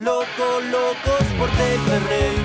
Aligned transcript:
Loco, 0.00 0.60
locos 0.70 1.26
por 1.36 1.48
Temperley. 1.50 2.36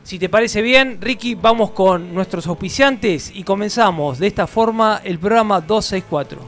Si 0.03 0.19
te 0.19 0.29
parece 0.29 0.63
bien, 0.63 0.99
Ricky, 1.01 1.35
vamos 1.35 1.71
con 1.71 2.15
nuestros 2.15 2.47
auspiciantes 2.47 3.31
y 3.35 3.45
comenzamos 3.45 4.19
de 4.19 4.27
esta 4.27 4.47
forma 4.47 5.01
el 5.05 5.19
programa 5.19 5.61
264. 5.61 6.41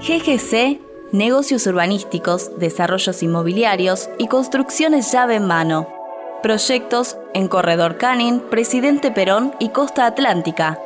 GGC, 0.00 0.85
negocios 1.12 1.66
urbanísticos, 1.66 2.58
desarrollos 2.58 3.22
inmobiliarios 3.22 4.08
y 4.18 4.28
construcciones 4.28 5.12
llave 5.12 5.36
en 5.36 5.46
mano. 5.46 5.88
Proyectos 6.42 7.16
en 7.34 7.48
Corredor 7.48 7.96
Canin, 7.96 8.40
Presidente 8.40 9.10
Perón 9.10 9.54
y 9.58 9.70
Costa 9.70 10.06
Atlántica. 10.06 10.78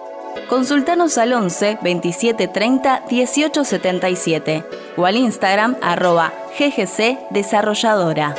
Consultanos 0.48 1.18
al 1.18 1.32
11 1.32 1.78
27 1.82 2.48
30 2.48 3.04
18 3.08 3.64
77 3.64 4.64
o 4.96 5.06
al 5.06 5.16
Instagram 5.16 5.76
arroba 5.82 6.32
GGC 6.58 7.30
Desarrolladora. 7.30 8.34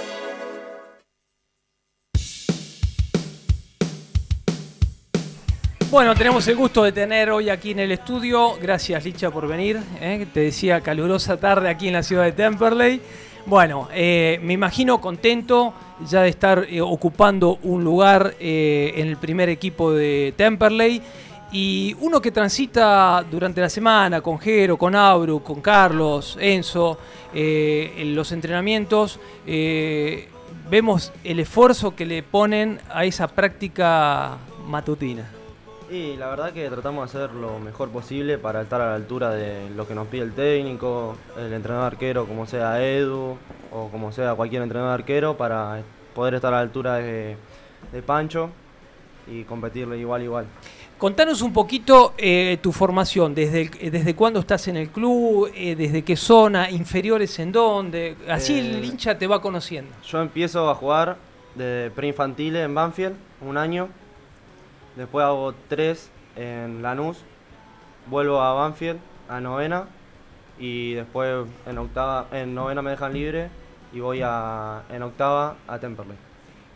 Bueno, 5.92 6.16
tenemos 6.16 6.48
el 6.48 6.56
gusto 6.56 6.84
de 6.84 6.94
tener 6.94 7.32
hoy 7.32 7.50
aquí 7.50 7.72
en 7.72 7.80
el 7.80 7.92
estudio. 7.92 8.58
Gracias, 8.62 9.04
Licha, 9.04 9.30
por 9.30 9.46
venir. 9.46 9.78
¿eh? 10.00 10.26
Te 10.34 10.40
decía 10.40 10.80
calurosa 10.80 11.36
tarde 11.36 11.68
aquí 11.68 11.88
en 11.90 11.94
la 11.94 12.02
ciudad 12.02 12.24
de 12.24 12.32
Temperley. 12.32 13.02
Bueno, 13.46 13.90
eh, 13.94 14.40
me 14.42 14.54
imagino 14.54 15.02
contento 15.02 15.74
ya 16.08 16.22
de 16.22 16.30
estar 16.30 16.66
eh, 16.70 16.80
ocupando 16.80 17.60
un 17.64 17.84
lugar 17.84 18.36
en 18.40 19.06
el 19.06 19.18
primer 19.18 19.50
equipo 19.50 19.92
de 19.92 20.34
Temperley. 20.38 21.02
Y 21.52 21.94
uno 22.00 22.22
que 22.22 22.32
transita 22.32 23.26
durante 23.30 23.60
la 23.60 23.70
semana 23.70 24.22
con 24.22 24.40
Jero, 24.40 24.78
con 24.78 24.96
Abru, 24.96 25.44
con 25.44 25.60
Carlos, 25.60 26.38
Enzo, 26.40 26.98
en 27.34 28.16
los 28.16 28.32
entrenamientos, 28.32 29.20
vemos 29.46 31.12
el 31.26 31.42
esfuerzo 31.42 31.94
que 31.94 32.06
le 32.06 32.24
ponen 32.24 32.80
a 32.90 33.04
esa 33.04 33.28
práctica 33.28 34.38
matutina. 34.66 35.41
Y 35.92 36.16
la 36.16 36.30
verdad 36.30 36.54
que 36.54 36.70
tratamos 36.70 37.12
de 37.12 37.20
hacer 37.24 37.36
lo 37.36 37.60
mejor 37.60 37.90
posible 37.90 38.38
para 38.38 38.62
estar 38.62 38.80
a 38.80 38.90
la 38.92 38.96
altura 38.96 39.32
de 39.32 39.70
lo 39.76 39.86
que 39.86 39.94
nos 39.94 40.08
pide 40.08 40.22
el 40.24 40.32
técnico, 40.32 41.18
el 41.38 41.52
entrenador 41.52 41.88
arquero, 41.88 42.26
como 42.26 42.46
sea 42.46 42.82
Edu 42.82 43.38
o 43.74 43.90
como 43.90 44.12
sea 44.14 44.34
cualquier 44.36 44.62
entrenador 44.62 44.94
arquero, 44.94 45.36
para 45.36 45.82
poder 46.16 46.36
estar 46.36 46.54
a 46.54 46.58
la 46.58 46.62
altura 46.62 46.96
de, 46.96 47.36
de 47.92 48.02
Pancho 48.02 48.50
y 49.30 49.44
competirle 49.44 49.98
igual 49.98 50.22
igual. 50.24 50.46
Contanos 50.98 51.42
un 51.42 51.52
poquito 51.52 52.14
eh, 52.18 52.58
tu 52.62 52.72
formación, 52.72 53.36
desde, 53.36 53.64
el- 53.64 53.92
desde 53.92 54.16
cuándo 54.16 54.40
estás 54.40 54.68
en 54.70 54.78
el 54.78 54.90
club, 54.92 55.52
eh, 55.54 55.76
desde 55.76 56.04
qué 56.04 56.16
zona, 56.16 56.70
inferiores 56.70 57.38
en 57.40 57.52
dónde, 57.52 58.16
así 58.30 58.58
el 58.60 58.76
Eh, 58.82 58.86
hincha 58.86 59.18
te 59.18 59.28
va 59.28 59.42
conociendo. 59.42 59.92
Yo 60.08 60.22
empiezo 60.22 60.70
a 60.70 60.76
jugar 60.76 61.18
de 61.56 61.92
preinfantil 61.94 62.56
en 62.56 62.74
Banfield, 62.74 63.16
un 63.42 63.58
año. 63.58 63.90
Después 65.02 65.26
hago 65.26 65.56
tres 65.68 66.12
en 66.36 66.84
Lanús. 66.84 67.18
Vuelvo 68.06 68.40
a 68.40 68.54
Banfield, 68.54 69.00
a 69.28 69.42
novena. 69.42 69.88
Y 70.60 70.94
después 70.94 71.48
en 71.66 71.78
octava, 71.80 72.28
en 72.32 72.54
novena 72.54 72.84
me 72.84 72.92
dejan 72.92 73.12
libre 73.12 73.50
y 73.94 74.00
voy 74.00 74.22
a, 74.24 74.84
en 74.92 75.02
octava 75.02 75.56
a 75.68 75.80
Temperley. 75.80 76.16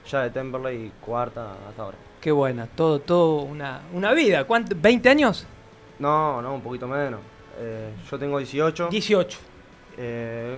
Ya 0.09 0.23
de 0.23 0.31
Temperley, 0.31 0.91
cuarta 1.01 1.51
hasta 1.69 1.83
ahora. 1.83 1.97
Qué 2.19 2.31
buena, 2.31 2.65
todo, 2.65 2.97
todo 2.97 3.43
una, 3.43 3.81
una 3.93 4.11
vida. 4.13 4.43
¿Cuánto, 4.45 4.75
¿20 4.75 5.07
años? 5.07 5.45
No, 5.99 6.41
no, 6.41 6.55
un 6.55 6.61
poquito 6.61 6.87
menos. 6.87 7.19
Eh, 7.59 7.91
yo 8.09 8.17
tengo 8.17 8.39
18. 8.39 8.87
18, 8.89 9.37
eh, 9.97 10.57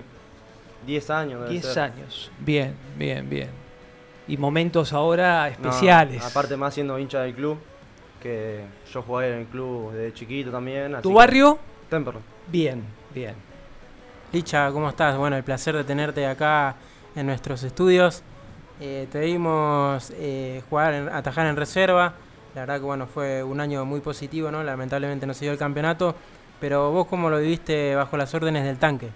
10 0.86 1.10
años. 1.10 1.40
debe 1.42 1.52
10 1.52 1.64
ser. 1.66 1.82
años. 1.82 2.30
Bien, 2.38 2.74
bien, 2.96 3.28
bien. 3.28 3.67
Y 4.28 4.36
momentos 4.36 4.92
ahora 4.92 5.40
No, 5.44 5.46
especiales. 5.70 6.24
aparte 6.24 6.56
más 6.56 6.74
siendo 6.74 6.98
hincha 6.98 7.20
del 7.22 7.34
club, 7.34 7.58
que 8.22 8.60
yo 8.92 9.02
jugué 9.02 9.32
en 9.32 9.38
el 9.40 9.46
club 9.46 9.92
desde 9.92 10.12
chiquito 10.12 10.50
también. 10.50 10.94
así 10.94 11.02
¿Tu 11.02 11.12
barrio? 11.12 11.58
Temperley. 11.88 12.22
Bien, 12.48 12.84
bien. 13.14 13.34
Licha, 14.32 14.70
¿cómo 14.72 14.88
estás? 14.90 15.16
Bueno, 15.16 15.36
el 15.36 15.42
placer 15.44 15.74
de 15.74 15.84
tenerte 15.84 16.26
acá 16.26 16.74
en 17.16 17.26
nuestros 17.26 17.62
estudios. 17.62 18.22
Eh, 18.80 19.08
te 19.10 19.20
vimos 19.20 20.12
eh, 20.16 20.62
jugar, 20.68 20.92
en- 20.94 21.08
atajar 21.08 21.46
en 21.46 21.56
reserva. 21.56 22.12
La 22.54 22.62
verdad 22.62 22.76
que 22.76 22.84
bueno, 22.84 23.06
fue 23.06 23.42
un 23.42 23.60
año 23.60 23.84
muy 23.84 24.00
positivo, 24.00 24.50
¿no? 24.50 24.62
Lamentablemente 24.62 25.26
no 25.26 25.32
se 25.34 25.46
dio 25.46 25.52
el 25.52 25.58
campeonato. 25.58 26.14
Pero 26.60 26.90
vos 26.90 27.06
cómo 27.06 27.30
lo 27.30 27.38
viviste 27.38 27.94
bajo 27.94 28.16
las 28.16 28.34
órdenes 28.34 28.64
del 28.64 28.78
tanque. 28.78 29.08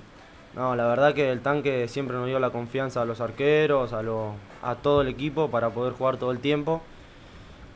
No, 0.54 0.76
la 0.76 0.86
verdad 0.86 1.14
que 1.14 1.32
el 1.32 1.40
tanque 1.40 1.88
siempre 1.88 2.16
nos 2.16 2.26
dio 2.26 2.38
la 2.38 2.50
confianza 2.50 3.00
a 3.02 3.04
los 3.06 3.20
arqueros, 3.20 3.92
a, 3.92 4.02
lo- 4.02 4.34
a 4.62 4.74
todo 4.74 5.00
el 5.00 5.08
equipo 5.08 5.48
para 5.48 5.70
poder 5.70 5.94
jugar 5.94 6.18
todo 6.18 6.30
el 6.30 6.38
tiempo. 6.40 6.82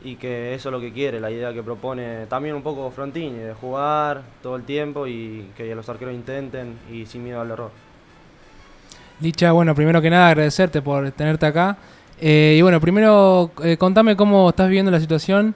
Y 0.03 0.15
que 0.15 0.53
eso 0.53 0.69
es 0.69 0.73
lo 0.73 0.79
que 0.79 0.93
quiere, 0.93 1.19
la 1.19 1.31
idea 1.31 1.51
que 1.53 1.63
propone 1.63 2.27
también 2.27 2.53
un 2.53 2.61
poco 2.61 2.91
Frontini, 2.91 3.39
de 3.39 3.53
jugar 3.55 4.21
todo 4.43 4.55
el 4.55 4.63
tiempo 4.63 5.07
y 5.07 5.49
que 5.57 5.73
los 5.73 5.89
arqueros 5.89 6.13
intenten 6.13 6.77
y 6.91 7.07
sin 7.07 7.23
miedo 7.23 7.41
al 7.41 7.49
error. 7.49 7.71
Licha, 9.19 9.51
bueno, 9.51 9.73
primero 9.73 9.99
que 9.99 10.11
nada 10.11 10.27
agradecerte 10.27 10.83
por 10.83 11.09
tenerte 11.11 11.47
acá. 11.47 11.77
Eh, 12.21 12.55
y 12.57 12.61
bueno, 12.61 12.79
primero 12.79 13.49
eh, 13.63 13.75
contame 13.77 14.15
cómo 14.15 14.49
estás 14.49 14.67
viviendo 14.67 14.91
la 14.91 14.99
situación 14.99 15.55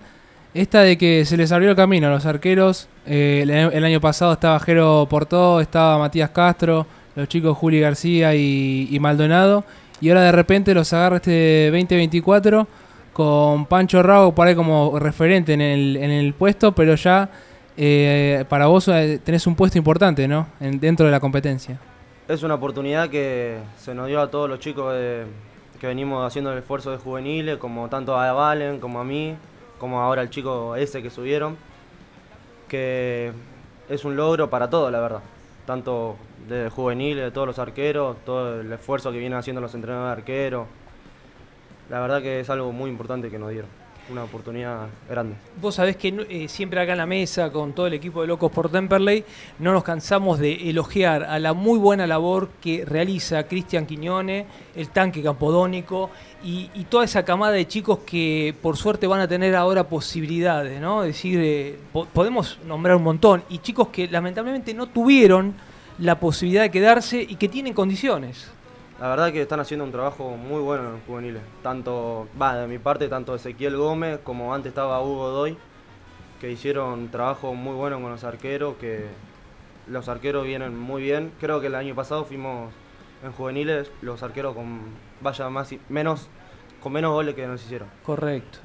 esta 0.55 0.81
de 0.81 0.97
que 0.97 1.23
se 1.25 1.37
les 1.37 1.51
abrió 1.51 1.69
el 1.69 1.75
camino 1.75 2.07
a 2.07 2.09
los 2.09 2.25
arqueros. 2.25 2.87
Eh, 3.05 3.41
el, 3.43 3.51
el 3.51 3.85
año 3.85 4.01
pasado 4.01 4.33
estaba 4.33 4.59
Jero 4.59 5.05
Portó, 5.07 5.61
estaba 5.61 5.99
Matías 5.99 6.31
Castro, 6.31 6.87
los 7.15 7.27
chicos 7.27 7.57
Juli 7.57 7.79
García 7.79 8.35
y, 8.35 8.97
Maldonado. 8.99 9.63
Y 9.99 10.09
ahora 10.09 10.21
de 10.23 10.31
repente 10.31 10.73
los 10.73 10.91
agarra 10.93 11.17
este 11.17 11.69
2024 11.71 12.67
con 13.13 13.65
Pancho 13.65 14.01
Rago 14.01 14.33
por 14.33 14.47
ahí 14.47 14.55
como 14.55 14.97
referente 14.97 15.53
en 15.53 15.61
el, 15.61 15.97
en 15.97 16.09
el 16.11 16.33
puesto, 16.33 16.71
pero 16.71 16.95
ya 16.95 17.29
eh, 17.77 18.45
para 18.49 18.67
vos 18.67 18.87
eh, 18.87 19.19
tenés 19.23 19.45
un 19.47 19.55
puesto 19.55 19.77
importante, 19.77 20.27
¿no? 20.27 20.47
En- 20.59 20.79
dentro 20.79 21.05
de 21.05 21.11
la 21.11 21.19
competencia. 21.19 21.77
Es 22.27 22.43
una 22.43 22.55
oportunidad 22.55 23.09
que 23.09 23.57
se 23.77 23.93
nos 23.93 24.07
dio 24.07 24.21
a 24.21 24.31
todos 24.31 24.49
los 24.49 24.59
chicos 24.59 24.93
que 25.79 25.87
venimos 25.87 26.25
haciendo 26.25 26.51
el 26.53 26.59
esfuerzo 26.59 26.91
de 26.91 26.97
juveniles, 26.97 27.57
como 27.57 27.89
tanto 27.89 28.17
a 28.17 28.31
Valen 28.31 28.79
como 28.79 28.99
a 28.99 29.03
mí, 29.03 29.35
como 29.79 29.99
ahora 29.99 30.21
el 30.21 30.29
chico 30.29 30.75
ese 30.75 31.01
que 31.03 31.09
subieron, 31.09 31.57
que 32.67 33.31
es 33.89 34.05
un 34.05 34.15
logro 34.15 34.49
para 34.49 34.69
todos, 34.69 34.91
la 34.91 34.99
verdad. 34.99 35.19
Tanto 35.65 36.17
de 36.47 36.69
juveniles, 36.69 37.23
de 37.23 37.31
todos 37.31 37.47
los 37.47 37.59
arqueros, 37.59 38.17
todo 38.25 38.61
el 38.61 38.71
esfuerzo 38.73 39.11
que 39.11 39.19
vienen 39.19 39.37
haciendo 39.37 39.61
los 39.61 39.73
entrenadores 39.75 40.15
de 40.15 40.21
arqueros. 40.21 40.67
La 41.89 41.99
verdad 41.99 42.21
que 42.21 42.39
es 42.39 42.49
algo 42.49 42.71
muy 42.71 42.89
importante 42.89 43.29
que 43.29 43.37
nos 43.37 43.49
dieron, 43.49 43.69
una 44.11 44.23
oportunidad 44.23 44.87
grande. 45.09 45.35
Vos 45.61 45.75
sabés 45.75 45.95
que 45.95 46.09
eh, 46.29 46.47
siempre 46.47 46.81
acá 46.81 46.91
en 46.91 46.97
la 46.97 47.05
mesa, 47.05 47.51
con 47.51 47.73
todo 47.73 47.87
el 47.87 47.93
equipo 47.93 48.21
de 48.21 48.27
Locos 48.27 48.51
por 48.51 48.69
Temperley, 48.69 49.23
no 49.59 49.71
nos 49.71 49.83
cansamos 49.83 50.39
de 50.39 50.69
elogiar 50.69 51.23
a 51.23 51.39
la 51.39 51.53
muy 51.53 51.79
buena 51.79 52.05
labor 52.05 52.49
que 52.61 52.83
realiza 52.85 53.43
Cristian 53.47 53.85
Quiñone, 53.85 54.45
el 54.75 54.89
tanque 54.89 55.23
campodónico 55.23 56.09
y, 56.43 56.69
y 56.73 56.83
toda 56.85 57.05
esa 57.05 57.23
camada 57.23 57.53
de 57.53 57.67
chicos 57.67 57.99
que 58.05 58.53
por 58.61 58.75
suerte 58.77 59.07
van 59.07 59.21
a 59.21 59.27
tener 59.27 59.55
ahora 59.55 59.85
posibilidades, 59.85 60.81
¿no? 60.81 61.03
Es 61.03 61.15
decir, 61.15 61.39
eh, 61.41 61.77
po- 61.93 62.05
podemos 62.05 62.59
nombrar 62.67 62.97
un 62.97 63.03
montón, 63.03 63.43
y 63.49 63.59
chicos 63.59 63.87
que 63.89 64.07
lamentablemente 64.07 64.73
no 64.73 64.87
tuvieron 64.87 65.53
la 65.99 66.19
posibilidad 66.19 66.63
de 66.63 66.71
quedarse 66.71 67.21
y 67.21 67.35
que 67.35 67.47
tienen 67.47 67.73
condiciones. 67.73 68.49
La 69.01 69.09
verdad 69.09 69.31
que 69.31 69.41
están 69.41 69.59
haciendo 69.59 69.83
un 69.83 69.91
trabajo 69.91 70.37
muy 70.37 70.61
bueno 70.61 70.85
en 70.85 70.91
los 70.93 71.01
juveniles. 71.07 71.41
Tanto, 71.63 72.27
va, 72.39 72.55
de 72.55 72.67
mi 72.67 72.77
parte, 72.77 73.07
tanto 73.07 73.33
Ezequiel 73.33 73.75
Gómez 73.75 74.19
como 74.23 74.53
antes 74.53 74.69
estaba 74.69 75.01
Hugo 75.01 75.29
Doy, 75.29 75.57
que 76.39 76.51
hicieron 76.51 76.89
un 76.99 77.09
trabajo 77.09 77.55
muy 77.55 77.73
bueno 77.73 77.99
con 77.99 78.11
los 78.11 78.23
arqueros, 78.23 78.75
que 78.75 79.07
los 79.87 80.07
arqueros 80.07 80.45
vienen 80.45 80.77
muy 80.77 81.01
bien. 81.01 81.31
Creo 81.39 81.59
que 81.59 81.67
el 81.67 81.73
año 81.75 81.95
pasado 81.95 82.25
fuimos 82.25 82.71
en 83.23 83.31
juveniles 83.31 83.91
los 84.03 84.21
arqueros 84.21 84.53
con 84.55 84.81
vaya 85.19 85.49
más 85.49 85.71
y- 85.71 85.81
menos 85.89 86.29
con 86.83 86.93
menos 86.93 87.11
goles 87.11 87.33
que 87.33 87.47
nos 87.47 87.63
hicieron. 87.65 87.87
Correcto. 88.05 88.59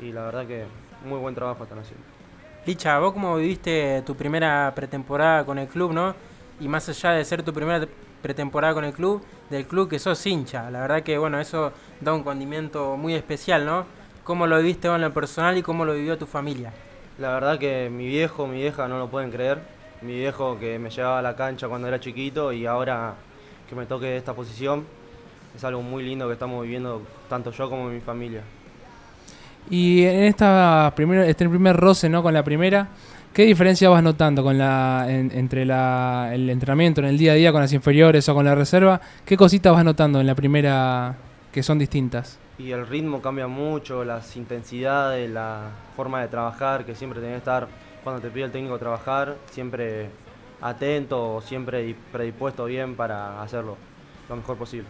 Y 0.00 0.12
la 0.12 0.22
verdad 0.24 0.46
que 0.46 0.64
muy 1.06 1.18
buen 1.18 1.34
trabajo 1.34 1.62
están 1.62 1.80
haciendo. 1.80 2.02
Licha, 2.64 2.98
vos 3.00 3.12
cómo 3.12 3.36
viviste 3.36 4.02
tu 4.06 4.14
primera 4.14 4.72
pretemporada 4.74 5.44
con 5.44 5.58
el 5.58 5.68
club, 5.68 5.92
¿no? 5.92 6.14
Y 6.58 6.68
más 6.68 6.88
allá 6.88 7.10
de 7.10 7.24
ser 7.26 7.42
tu 7.42 7.52
primera 7.52 7.86
pretemporada 8.24 8.72
con 8.72 8.86
el 8.86 8.94
club, 8.94 9.22
del 9.50 9.66
club 9.66 9.90
que 9.90 9.98
sos 9.98 10.26
hincha. 10.26 10.70
La 10.70 10.80
verdad 10.80 11.02
que, 11.02 11.18
bueno, 11.18 11.38
eso 11.38 11.72
da 12.00 12.14
un 12.14 12.22
condimento 12.22 12.96
muy 12.96 13.12
especial, 13.12 13.66
¿no? 13.66 13.84
¿Cómo 14.24 14.46
lo 14.46 14.56
viviste 14.56 14.88
en 14.88 15.02
lo 15.02 15.12
personal 15.12 15.58
y 15.58 15.62
cómo 15.62 15.84
lo 15.84 15.92
vivió 15.92 16.16
tu 16.16 16.24
familia? 16.24 16.72
La 17.18 17.34
verdad 17.34 17.58
que 17.58 17.90
mi 17.90 18.06
viejo, 18.06 18.46
mi 18.46 18.62
vieja 18.62 18.88
no 18.88 18.98
lo 18.98 19.10
pueden 19.10 19.30
creer. 19.30 19.58
Mi 20.00 20.14
viejo 20.14 20.58
que 20.58 20.78
me 20.78 20.88
llevaba 20.88 21.18
a 21.18 21.22
la 21.22 21.36
cancha 21.36 21.68
cuando 21.68 21.86
era 21.86 22.00
chiquito 22.00 22.50
y 22.50 22.64
ahora 22.64 23.12
que 23.68 23.74
me 23.74 23.84
toque 23.84 24.16
esta 24.16 24.32
posición 24.32 24.86
es 25.54 25.62
algo 25.62 25.82
muy 25.82 26.02
lindo 26.02 26.26
que 26.26 26.32
estamos 26.32 26.62
viviendo 26.62 27.02
tanto 27.28 27.50
yo 27.50 27.68
como 27.68 27.90
mi 27.90 28.00
familia. 28.00 28.40
Y 29.68 30.02
en 30.04 30.24
esta 30.24 30.90
primera, 30.96 31.26
este 31.26 31.46
primer 31.46 31.76
roce 31.76 32.08
¿no? 32.08 32.22
con 32.22 32.32
la 32.32 32.42
primera, 32.42 32.88
¿qué 33.34 33.44
diferencia 33.44 33.88
vas 33.90 34.02
notando 34.02 34.42
con 34.42 34.56
la, 34.56 35.06
en- 35.08 35.30
entre 35.34 35.64
la, 35.66 36.30
el 36.32 36.48
entrenamiento 36.48 37.00
en 37.00 37.08
el 37.08 37.18
día 37.18 37.32
a 37.32 37.34
día 37.34 37.52
con 37.52 37.60
las 37.60 37.72
inferiores 37.72 38.28
o 38.28 38.34
con 38.34 38.44
la 38.44 38.54
reserva? 38.54 39.00
¿Qué 39.26 39.36
cositas 39.36 39.72
vas 39.72 39.84
notando 39.84 40.20
en 40.20 40.26
la 40.26 40.34
primera 40.34 41.14
que 41.52 41.62
son 41.62 41.78
distintas? 41.78 42.38
Y 42.58 42.70
el 42.70 42.86
ritmo 42.86 43.20
cambia 43.20 43.48
mucho, 43.48 44.04
las 44.04 44.36
intensidades, 44.36 45.28
la 45.28 45.70
forma 45.96 46.20
de 46.22 46.28
trabajar, 46.28 46.84
que 46.84 46.94
siempre 46.94 47.20
tenés 47.20 47.34
que 47.34 47.38
estar, 47.38 47.66
cuando 48.04 48.22
te 48.22 48.30
pide 48.30 48.44
el 48.44 48.52
técnico 48.52 48.78
trabajar, 48.78 49.34
siempre 49.50 50.08
atento, 50.60 51.42
siempre 51.44 51.82
di- 51.82 51.96
predispuesto 52.12 52.64
bien 52.66 52.94
para 52.94 53.42
hacerlo 53.42 53.76
lo 54.28 54.36
mejor 54.36 54.56
posible. 54.56 54.86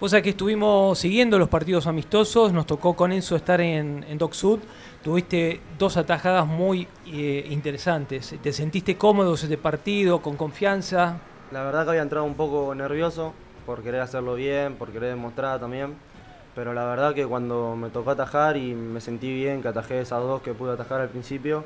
Vos 0.00 0.12
sabés 0.12 0.22
que 0.22 0.30
estuvimos 0.30 0.96
siguiendo 0.96 1.40
los 1.40 1.48
partidos 1.48 1.88
amistosos, 1.88 2.52
nos 2.52 2.66
tocó 2.66 2.94
con 2.94 3.10
Enzo 3.10 3.34
estar 3.34 3.60
en, 3.60 4.04
en 4.08 4.16
Dock 4.16 4.32
Sud, 4.32 4.60
tuviste 5.02 5.60
dos 5.76 5.96
atajadas 5.96 6.46
muy 6.46 6.86
eh, 7.08 7.44
interesantes. 7.50 8.36
¿Te 8.40 8.52
sentiste 8.52 8.96
cómodo 8.96 9.30
en 9.30 9.34
este 9.34 9.58
partido, 9.58 10.22
con 10.22 10.36
confianza? 10.36 11.18
La 11.50 11.64
verdad 11.64 11.82
que 11.82 11.90
había 11.90 12.02
entrado 12.02 12.24
un 12.26 12.34
poco 12.36 12.72
nervioso 12.76 13.32
por 13.66 13.82
querer 13.82 14.00
hacerlo 14.00 14.36
bien, 14.36 14.76
por 14.76 14.90
querer 14.90 15.10
demostrar 15.10 15.58
también. 15.58 15.96
Pero 16.54 16.72
la 16.74 16.84
verdad 16.84 17.12
que 17.12 17.26
cuando 17.26 17.74
me 17.74 17.90
tocó 17.90 18.12
atajar 18.12 18.56
y 18.56 18.74
me 18.74 19.00
sentí 19.00 19.34
bien 19.34 19.62
que 19.62 19.68
atajé 19.68 20.00
esas 20.00 20.22
dos 20.22 20.42
que 20.42 20.54
pude 20.54 20.74
atajar 20.74 21.00
al 21.00 21.08
principio, 21.08 21.64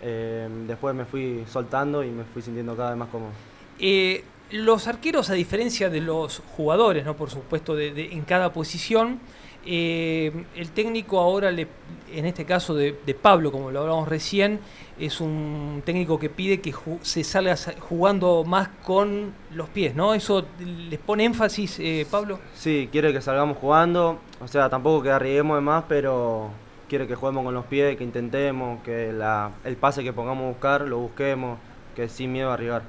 eh, 0.00 0.48
después 0.68 0.94
me 0.94 1.04
fui 1.04 1.42
soltando 1.50 2.04
y 2.04 2.10
me 2.10 2.22
fui 2.22 2.40
sintiendo 2.40 2.76
cada 2.76 2.90
vez 2.90 2.98
más 3.00 3.08
cómodo. 3.08 3.32
Eh, 3.80 4.22
los 4.50 4.86
arqueros, 4.88 5.30
a 5.30 5.34
diferencia 5.34 5.90
de 5.90 6.00
los 6.00 6.42
jugadores, 6.56 7.04
¿no? 7.04 7.14
por 7.16 7.30
supuesto, 7.30 7.74
de, 7.74 8.12
en 8.12 8.22
cada 8.22 8.52
posición, 8.52 9.20
eh, 9.66 10.32
el 10.56 10.70
técnico 10.70 11.18
ahora, 11.20 11.50
le, 11.50 11.66
en 12.12 12.24
este 12.24 12.44
caso 12.46 12.74
de, 12.74 12.96
de 13.04 13.14
Pablo, 13.14 13.52
como 13.52 13.70
lo 13.70 13.80
hablamos 13.80 14.08
recién, 14.08 14.60
es 14.98 15.20
un 15.20 15.82
técnico 15.84 16.18
que 16.18 16.30
pide 16.30 16.60
que 16.60 16.72
se 17.02 17.22
salga 17.22 17.56
sa- 17.56 17.74
jugando 17.78 18.44
más 18.44 18.68
con 18.84 19.32
los 19.54 19.68
pies, 19.68 19.94
¿no? 19.94 20.14
¿Eso 20.14 20.44
les 20.88 20.98
pone 20.98 21.24
énfasis, 21.24 21.78
eh, 21.80 22.06
Pablo? 22.10 22.38
Sí, 22.54 22.88
quiere 22.90 23.12
que 23.12 23.20
salgamos 23.20 23.58
jugando, 23.58 24.18
o 24.40 24.48
sea, 24.48 24.70
tampoco 24.70 25.02
que 25.02 25.10
arriesguemos 25.10 25.58
de 25.58 25.60
más, 25.60 25.84
pero 25.88 26.48
quiere 26.88 27.06
que 27.06 27.14
juguemos 27.14 27.44
con 27.44 27.52
los 27.52 27.66
pies, 27.66 27.96
que 27.98 28.04
intentemos, 28.04 28.82
que 28.82 29.12
la- 29.12 29.50
el 29.64 29.76
pase 29.76 30.02
que 30.02 30.12
pongamos 30.14 30.44
a 30.44 30.48
buscar 30.48 30.80
lo 30.82 30.98
busquemos, 30.98 31.58
que 31.94 32.08
sin 32.08 32.32
miedo 32.32 32.50
a 32.50 32.54
arriesgar. 32.54 32.82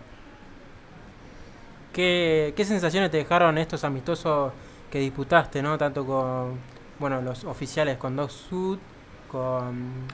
¿Qué, 2.00 2.54
qué 2.56 2.64
sensaciones 2.64 3.12
te 3.12 3.18
dejaron 3.18 3.58
estos 3.58 3.84
amistosos 3.84 4.54
que 4.90 5.00
disputaste, 5.00 5.62
¿no? 5.62 5.78
Tanto 5.78 6.06
con 6.06 6.54
bueno, 6.98 7.22
los 7.22 7.44
oficiales 7.44 7.98
con 7.98 8.16
Doc 8.16 8.30
Sud, 8.30 8.80
con, 9.30 10.06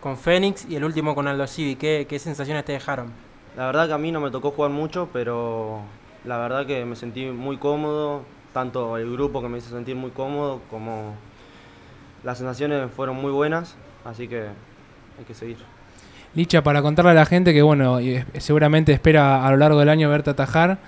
con 0.00 0.16
Fénix 0.16 0.64
y 0.70 0.76
el 0.76 0.84
último 0.84 1.16
con 1.16 1.26
Aldo 1.26 1.48
Civi. 1.48 1.74
¿Qué, 1.74 2.06
¿Qué 2.08 2.20
sensaciones 2.20 2.64
te 2.64 2.70
dejaron? 2.70 3.10
La 3.56 3.66
verdad 3.66 3.88
que 3.88 3.94
a 3.94 3.98
mí 3.98 4.12
no 4.12 4.20
me 4.20 4.30
tocó 4.30 4.52
jugar 4.52 4.70
mucho, 4.70 5.08
pero 5.12 5.80
la 6.24 6.38
verdad 6.38 6.66
que 6.66 6.84
me 6.84 6.94
sentí 6.94 7.26
muy 7.26 7.56
cómodo, 7.56 8.22
tanto 8.52 8.96
el 8.96 9.10
grupo 9.10 9.42
que 9.42 9.48
me 9.48 9.58
hizo 9.58 9.70
sentir 9.70 9.96
muy 9.96 10.12
cómodo, 10.12 10.60
como 10.70 11.16
las 12.22 12.38
sensaciones 12.38 12.92
fueron 12.92 13.16
muy 13.16 13.32
buenas, 13.32 13.74
así 14.04 14.28
que 14.28 14.42
hay 15.18 15.24
que 15.26 15.34
seguir. 15.34 15.58
Licha, 16.36 16.62
para 16.62 16.80
contarle 16.80 17.10
a 17.10 17.14
la 17.14 17.26
gente 17.26 17.52
que, 17.52 17.62
bueno, 17.62 17.98
seguramente 18.38 18.92
espera 18.92 19.44
a 19.44 19.50
lo 19.50 19.56
largo 19.56 19.80
del 19.80 19.88
año 19.88 20.08
verte 20.08 20.30
atajar, 20.30 20.78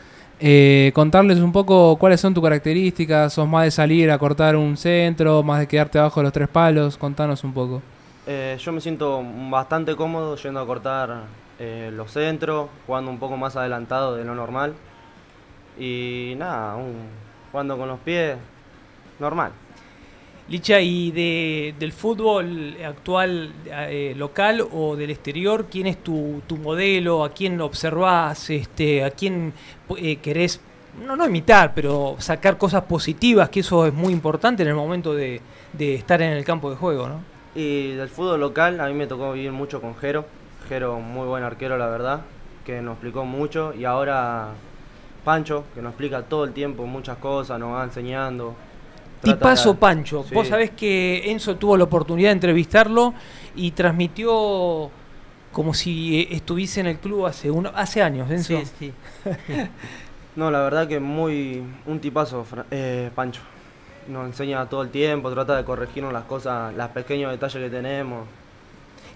eh, 0.40 0.90
contarles 0.94 1.38
un 1.38 1.52
poco 1.52 1.96
cuáles 1.96 2.20
son 2.20 2.32
tus 2.34 2.42
características, 2.42 3.32
sos 3.32 3.46
más 3.48 3.64
de 3.64 3.70
salir 3.70 4.10
a 4.10 4.18
cortar 4.18 4.56
un 4.56 4.76
centro, 4.76 5.42
más 5.42 5.60
de 5.60 5.68
quedarte 5.68 5.98
abajo 5.98 6.20
de 6.20 6.24
los 6.24 6.32
tres 6.32 6.48
palos, 6.48 6.96
contanos 6.96 7.44
un 7.44 7.52
poco. 7.52 7.82
Eh, 8.26 8.56
yo 8.60 8.72
me 8.72 8.80
siento 8.80 9.22
bastante 9.50 9.94
cómodo 9.96 10.36
yendo 10.36 10.60
a 10.60 10.66
cortar 10.66 11.22
eh, 11.58 11.90
los 11.94 12.10
centros, 12.12 12.68
jugando 12.86 13.10
un 13.10 13.18
poco 13.18 13.36
más 13.36 13.56
adelantado 13.56 14.16
de 14.16 14.24
lo 14.24 14.34
normal. 14.34 14.74
Y 15.78 16.34
nada, 16.38 16.76
un- 16.76 17.08
jugando 17.52 17.76
con 17.78 17.88
los 17.88 17.98
pies, 18.00 18.36
normal. 19.18 19.52
Licha, 20.50 20.80
¿y 20.80 21.12
de, 21.12 21.76
del 21.78 21.92
fútbol 21.92 22.76
actual 22.84 23.52
eh, 23.66 24.14
local 24.16 24.66
o 24.72 24.96
del 24.96 25.10
exterior, 25.10 25.66
quién 25.70 25.86
es 25.86 26.02
tu, 26.02 26.42
modelo? 26.60 27.22
¿A 27.22 27.32
quién 27.32 27.60
observás? 27.60 28.50
Este, 28.50 29.04
¿A 29.04 29.12
quién 29.12 29.52
eh, 29.96 30.16
querés, 30.16 30.60
no, 31.06 31.14
no 31.14 31.24
imitar, 31.24 31.72
pero 31.72 32.16
sacar 32.18 32.58
cosas 32.58 32.82
positivas? 32.82 33.48
Que 33.48 33.60
eso 33.60 33.86
es 33.86 33.94
muy 33.94 34.12
importante 34.12 34.64
en 34.64 34.70
el 34.70 34.74
momento 34.74 35.14
de, 35.14 35.40
de 35.72 35.94
estar 35.94 36.20
en 36.20 36.32
el 36.32 36.44
campo 36.44 36.68
de 36.68 36.74
juego, 36.74 37.08
¿no? 37.08 37.20
Y 37.54 37.92
del 37.92 38.08
fútbol 38.08 38.40
local, 38.40 38.80
a 38.80 38.88
mí 38.88 38.94
me 38.94 39.06
tocó 39.06 39.32
vivir 39.32 39.52
mucho 39.52 39.80
con 39.80 39.94
Jero. 39.94 40.24
Jero, 40.68 40.98
muy 40.98 41.28
buen 41.28 41.44
arquero, 41.44 41.78
la 41.78 41.86
verdad, 41.86 42.22
que 42.66 42.82
nos 42.82 42.94
explicó 42.94 43.24
mucho. 43.24 43.72
Y 43.72 43.84
ahora 43.84 44.48
Pancho, 45.24 45.62
que 45.76 45.80
nos 45.80 45.90
explica 45.90 46.22
todo 46.22 46.42
el 46.42 46.52
tiempo 46.52 46.86
muchas 46.86 47.18
cosas, 47.18 47.60
nos 47.60 47.72
va 47.72 47.84
enseñando. 47.84 48.56
Tipazo 49.22 49.74
Pancho. 49.76 50.24
Sí. 50.28 50.34
Vos 50.34 50.48
sabés 50.48 50.70
que 50.70 51.30
Enzo 51.30 51.56
tuvo 51.56 51.76
la 51.76 51.84
oportunidad 51.84 52.28
de 52.30 52.34
entrevistarlo 52.34 53.14
y 53.54 53.70
transmitió 53.72 54.90
como 55.52 55.74
si 55.74 56.20
eh, 56.20 56.28
estuviese 56.30 56.80
en 56.80 56.86
el 56.86 56.98
club 56.98 57.26
hace, 57.26 57.50
uno, 57.50 57.70
hace 57.74 58.02
años, 58.02 58.30
Enzo. 58.30 58.60
Sí, 58.60 58.66
sí. 58.78 58.92
No, 60.36 60.48
la 60.50 60.60
verdad 60.60 60.86
que 60.86 61.00
muy 61.00 61.60
un 61.86 61.98
tipazo, 61.98 62.46
eh, 62.70 63.10
Pancho. 63.16 63.40
Nos 64.08 64.26
enseña 64.26 64.64
todo 64.66 64.82
el 64.82 64.88
tiempo, 64.90 65.30
trata 65.32 65.56
de 65.56 65.64
corregirnos 65.64 66.12
las 66.12 66.22
cosas, 66.24 66.72
los 66.74 66.88
pequeños 66.90 67.32
detalles 67.32 67.62
que 67.64 67.68
tenemos. 67.68 68.26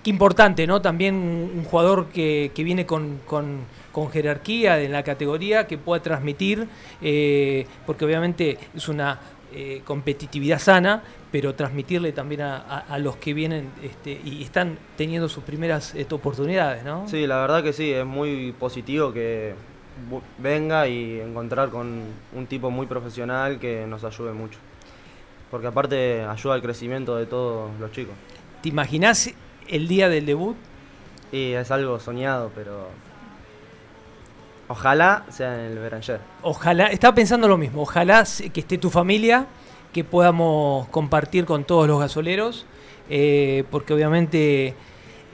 Qué 0.03 0.11
importante, 0.11 0.67
¿no? 0.67 0.83
También 0.83 1.15
un 1.15 1.53
un 1.59 1.65
jugador 1.65 2.07
que, 2.09 2.51
que 2.53 2.65
viene 2.65 2.85
con, 2.85 3.21
con- 3.27 3.61
con 3.93 4.11
jerarquía 4.11 4.81
en 4.81 4.91
la 4.91 5.05
categoría, 5.05 5.69
que 5.69 5.79
pueda 5.79 6.03
transmitir, 6.03 6.67
eh, 7.01 7.65
porque 7.87 8.05
obviamente 8.05 8.59
es 8.75 8.89
una, 8.89 9.21
eh, 9.55 9.83
competitividad 9.85 10.59
sana, 10.59 11.03
pero 11.31 11.55
transmitirle 11.55 12.13
también 12.13 12.43
a, 12.43 12.57
a- 12.57 12.79
a 12.89 12.99
los 12.99 13.17
que 13.17 13.33
vienen 13.35 13.71
este, 13.83 14.21
y 14.25 14.43
están 14.43 14.79
teniendo 14.97 15.29
sus 15.29 15.45
primeras 15.45 15.95
este, 15.95 16.15
oportunidades, 16.15 16.85
¿no? 16.85 17.09
Sí, 17.09 17.27
la 17.27 17.39
verdad 17.41 17.63
que 17.63 17.73
sí, 17.73 17.93
es 17.93 18.05
muy 18.05 18.53
positivo 18.59 19.13
que 19.13 19.55
venga 20.39 20.89
y 20.89 21.21
encontrar 21.21 21.71
con 21.71 22.03
un 22.35 22.47
tipo 22.47 22.71
muy 22.71 22.87
profesional 22.87 23.59
que 23.61 23.87
nos 23.87 24.03
ayude 24.05 24.33
mucho. 24.33 24.59
Porque 25.51 25.69
aparte 25.69 26.25
ayuda 26.25 26.55
al 26.55 26.63
crecimiento 26.63 27.17
de 27.17 27.27
todos 27.27 27.71
los 27.79 27.93
chicos. 27.93 28.15
¿Te 28.61 28.71
imaginás 28.71 29.31
el 29.69 29.87
día 29.87 30.09
del 30.09 30.27
debut? 30.27 30.57
Y 31.31 31.53
es 31.53 31.71
algo 31.71 32.01
soñado, 32.01 32.51
pero 32.55 32.89
ojalá 34.69 35.25
sea 35.31 35.55
en 35.55 35.73
el 35.73 35.79
Beranger. 35.79 36.21
Ojalá, 36.43 36.87
estaba 36.89 37.15
pensando 37.15 37.49
lo 37.49 37.57
mismo, 37.57 37.83
ojalá 37.83 38.25
que 38.53 38.61
esté 38.61 38.79
tu 38.79 38.91
familia, 38.91 39.47
que 39.93 40.05
podamos 40.05 40.89
compartir 40.89 41.45
con 41.45 41.65
todos 41.65 41.87
los 41.87 42.01
gasoleros, 42.01 42.67
eh, 43.11 43.65
porque 43.71 43.93
obviamente 43.95 44.75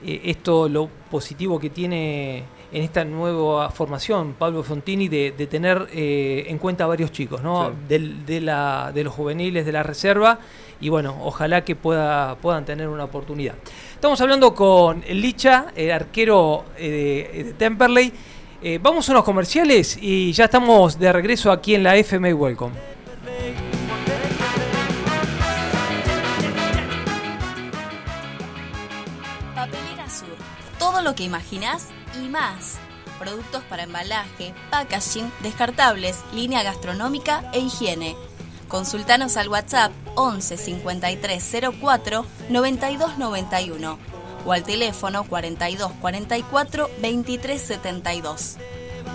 eh, 0.05 0.21
esto 0.25 0.67
lo 0.69 0.89
positivo 1.09 1.59
que 1.59 1.69
tiene 1.69 2.43
en 2.73 2.83
esta 2.83 3.03
nueva 3.03 3.69
formación 3.69 4.33
Pablo 4.39 4.63
Fontini 4.63 5.09
de, 5.09 5.33
de 5.37 5.45
tener 5.47 5.87
eh, 5.93 6.45
en 6.47 6.57
cuenta 6.57 6.85
a 6.85 6.87
varios 6.87 7.11
chicos, 7.11 7.41
¿no? 7.43 7.67
Sí. 7.69 7.73
Del- 7.89 8.25
de, 8.25 8.39
la, 8.39 8.91
de 8.93 9.03
los 9.03 9.13
juveniles 9.13 9.65
de 9.65 9.71
la 9.73 9.83
reserva 9.83 10.39
y 10.79 10.87
bueno, 10.89 11.17
ojalá 11.23 11.65
que 11.65 11.75
pueda, 11.75 12.35
puedan 12.35 12.63
tener 12.63 12.87
una 12.87 13.03
oportunidad. 13.03 13.55
Estamos 13.93 14.19
hablando 14.21 14.55
con 14.55 15.01
Licha, 15.09 15.67
el 15.75 15.91
arquero 15.91 16.63
de 16.77 17.53
Temperley. 17.57 18.13
Eh, 18.63 18.77
vamos 18.79 19.09
a 19.09 19.13
unos 19.13 19.23
comerciales 19.23 19.97
y 19.99 20.33
ya 20.33 20.45
estamos 20.45 20.99
de 20.99 21.11
regreso 21.11 21.51
aquí 21.51 21.73
en 21.73 21.81
la 21.81 21.95
FMA 21.95 22.35
Welcome. 22.35 22.75
Papelera 29.55 30.07
Sur. 30.07 30.27
Todo 30.77 31.01
lo 31.01 31.15
que 31.15 31.23
imaginás 31.23 31.87
y 32.23 32.29
más. 32.29 32.77
Productos 33.17 33.63
para 33.63 33.83
embalaje, 33.83 34.53
packaging, 34.69 35.31
descartables, 35.41 36.23
línea 36.31 36.61
gastronómica 36.61 37.49
e 37.53 37.61
higiene. 37.61 38.15
Consultanos 38.67 39.37
al 39.37 39.49
WhatsApp 39.49 39.91
11 40.13 40.57
53 40.57 41.57
04 41.81 42.25
92 42.49 43.17
91 43.17 44.10
o 44.45 44.53
al 44.53 44.63
teléfono 44.63 45.23
42 45.23 45.91
44 46.01 46.89
23 47.01 47.61
72. 47.61 48.57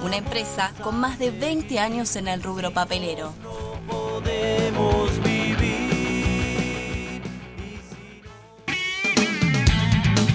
Una 0.04 0.16
empresa 0.16 0.72
con 0.82 0.98
más 0.98 1.18
de 1.18 1.30
20 1.30 1.78
años 1.78 2.16
en 2.16 2.28
el 2.28 2.42
rubro 2.42 2.72
papelero. 2.72 3.32
podemos 3.88 5.25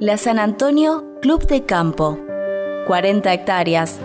La 0.00 0.16
San 0.16 0.38
Antonio 0.38 1.04
Club 1.20 1.46
de 1.46 1.66
Campo. 1.66 2.18
40 2.86 3.34
hectáreas, 3.34 3.98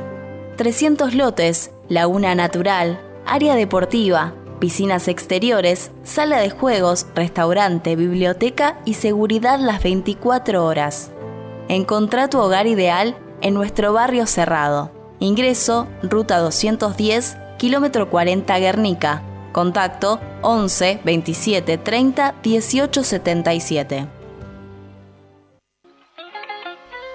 300 0.58 1.16
lotes, 1.16 1.72
laguna 1.88 2.36
natural, 2.36 3.00
área 3.26 3.56
deportiva, 3.56 4.34
piscinas 4.60 5.08
exteriores, 5.08 5.92
sala 6.04 6.40
de 6.40 6.50
juegos, 6.50 7.08
restaurante, 7.16 7.96
biblioteca 7.96 8.78
y 8.84 8.96
seguridad 8.96 9.58
las 9.58 9.82
24 9.82 10.66
horas. 10.66 11.12
Encontrá 11.70 12.30
tu 12.30 12.40
hogar 12.40 12.68
ideal 12.68 13.16
en 13.40 13.54
nuestro 13.54 13.94
barrio 13.94 14.28
cerrado. 14.28 14.92
Ingreso, 15.20 15.88
ruta 16.04 16.40
210, 16.40 17.38
kilómetro 17.58 18.10
40 18.10 18.60
Guernica. 18.60 19.24
Contacto 19.54 20.20
11 20.42 21.00
27 21.06 21.78
30 21.78 22.36
18 22.44 23.02
77. 23.02 24.15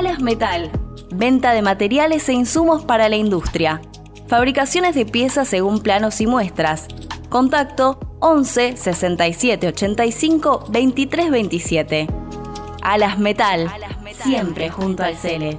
Alas 0.00 0.22
Metal. 0.22 0.70
Venta 1.12 1.52
de 1.52 1.60
materiales 1.60 2.26
e 2.30 2.32
insumos 2.32 2.82
para 2.86 3.10
la 3.10 3.16
industria. 3.16 3.82
Fabricaciones 4.28 4.94
de 4.94 5.04
piezas 5.04 5.46
según 5.46 5.82
planos 5.82 6.22
y 6.22 6.26
muestras. 6.26 6.88
Contacto 7.28 8.00
11 8.20 8.78
67 8.78 9.68
85 9.68 10.64
23 10.70 11.30
27. 11.30 12.06
Alas 12.80 13.18
Metal. 13.18 13.70
Siempre 14.22 14.70
junto 14.70 15.02
al 15.02 15.16
Cele. 15.16 15.58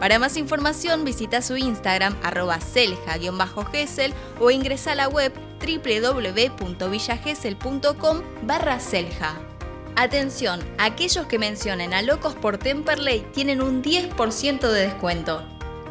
Para 0.00 0.18
más 0.18 0.36
información 0.38 1.04
visita 1.04 1.42
su 1.42 1.58
Instagram 1.58 2.16
arroba 2.22 2.58
selja-gesell 2.58 4.14
o 4.40 4.50
ingresa 4.50 4.92
a 4.92 4.94
la 4.94 5.08
web 5.08 5.30
www.villagesel.com 5.60 8.22
barra 8.42 8.80
Selja. 8.80 9.38
Atención, 9.96 10.60
aquellos 10.78 11.26
que 11.26 11.38
mencionen 11.38 11.92
a 11.92 12.00
Locos 12.00 12.34
por 12.34 12.56
Temperley 12.56 13.26
tienen 13.34 13.60
un 13.60 13.82
10% 13.82 14.60
de 14.60 14.86
descuento. 14.86 15.42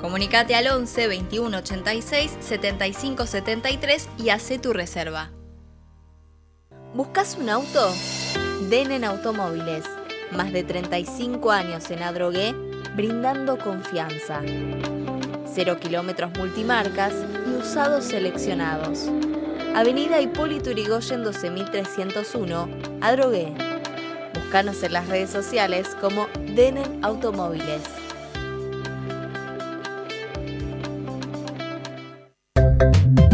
Comunicate 0.01 0.55
al 0.55 0.65
11 0.67 1.07
21 1.07 1.57
86 1.57 2.37
75 2.39 3.27
73 3.27 4.09
y 4.17 4.29
hace 4.29 4.57
tu 4.57 4.73
reserva. 4.73 5.29
¿Buscas 6.95 7.37
un 7.39 7.49
auto? 7.49 7.93
Denen 8.69 9.03
Automóviles. 9.03 9.85
Más 10.31 10.51
de 10.51 10.63
35 10.63 11.51
años 11.51 11.91
en 11.91 12.01
Adrogué, 12.01 12.55
brindando 12.96 13.58
confianza. 13.58 14.41
Cero 15.53 15.77
kilómetros 15.79 16.31
multimarcas 16.38 17.13
y 17.48 17.55
usados 17.58 18.05
seleccionados. 18.05 19.10
Avenida 19.75 20.19
Hipólito 20.22 20.72
Yrigoyen 20.72 21.24
12301, 21.24 22.69
Adrogué. 23.01 23.53
Búscanos 24.34 24.81
en 24.84 24.93
las 24.93 25.08
redes 25.08 25.29
sociales 25.29 25.96
como 26.00 26.27
Denen 26.55 27.03
Automóviles. 27.03 27.99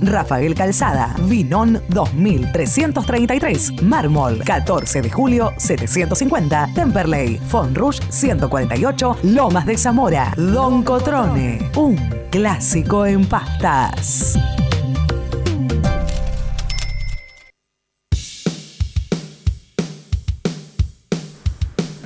Rafael 0.00 0.56
Calzada, 0.56 1.14
Vinón 1.28 1.80
2333, 1.88 3.82
Mármol 3.82 4.42
14 4.44 5.02
de 5.02 5.10
julio 5.10 5.52
750, 5.56 6.70
Temperley, 6.74 7.38
Fonrush 7.38 8.00
148, 8.08 9.18
Lomas 9.22 9.64
de 9.64 9.78
Zamora, 9.78 10.34
Don 10.36 10.82
Cotrone, 10.82 11.70
un 11.76 11.96
clásico 12.30 13.06
en 13.06 13.24
pastas. 13.24 14.36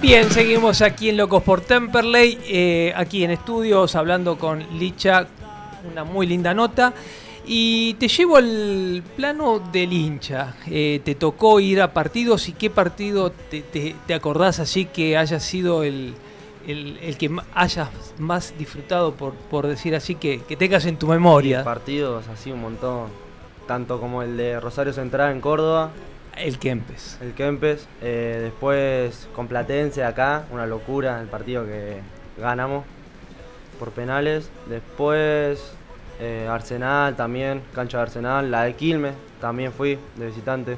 Bien, 0.02 0.30
seguimos 0.30 0.82
aquí 0.82 1.08
en 1.08 1.16
Locos 1.16 1.42
por 1.42 1.62
Temperley, 1.62 2.38
eh, 2.48 2.92
aquí 2.94 3.25
en 3.25 3.30
estudios 3.30 3.96
hablando 3.96 4.36
con 4.38 4.78
Licha, 4.78 5.26
una 5.90 6.04
muy 6.04 6.26
linda 6.26 6.52
nota. 6.52 6.92
Y 7.48 7.94
te 7.94 8.08
llevo 8.08 8.36
al 8.38 9.02
plano 9.16 9.60
del 9.72 9.92
hincha. 9.92 10.56
Eh, 10.66 11.00
¿Te 11.04 11.14
tocó 11.14 11.60
ir 11.60 11.80
a 11.80 11.92
partidos 11.92 12.48
y 12.48 12.52
qué 12.52 12.70
partido 12.70 13.30
te, 13.30 13.62
te- 13.62 13.94
te 14.06 14.14
acordás 14.14 14.58
así 14.58 14.86
que 14.86 15.16
haya 15.16 15.38
sido 15.38 15.84
el, 15.84 16.14
el- 16.66 16.98
el 17.00 17.16
que 17.16 17.30
hayas 17.54 17.88
más 18.18 18.52
disfrutado, 18.58 19.14
por, 19.14 19.32
por 19.34 19.68
decir 19.68 19.94
así, 19.94 20.16
que, 20.16 20.42
que 20.42 20.56
tengas 20.56 20.86
en 20.86 20.96
tu 20.96 21.06
memoria? 21.06 21.62
Partidos 21.62 22.26
así 22.28 22.50
un 22.50 22.60
montón. 22.62 23.10
Tanto 23.68 24.00
como 24.00 24.22
el 24.22 24.36
de 24.36 24.58
Rosario 24.60 24.92
Central 24.92 25.32
en 25.32 25.40
Córdoba, 25.40 25.90
El 26.36 26.58
Kempes. 26.58 27.16
el 27.20 27.32
Kempes. 27.34 27.86
eh, 28.02 28.40
después 28.42 29.28
con 29.36 29.46
Platense 29.46 30.02
acá, 30.04 30.46
una 30.50 30.66
locura 30.66 31.20
el 31.20 31.28
partido 31.28 31.64
que 31.64 32.00
ganamos 32.38 32.84
por 33.78 33.90
penales. 33.92 34.50
Después 34.68 35.60
eh, 36.20 36.48
Arsenal 36.50 37.14
también, 37.16 37.62
cancha 37.74 37.98
de 37.98 38.02
Arsenal. 38.04 38.50
La 38.50 38.64
de 38.64 38.74
Quilmes 38.74 39.14
también 39.40 39.72
fui 39.72 39.98
de 40.16 40.26
visitante. 40.26 40.76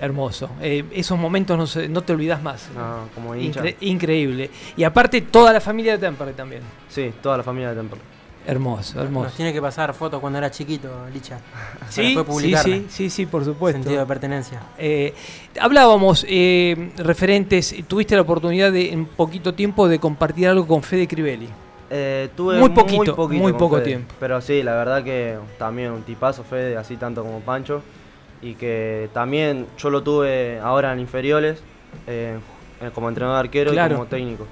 Hermoso. 0.00 0.48
Eh, 0.60 0.84
esos 0.92 1.18
momentos 1.18 1.58
no, 1.58 1.66
se- 1.66 1.88
no 1.88 2.02
te 2.02 2.12
olvidas 2.12 2.40
más. 2.40 2.68
No, 2.74 3.08
como 3.14 3.34
hincha. 3.34 3.60
Incre- 3.62 3.76
increíble. 3.80 4.50
Y 4.76 4.84
aparte 4.84 5.20
toda 5.22 5.52
la 5.52 5.60
familia 5.60 5.92
de 5.92 5.98
Temperley 5.98 6.34
también. 6.36 6.62
Sí, 6.88 7.12
toda 7.20 7.36
la 7.38 7.42
familia 7.42 7.70
de 7.70 7.76
Temple. 7.76 7.98
Hermoso, 8.46 9.02
hermoso. 9.02 9.24
Nos 9.24 9.34
tiene 9.34 9.52
que 9.52 9.60
pasar 9.60 9.92
fotos 9.92 10.20
cuando 10.20 10.38
era 10.38 10.50
chiquito, 10.50 10.88
Licha. 11.12 11.38
Sí, 11.90 12.14
después 12.14 12.38
sí, 12.42 12.54
sí, 12.56 12.86
sí, 12.88 13.10
sí, 13.10 13.26
por 13.26 13.44
supuesto. 13.44 13.82
Sentido 13.82 14.00
de 14.00 14.06
pertenencia. 14.06 14.62
Eh, 14.78 15.12
hablábamos, 15.60 16.24
eh, 16.26 16.92
referentes, 16.96 17.74
tuviste 17.86 18.14
la 18.14 18.22
oportunidad 18.22 18.72
de 18.72 18.90
en 18.92 19.04
poquito 19.04 19.52
tiempo 19.52 19.86
de 19.86 19.98
compartir 19.98 20.48
algo 20.48 20.66
con 20.66 20.82
Fede 20.82 21.06
Crivelli. 21.06 21.48
Eh, 21.90 22.28
tuve 22.36 22.58
Muy 22.58 22.70
poquito, 22.70 23.16
muy 23.28 23.52
poco 23.54 23.76
Fede, 23.76 23.84
tiempo. 23.86 24.14
Pero 24.20 24.40
sí, 24.40 24.62
la 24.62 24.74
verdad 24.74 25.02
que 25.02 25.38
también 25.58 25.92
un 25.92 26.02
tipazo 26.02 26.44
Fede, 26.44 26.76
así 26.76 26.96
tanto 26.96 27.22
como 27.22 27.40
Pancho. 27.40 27.82
Y 28.42 28.54
que 28.54 29.08
también 29.12 29.66
yo 29.78 29.90
lo 29.90 30.02
tuve 30.02 30.60
ahora 30.60 30.92
en 30.92 31.00
inferiores, 31.00 31.60
eh, 32.06 32.38
eh, 32.80 32.90
como 32.94 33.08
entrenador 33.08 33.36
de 33.42 33.48
arquero 33.48 33.72
Claro. 33.72 33.94
y 33.94 33.96
como 33.96 34.08
técnico. 34.08 34.46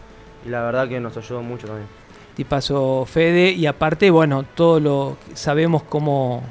Y 0.44 0.48
la 0.48 0.62
verdad 0.62 0.88
que 0.88 0.98
nos 0.98 1.16
ayudó 1.16 1.42
mucho 1.42 1.66
también. 1.66 1.86
Tipazo 2.34 3.04
Fede, 3.06 3.50
y 3.52 3.66
aparte, 3.66 4.10
bueno, 4.10 4.44
todo 4.54 4.80
lo 4.80 5.16
sabemos 5.34 5.82
cómo 5.84 6.42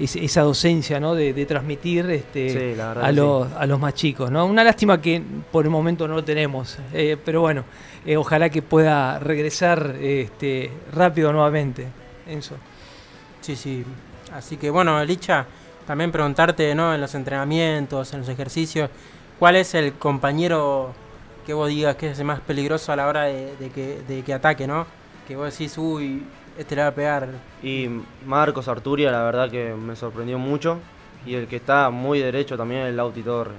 es- 0.00 0.16
esa 0.16 0.42
docencia, 0.42 0.98
¿no? 1.00 1.14
De, 1.14 1.32
de 1.32 1.46
transmitir 1.46 2.08
este, 2.10 2.74
Sí, 2.74 2.80
a, 2.80 3.12
los, 3.12 3.52
a 3.52 3.66
los 3.66 3.78
más 3.78 3.94
chicos, 3.94 4.30
¿no? 4.30 4.46
Una 4.46 4.64
lástima 4.64 5.00
que 5.00 5.22
por 5.52 5.64
el 5.64 5.70
momento 5.70 6.08
no 6.08 6.14
lo 6.14 6.24
tenemos, 6.24 6.78
eh, 6.92 7.16
pero 7.24 7.40
bueno, 7.42 7.64
eh, 8.06 8.16
ojalá 8.16 8.48
que 8.50 8.62
pueda 8.62 9.18
regresar 9.18 9.96
este, 10.00 10.70
rápido 10.92 11.32
nuevamente. 11.32 11.86
Enzo. 12.26 12.54
Sí, 13.40 13.56
sí. 13.56 13.84
Así 14.34 14.56
que 14.56 14.70
bueno, 14.70 15.02
Licha, 15.04 15.46
también 15.86 16.12
preguntarte, 16.12 16.74
¿no? 16.74 16.94
En 16.94 17.00
los 17.00 17.14
entrenamientos, 17.14 18.12
en 18.12 18.20
los 18.20 18.28
ejercicios, 18.28 18.90
¿cuál 19.38 19.56
es 19.56 19.74
el 19.74 19.94
compañero 19.94 20.92
que 21.46 21.52
vos 21.54 21.68
digas 21.68 21.96
que 21.96 22.10
es 22.10 22.18
el 22.18 22.26
más 22.26 22.40
peligroso 22.40 22.92
a 22.92 22.96
la 22.96 23.08
hora 23.08 23.24
de, 23.24 23.56
de 23.56 23.70
que, 23.70 24.00
de 24.06 24.22
que 24.22 24.32
ataque, 24.34 24.66
¿no? 24.66 24.86
Que 25.26 25.34
vos 25.36 25.50
decís, 25.50 25.76
uy, 25.78 26.22
este 26.58 26.76
le 26.76 26.82
va 26.82 26.88
a 26.88 26.94
pegar. 26.94 27.28
Y 27.62 27.88
Marcos 28.26 28.68
Arturia, 28.68 29.10
la 29.10 29.22
verdad 29.22 29.50
que 29.50 29.72
me 29.74 29.96
sorprendió 29.96 30.38
mucho. 30.38 30.78
Y 31.26 31.34
el 31.34 31.46
que 31.46 31.56
está 31.56 31.90
muy 31.90 32.18
derecho 32.20 32.56
también 32.56 32.82
es 32.82 32.88
el 32.88 32.96
Lauti 32.96 33.22
Torre. 33.22 33.52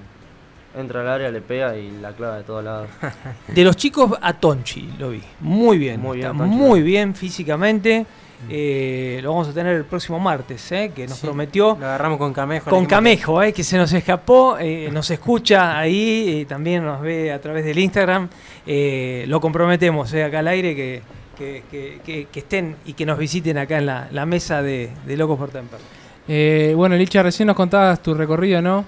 Entra 0.76 1.02
al 1.02 1.10
área, 1.10 1.30
le 1.30 1.42
pega 1.42 1.76
y 1.78 1.92
la 2.00 2.14
clava 2.14 2.38
de 2.38 2.44
todos 2.44 2.64
lados. 2.64 2.88
De 3.48 3.64
los 3.64 3.76
chicos 3.76 4.12
a 4.22 4.34
Tonchi 4.34 4.94
lo 4.98 5.10
vi. 5.10 5.22
Muy 5.42 5.78
bien. 5.78 6.00
Muy 6.00 6.18
bien, 6.18 6.32
está 6.32 6.44
Tonchi. 6.44 6.56
muy 6.56 6.82
bien 6.82 7.14
físicamente. 7.14 8.06
Eh, 8.50 9.20
lo 9.22 9.32
vamos 9.34 9.50
a 9.50 9.54
tener 9.54 9.76
el 9.76 9.86
próximo 9.86 10.20
martes, 10.20 10.72
eh, 10.72 10.92
que 10.96 11.06
nos 11.08 11.18
Sí, 11.20 11.28
prometió. 11.28 11.78
Lo 11.80 11.86
agarramos 11.86 12.18
con 12.18 12.34
Camejo. 12.34 12.70
Con 12.72 12.88
Camejo, 12.88 13.44
eh, 13.44 13.54
que 13.54 13.64
se 13.64 13.78
nos 13.78 13.94
escapó, 13.94 14.58
eh, 14.60 14.90
nos 14.92 15.12
escucha 15.12 15.78
ahí, 15.78 16.40
eh, 16.42 16.46
también 16.46 16.84
nos 16.84 17.02
ve 17.02 17.32
a 17.32 17.40
través 17.40 17.64
del 17.66 17.78
Instagram. 17.78 18.30
Eh, 18.66 19.26
lo 19.28 19.40
comprometemos 19.40 20.12
eh, 20.14 20.24
acá 20.24 20.40
al 20.40 20.48
aire 20.48 20.76
que, 20.76 21.02
que- 21.42 21.64
que- 21.72 22.00
que- 22.06 22.26
que 22.26 22.40
estén 22.40 22.76
y 22.86 22.94
que 22.94 23.06
nos 23.06 23.18
visiten 23.18 23.58
acá 23.58 23.78
en 23.80 23.86
la, 23.88 24.08
la 24.12 24.26
mesa 24.26 24.62
de, 24.62 24.90
de 25.06 25.18
Locos 25.18 25.38
por 25.40 25.50
Temper. 25.50 25.80
Eh, 26.28 26.74
bueno, 26.76 26.96
Licha, 26.96 27.24
recién 27.24 27.48
nos 27.48 27.56
contabas 27.56 28.02
tu 28.04 28.14
recorrido, 28.14 28.62
¿no? 28.62 28.86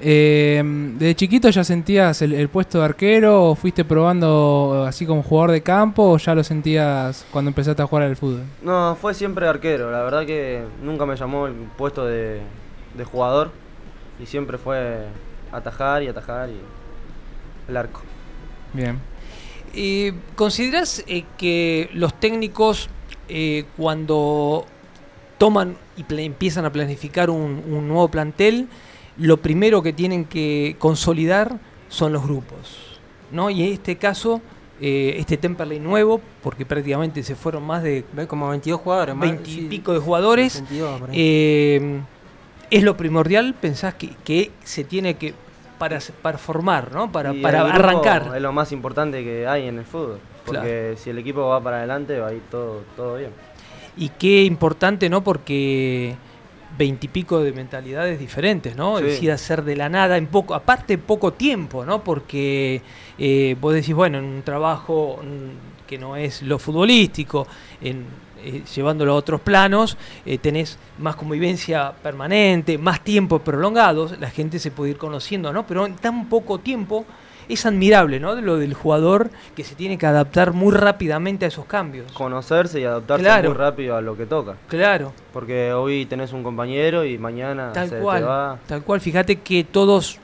Eh, 0.00 0.60
¿Desde 0.98 1.14
chiquito 1.14 1.48
ya 1.50 1.62
sentías 1.62 2.22
el, 2.22 2.32
el 2.32 2.48
puesto 2.48 2.78
de 2.78 2.86
arquero 2.86 3.50
o 3.50 3.54
fuiste 3.54 3.84
probando 3.84 4.84
así 4.88 5.06
como 5.06 5.22
jugador 5.22 5.52
de 5.52 5.62
campo 5.62 6.10
o 6.10 6.18
ya 6.18 6.34
lo 6.34 6.42
sentías 6.42 7.24
cuando 7.30 7.50
empezaste 7.50 7.82
a 7.82 7.86
jugar 7.86 8.04
al 8.06 8.16
fútbol? 8.16 8.42
No, 8.62 8.96
fue 9.00 9.14
siempre 9.14 9.46
arquero. 9.46 9.92
La 9.92 10.02
verdad 10.02 10.24
que 10.26 10.62
nunca 10.82 11.06
me 11.06 11.14
llamó 11.14 11.46
el 11.46 11.52
puesto 11.76 12.04
de, 12.06 12.40
de 12.96 13.04
jugador. 13.04 13.50
Y 14.20 14.26
siempre 14.26 14.56
fue 14.58 15.04
atajar 15.52 16.02
y 16.02 16.08
atajar 16.08 16.48
y 16.48 16.56
el 17.68 17.76
arco. 17.76 18.00
Bien. 18.72 18.98
Eh, 19.74 20.12
¿Consideras 20.36 21.02
eh, 21.06 21.24
que 21.38 21.88
los 21.94 22.18
técnicos 22.18 22.88
eh, 23.28 23.64
cuando 23.76 24.66
toman 25.38 25.76
y 25.96 26.04
empiezan 26.22 26.64
a 26.64 26.72
planificar 26.72 27.30
un, 27.30 27.62
un 27.68 27.88
nuevo 27.88 28.08
plantel, 28.08 28.68
lo 29.16 29.38
primero 29.38 29.82
que 29.82 29.92
tienen 29.92 30.24
que 30.24 30.76
consolidar 30.78 31.58
son 31.88 32.12
los 32.12 32.22
grupos? 32.24 33.00
¿no? 33.30 33.48
Y 33.48 33.62
en 33.62 33.72
este 33.72 33.96
caso, 33.96 34.42
este 34.80 35.36
Temperley 35.36 35.78
nuevo, 35.78 36.20
porque 36.42 36.66
prácticamente 36.66 37.22
se 37.22 37.36
fueron 37.36 37.62
más 37.62 37.82
de 37.82 38.04
como 38.28 38.48
22 38.48 38.80
jugadores, 38.80 39.14
más. 39.14 39.28
20 39.30 39.50
y 39.50 39.54
sí, 39.54 39.60
pico 39.70 39.92
de 39.92 40.00
jugadores, 40.00 40.54
22 40.54 41.00
por 41.00 41.10
ahí. 41.10 42.02
¿es 42.70 42.82
lo 42.82 42.96
primordial? 42.96 43.54
¿Pensás 43.54 43.94
que, 43.94 44.10
que 44.24 44.50
se 44.64 44.82
tiene 44.82 45.14
que, 45.14 45.34
para, 45.82 45.98
para 46.22 46.38
formar, 46.38 46.92
¿no? 46.92 47.10
para, 47.10 47.34
Y 47.34 47.42
para 47.42 47.62
el 47.62 47.72
arrancar? 47.72 48.30
Es 48.36 48.40
lo 48.40 48.52
más 48.52 48.70
importante 48.70 49.24
que 49.24 49.48
hay 49.48 49.66
en 49.66 49.78
el 49.78 49.84
fútbol. 49.84 50.20
Porque 50.46 50.94
si 50.96 51.10
el 51.10 51.18
equipo 51.18 51.48
va 51.48 51.60
para 51.60 51.78
adelante, 51.78 52.20
va 52.20 52.28
a 52.28 52.32
ir 52.32 52.42
todo, 52.48 52.84
todo 52.94 53.16
bien. 53.16 53.30
Y 53.96 54.10
qué 54.10 54.44
importante, 54.44 55.08
¿no? 55.08 55.24
Porque 55.24 56.14
veintipico 56.78 57.40
de 57.40 57.52
mentalidades 57.52 58.20
diferentes, 58.20 58.76
¿no? 58.76 58.98
Sí. 58.98 59.04
Decir 59.06 59.32
hacer 59.32 59.64
de 59.64 59.74
la 59.74 59.88
nada 59.88 60.18
en 60.18 60.28
poco, 60.28 60.54
aparte 60.54 60.98
poco 60.98 61.32
tiempo, 61.32 61.84
¿no? 61.84 62.04
Porque 62.04 62.80
eh, 63.18 63.56
vos 63.60 63.74
decís, 63.74 63.92
bueno, 63.92 64.18
en 64.18 64.24
un 64.24 64.42
trabajo 64.42 65.18
mm, 65.20 65.88
que 65.88 65.98
no 65.98 66.14
es 66.14 66.42
lo 66.42 66.60
futbolístico, 66.60 67.48
en, 67.80 68.06
eh, 68.42 68.62
llevándolo 68.74 69.12
a 69.12 69.16
otros 69.16 69.40
planos, 69.40 69.96
eh, 70.26 70.38
tenés 70.38 70.78
más 70.98 71.16
convivencia 71.16 71.92
permanente, 72.02 72.78
más 72.78 73.02
tiempo 73.02 73.38
prolongados, 73.40 74.18
la 74.20 74.30
gente 74.30 74.58
se 74.58 74.70
puede 74.70 74.92
ir 74.92 74.96
conociendo, 74.98 75.52
¿no? 75.52 75.66
Pero 75.66 75.86
en 75.86 75.96
tan 75.96 76.28
poco 76.28 76.58
tiempo 76.58 77.04
es 77.48 77.66
admirable, 77.66 78.20
¿no? 78.20 78.34
De 78.36 78.40
lo 78.42 78.56
del 78.56 78.72
jugador 78.72 79.30
que 79.56 79.64
se 79.64 79.74
tiene 79.74 79.98
que 79.98 80.06
adaptar 80.06 80.52
muy 80.52 80.72
rápidamente 80.72 81.44
a 81.44 81.48
esos 81.48 81.64
cambios. 81.66 82.10
Conocerse 82.12 82.80
y 82.80 82.84
adaptarse 82.84 83.24
Claro. 83.24 83.50
muy 83.50 83.58
rápido 83.58 83.96
a 83.96 84.00
lo 84.00 84.16
que 84.16 84.26
toca. 84.26 84.56
Claro. 84.68 85.12
Porque 85.32 85.72
hoy 85.72 86.06
tenés 86.06 86.32
un 86.32 86.42
compañero 86.42 87.04
y 87.04 87.18
mañana 87.18 87.72
Tal 87.72 87.88
se 87.90 87.98
cual, 87.98 88.20
te 88.20 88.24
va. 88.26 88.58
tal 88.66 88.82
cual. 88.82 89.00
Fíjate 89.00 89.36
que 89.40 89.64
todos, 89.64 90.18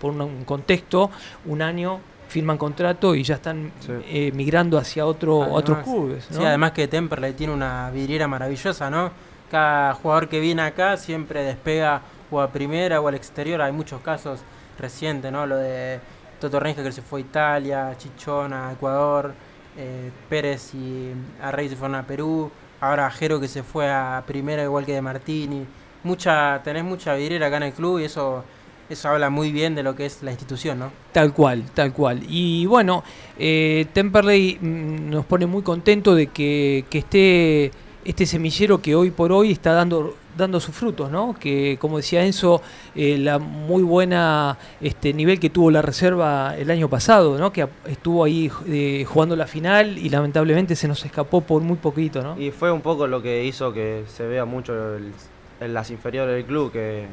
por 0.00 0.10
un 0.12 0.44
contexto, 0.44 1.10
un 1.46 1.62
año 1.62 2.00
firman 2.34 2.58
contrato 2.58 3.14
y 3.14 3.22
ya 3.22 3.36
están 3.36 3.70
Sí. 3.78 3.92
eh, 4.08 4.32
migrando 4.34 4.76
hacia 4.76 5.06
otro, 5.06 5.42
Además, 5.42 5.58
otros 5.60 5.78
clubes. 5.84 6.26
¿no? 6.32 6.38
Sí, 6.38 6.44
además 6.44 6.72
que 6.72 6.88
Temperley 6.88 7.32
tiene 7.34 7.52
una 7.52 7.90
vidriera 7.92 8.26
maravillosa, 8.26 8.90
¿no? 8.90 9.12
Cada 9.52 9.94
jugador 9.94 10.28
que 10.28 10.40
viene 10.40 10.62
acá 10.62 10.96
siempre 10.96 11.44
despega 11.44 12.00
o 12.32 12.40
a 12.40 12.48
primera 12.50 13.00
o 13.00 13.06
al 13.06 13.14
exterior. 13.14 13.60
Hay 13.62 13.70
muchos 13.70 14.00
casos 14.00 14.40
recientes, 14.78 15.30
¿no? 15.30 15.46
Lo 15.46 15.56
de 15.58 16.00
Toto 16.40 16.58
Renge 16.58 16.82
que 16.82 16.90
se 16.90 17.02
fue 17.02 17.20
a 17.20 17.22
Italia, 17.22 17.94
Chichona, 17.96 18.72
Ecuador, 18.72 19.32
eh, 19.78 20.10
Pérez 20.28 20.74
y 20.74 21.12
Arrey 21.40 21.68
se 21.68 21.76
fueron 21.76 21.94
a 21.94 22.02
Perú, 22.02 22.50
ahora 22.80 23.08
Jero 23.12 23.38
que 23.38 23.46
se 23.46 23.62
fue 23.62 23.88
a 23.88 24.22
primera 24.26 24.64
igual 24.64 24.84
que 24.84 24.92
de 24.94 25.02
Martini. 25.02 25.64
Mucha, 26.02 26.60
tenés 26.64 26.82
mucha 26.82 27.14
vidriera 27.14 27.46
acá 27.46 27.58
en 27.58 27.62
el 27.64 27.72
club 27.72 28.00
y 28.00 28.04
eso, 28.04 28.42
eso 28.90 29.08
habla 29.08 29.30
muy 29.30 29.50
bien 29.52 29.74
de 29.74 29.82
lo 29.82 29.94
que 29.96 30.06
es 30.06 30.22
la 30.22 30.30
institución, 30.30 30.78
¿no? 30.78 30.90
Tal 31.12 31.32
cual, 31.32 31.64
tal 31.74 31.92
cual. 31.92 32.20
Y 32.28 32.66
bueno, 32.66 33.02
eh, 33.38 33.86
Temperley 33.92 34.58
mm, 34.60 35.10
nos 35.10 35.24
pone 35.24 35.46
muy 35.46 35.62
contento 35.62 36.14
de 36.14 36.26
que, 36.28 36.84
que 36.90 36.98
esté 36.98 37.70
este 38.04 38.26
semillero 38.26 38.82
que 38.82 38.94
hoy 38.94 39.10
por 39.10 39.32
hoy 39.32 39.50
está 39.52 39.72
dando 39.72 40.14
dando 40.36 40.58
sus 40.58 40.74
frutos, 40.74 41.12
¿no? 41.12 41.36
Que 41.38 41.78
como 41.80 41.98
decía 41.98 42.24
Enzo, 42.26 42.60
eh, 42.96 43.16
la 43.18 43.38
muy 43.38 43.84
buena 43.84 44.58
este 44.80 45.12
nivel 45.14 45.38
que 45.38 45.48
tuvo 45.48 45.70
la 45.70 45.80
reserva 45.80 46.56
el 46.58 46.70
año 46.72 46.88
pasado, 46.88 47.38
¿no? 47.38 47.52
Que 47.52 47.68
estuvo 47.86 48.24
ahí 48.24 48.50
eh, 48.66 49.04
jugando 49.08 49.36
la 49.36 49.46
final 49.46 49.96
y 49.96 50.08
lamentablemente 50.08 50.74
se 50.74 50.88
nos 50.88 51.04
escapó 51.04 51.40
por 51.40 51.62
muy 51.62 51.76
poquito, 51.76 52.20
¿no? 52.20 52.38
Y 52.38 52.50
fue 52.50 52.72
un 52.72 52.80
poco 52.80 53.06
lo 53.06 53.22
que 53.22 53.44
hizo 53.44 53.72
que 53.72 54.02
se 54.08 54.26
vea 54.26 54.44
mucho 54.44 54.96
el- 54.96 55.12
en 55.60 55.72
las 55.72 55.92
inferiores 55.92 56.34
del 56.34 56.44
club, 56.44 56.72
que 56.72 57.06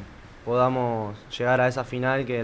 podamos 0.46 1.16
llegar 1.38 1.62
a 1.62 1.68
esa 1.68 1.84
final 1.84 2.26
que 2.26 2.44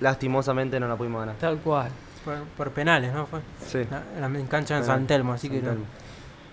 lastimosamente 0.00 0.80
no 0.80 0.88
la 0.88 0.96
pudimos 0.96 1.20
ganar. 1.20 1.36
Tal 1.36 1.58
cual. 1.58 1.88
Por, 2.24 2.34
por 2.56 2.70
penales, 2.72 3.12
¿no? 3.12 3.26
Fue 3.26 3.40
Sí. 3.64 3.78
La- 3.90 4.28
la- 4.28 4.38
en 4.38 4.46
cancha 4.46 4.76
en. 4.78 4.84
San 4.84 5.06
Telmo, 5.06 5.32
así 5.34 5.48
que 5.48 5.56
San 5.60 5.64
no, 5.64 5.70
Telmo. 5.72 5.84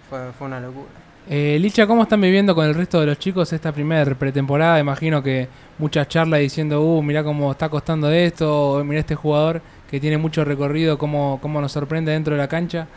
fue, 0.10 0.32
fue 0.38 0.48
una 0.48 0.60
locura. 0.60 0.86
Eh, 1.30 1.58
Licha, 1.60 1.88
¿cómo 1.88 2.04
están 2.04 2.20
viviendo 2.20 2.54
con 2.54 2.66
el 2.66 2.76
resto 2.76 3.00
de 3.00 3.06
los 3.08 3.18
chicos 3.18 3.52
esta 3.54 3.72
primera 3.72 4.14
pretemporada? 4.14 4.78
Imagino 4.80 5.24
que 5.24 5.48
muchas 5.80 6.08
charlas 6.10 6.42
diciendo, 6.42 6.82
uh, 6.82 7.02
mirá 7.02 7.24
cómo 7.24 7.50
está 7.52 7.70
costando 7.70 8.12
esto, 8.12 8.72
o 8.74 8.84
mirá 8.84 9.00
este 9.00 9.16
jugador 9.16 9.62
que 9.90 10.00
tiene 10.02 10.18
mucho 10.18 10.44
recorrido, 10.44 10.98
cómo, 10.98 11.40
cómo 11.42 11.62
nos 11.62 11.72
sorprende 11.72 12.12
dentro 12.12 12.34
de 12.36 12.40
la 12.42 12.48
cancha. 12.50 12.88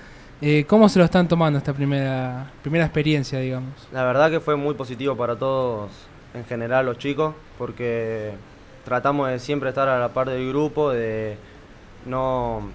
Eh, 0.43 0.65
¿Cómo 0.69 0.89
se 0.91 0.99
lo 0.99 1.05
están 1.07 1.29
tomando 1.29 1.57
esta 1.59 1.73
primera, 1.73 2.51
primera 2.63 2.85
experiencia, 2.85 3.39
digamos? 3.39 3.71
La 3.93 4.05
verdad 4.05 4.31
que 4.31 4.41
fue 4.41 4.55
muy 4.57 4.75
positivo 4.75 5.17
para 5.17 5.37
todos 5.37 5.91
en 6.37 6.45
general 6.45 6.87
los 6.87 6.99
chicos, 6.99 7.35
porque 7.59 8.33
tratamos 8.85 9.29
de 9.29 9.39
siempre 9.39 9.71
estar 9.71 9.89
a 9.89 9.99
la 9.99 10.11
par 10.11 10.29
del 10.29 10.49
grupo, 10.49 10.91
de 10.91 11.37
no, 12.05 12.71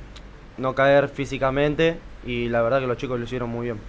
no 0.57 0.75
caer 0.75 1.09
físicamente 1.09 1.99
y 2.25 2.49
la 2.49 2.61
verdad 2.61 2.79
que 2.79 2.87
los 2.87 2.97
chicos 2.97 3.19
lo 3.19 3.25
hicieron 3.25 3.49
muy 3.49 3.67
bien. 3.67 3.79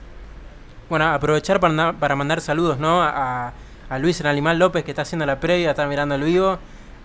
Bueno, 0.89 1.07
aprovechar 1.07 1.59
para, 1.59 1.95
para 1.95 2.15
mandar 2.17 2.41
saludos, 2.41 2.79
¿no? 2.79 3.03
A, 3.03 3.53
a 3.89 3.99
Luis 3.99 4.23
Animal 4.25 4.59
López 4.59 4.85
que 4.85 4.91
está 4.91 5.03
haciendo 5.03 5.25
la 5.25 5.41
previa, 5.41 5.71
está 5.71 5.87
mirando 5.87 6.15
el 6.15 6.23
vivo, 6.23 6.59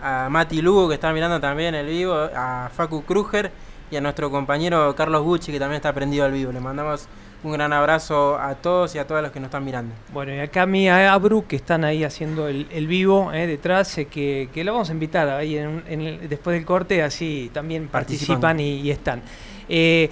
a 0.03 0.27
Mati 0.30 0.62
Lugo 0.62 0.89
que 0.89 0.95
está 0.95 1.13
mirando 1.13 1.39
también 1.39 1.73
el 1.73 1.88
vivo, 1.88 2.13
a 2.13 2.69
Facu 2.75 3.03
Kruger 3.03 3.51
y 3.89 3.95
a 3.95 4.01
nuestro 4.01 4.30
compañero 4.30 4.93
Carlos 4.95 5.23
Gucci 5.23 5.51
que 5.51 5.60
también 5.60 5.77
está 5.77 5.93
prendido 5.93 6.25
al 6.25 6.34
vivo. 6.34 6.51
Le 6.51 6.60
mandamos 6.60 7.08
un 7.43 7.52
gran 7.54 7.71
abrazo 7.71 8.38
a 8.38 8.56
todos 8.56 8.95
y 8.95 9.00
a 9.00 9.06
todos 9.08 9.21
los 9.21 9.32
que 9.32 9.39
nos 9.39 9.47
están 9.47 9.63
mirando. 9.63 9.93
Bueno, 10.12 10.34
y 10.36 10.39
acá 10.39 10.65
mi 10.65 10.89
Abru, 10.89 11.45
que 11.47 11.56
están 11.56 11.84
ahí 11.86 12.04
haciendo 12.04 12.47
el, 12.47 12.67
el 12.71 12.88
vivo 12.88 13.32
eh, 13.32 13.47
detrás, 13.47 13.97
eh, 13.97 14.06
que, 14.06 14.50
que 14.54 14.63
lo 14.63 14.73
vamos 14.73 14.89
a 14.89 14.93
invitar 14.93 15.30
ahí 15.30 15.58
en, 15.58 15.84
en 15.88 16.02
el- 16.02 16.30
después 16.30 16.56
del 16.56 16.65
corte, 16.65 17.04
así 17.04 17.50
también 17.54 17.88
participan 17.88 18.41
Participan. 18.41 18.60
y, 18.60 18.82
y 18.82 18.91
están. 18.91 19.21
Eh, 19.69 20.10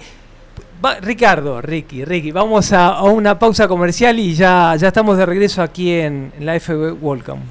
va- 0.84 1.00
Ricardo, 1.00 1.60
Ricky, 1.60 2.04
Ricky, 2.04 2.30
vamos 2.30 2.72
a, 2.72 2.88
a 2.94 3.02
una 3.02 3.38
pausa 3.38 3.66
comercial 3.68 4.18
y 4.18 4.34
ya, 4.34 4.74
ya 4.76 4.88
estamos 4.88 5.18
de 5.18 5.26
regreso 5.26 5.62
aquí 5.62 5.92
en, 5.92 6.32
en 6.38 6.46
la 6.46 6.58
FB 6.58 7.02
Welcome. 7.02 7.42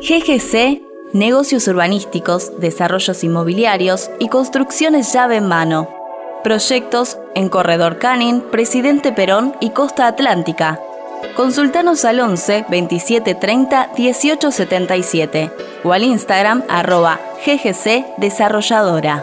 GGC, 0.00 0.80
negocios 1.14 1.66
urbanísticos, 1.68 2.58
desarrollos 2.60 3.24
inmobiliarios 3.24 4.10
y 4.20 4.28
construcciones 4.28 5.12
llave 5.12 5.36
en 5.36 5.48
mano. 5.48 5.88
Proyectos 6.42 7.18
en 7.34 7.48
Corredor 7.48 7.98
Canin, 7.98 8.40
Presidente 8.40 9.12
Perón 9.12 9.54
y 9.60 9.70
Costa 9.70 10.06
Atlántica. 10.06 10.80
Consultanos 11.36 12.04
al 12.04 12.20
11 12.20 12.66
27 12.68 13.34
30 13.34 13.90
18 13.96 14.50
77 14.52 15.50
o 15.82 15.92
al 15.92 16.04
Instagram 16.04 16.62
arroba 16.68 17.18
GGC 17.44 18.16
Desarrolladora. 18.18 19.22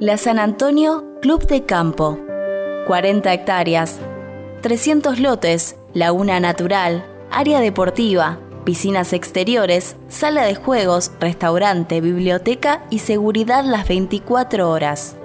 La 0.00 0.16
San 0.16 0.38
Antonio 0.38 1.18
Club 1.20 1.44
de 1.48 1.64
Campo. 1.64 2.20
40 2.86 3.34
hectáreas, 3.34 3.98
300 4.60 5.18
lotes, 5.18 5.74
laguna 5.92 6.38
natural, 6.38 7.04
área 7.32 7.58
deportiva, 7.58 8.38
piscinas 8.64 9.12
exteriores, 9.12 9.96
sala 10.06 10.44
de 10.44 10.54
juegos, 10.54 11.10
restaurante, 11.18 12.00
biblioteca 12.00 12.84
y 12.90 13.00
seguridad 13.00 13.64
las 13.64 13.88
24 13.88 14.70
horas. 14.70 15.16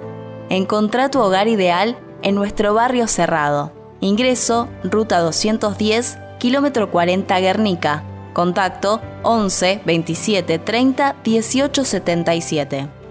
Encontrá 0.48 1.08
tu 1.08 1.20
hogar 1.20 1.46
ideal 1.46 1.96
en 2.22 2.34
nuestro 2.34 2.74
barrio 2.74 3.06
cerrado. 3.06 3.70
Ingreso, 4.00 4.68
ruta 4.82 5.20
210, 5.20 6.18
kilómetro 6.40 6.90
40 6.90 7.38
Guernica. 7.38 8.02
Contacto 8.32 9.00
11 9.22 9.82
27 9.84 10.58
30 10.58 11.14
18 11.22 11.84
77. 11.84 13.03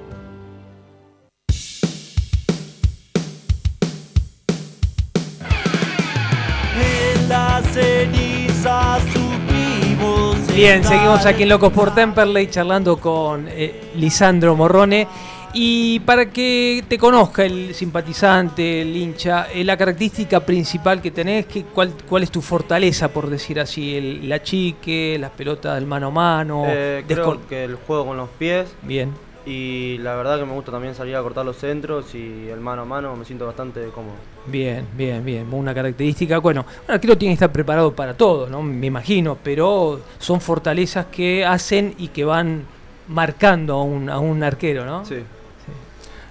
Bien, 10.63 10.81
seguimos 10.81 11.25
aquí 11.25 11.43
en 11.43 11.49
Locos 11.49 11.73
por 11.73 11.93
Temperley 11.93 12.47
charlando 12.47 12.95
con 12.95 13.49
eh, 13.49 13.91
Lisandro 13.95 14.55
Morrone. 14.55 15.05
Y 15.53 15.99
para 15.99 16.27
que 16.27 16.85
te 16.87 16.97
conozca 16.97 17.43
el 17.43 17.75
simpatizante, 17.75 18.81
el 18.81 18.95
hincha, 18.95 19.47
eh, 19.53 19.65
la 19.65 19.75
característica 19.75 20.39
principal 20.39 21.01
que 21.01 21.11
tenés, 21.11 21.47
que, 21.47 21.63
cuál, 21.63 21.91
¿cuál 22.07 22.23
es 22.23 22.31
tu 22.31 22.41
fortaleza, 22.41 23.09
por 23.09 23.29
decir 23.29 23.59
así? 23.59 23.97
El, 23.97 24.29
la 24.29 24.41
chique, 24.41 25.17
las 25.19 25.31
pelotas 25.31 25.75
del 25.75 25.85
mano 25.85 26.07
a 26.07 26.11
mano. 26.11 26.63
Eh, 26.65 27.03
creo 27.05 27.45
que 27.45 27.65
el 27.65 27.75
juego 27.75 28.05
con 28.05 28.15
los 28.15 28.29
pies 28.29 28.73
Bien, 28.83 29.11
y 29.45 29.97
la 29.99 30.15
verdad 30.15 30.39
que 30.39 30.45
me 30.45 30.53
gusta 30.53 30.71
también 30.71 30.95
salir 30.95 31.15
a 31.15 31.21
cortar 31.21 31.45
los 31.45 31.57
centros 31.57 32.15
y 32.15 32.47
el 32.49 32.59
mano 32.61 32.83
a 32.83 32.85
mano 32.85 33.15
me 33.15 33.25
siento 33.25 33.45
bastante 33.45 33.85
cómodo. 33.93 34.15
bien, 34.47 34.87
bien, 34.95 35.23
bien. 35.23 35.47
Una 35.51 35.73
característica, 35.73 36.39
bueno, 36.39 36.65
creo 36.85 36.99
que 36.99 37.15
tiene 37.15 37.31
que 37.31 37.33
estar 37.33 37.51
preparado 37.51 37.93
para 37.93 38.15
todo, 38.15 38.47
¿no? 38.49 38.61
Me 38.61 38.87
imagino, 38.87 39.37
pero 39.43 39.99
son 40.17 40.39
fortalezas 40.39 41.07
que 41.07 41.45
hacen 41.45 41.93
y 41.97 42.09
que 42.09 42.23
van 42.23 42.63
marcando 43.07 43.75
a 43.75 43.83
un, 43.83 44.09
a 44.09 44.19
un 44.19 44.43
arquero, 44.43 44.85
¿no? 44.85 45.05
Sí. 45.05 45.17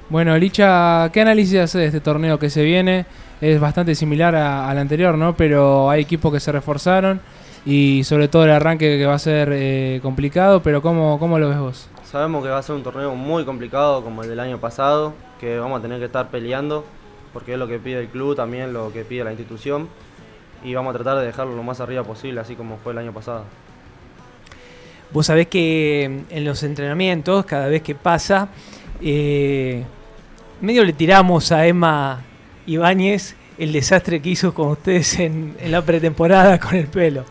Bueno, 0.08 0.36
Licha, 0.36 1.10
¿qué 1.12 1.20
análisis 1.20 1.58
hace 1.58 1.78
de 1.78 1.86
este 1.86 2.00
torneo 2.00 2.38
que 2.38 2.50
se 2.50 2.62
viene? 2.62 3.06
Es 3.40 3.58
bastante 3.60 3.94
similar 3.94 4.34
al 4.34 4.78
anterior, 4.78 5.16
¿no? 5.16 5.36
Pero 5.36 5.90
hay 5.90 6.02
equipos 6.02 6.32
que 6.32 6.40
se 6.40 6.52
reforzaron 6.52 7.20
y 7.64 8.02
sobre 8.04 8.28
todo 8.28 8.44
el 8.44 8.50
arranque 8.50 8.98
que 8.98 9.06
va 9.06 9.14
a 9.14 9.18
ser 9.18 9.50
eh, 9.52 10.00
complicado, 10.02 10.62
pero 10.62 10.82
¿cómo, 10.82 11.18
¿cómo 11.18 11.38
lo 11.38 11.48
ves 11.48 11.58
vos? 11.58 11.88
Sabemos 12.12 12.44
que 12.44 12.50
va 12.50 12.58
a 12.58 12.62
ser 12.62 12.74
un 12.74 12.82
torneo 12.82 13.14
muy 13.14 13.46
complicado 13.46 14.04
como 14.04 14.22
el 14.22 14.28
del 14.28 14.38
año 14.38 14.58
pasado, 14.58 15.14
que 15.40 15.58
vamos 15.58 15.78
a 15.78 15.82
tener 15.82 15.98
que 15.98 16.04
estar 16.04 16.28
peleando, 16.28 16.84
porque 17.32 17.54
es 17.54 17.58
lo 17.58 17.66
que 17.66 17.78
pide 17.78 18.00
el 18.00 18.08
club, 18.08 18.36
también 18.36 18.74
lo 18.74 18.92
que 18.92 19.02
pide 19.02 19.24
la 19.24 19.30
institución, 19.30 19.88
y 20.62 20.74
vamos 20.74 20.94
a 20.94 20.98
tratar 20.98 21.20
de 21.20 21.24
dejarlo 21.24 21.56
lo 21.56 21.62
más 21.62 21.80
arriba 21.80 22.04
posible, 22.04 22.38
así 22.38 22.54
como 22.54 22.76
fue 22.76 22.92
el 22.92 22.98
año 22.98 23.14
pasado. 23.14 23.44
Vos 25.10 25.24
sabés 25.24 25.46
que 25.46 26.24
en 26.28 26.44
los 26.44 26.62
entrenamientos, 26.64 27.46
cada 27.46 27.68
vez 27.68 27.80
que 27.80 27.94
pasa, 27.94 28.48
eh, 29.00 29.82
medio 30.60 30.84
le 30.84 30.92
tiramos 30.92 31.50
a 31.50 31.66
Emma 31.66 32.20
Ibáñez 32.66 33.36
el 33.56 33.72
desastre 33.72 34.20
que 34.20 34.28
hizo 34.28 34.52
con 34.52 34.68
ustedes 34.68 35.18
en, 35.18 35.56
en 35.58 35.72
la 35.72 35.80
pretemporada 35.80 36.60
con 36.60 36.74
el 36.74 36.88
pelo. 36.88 37.24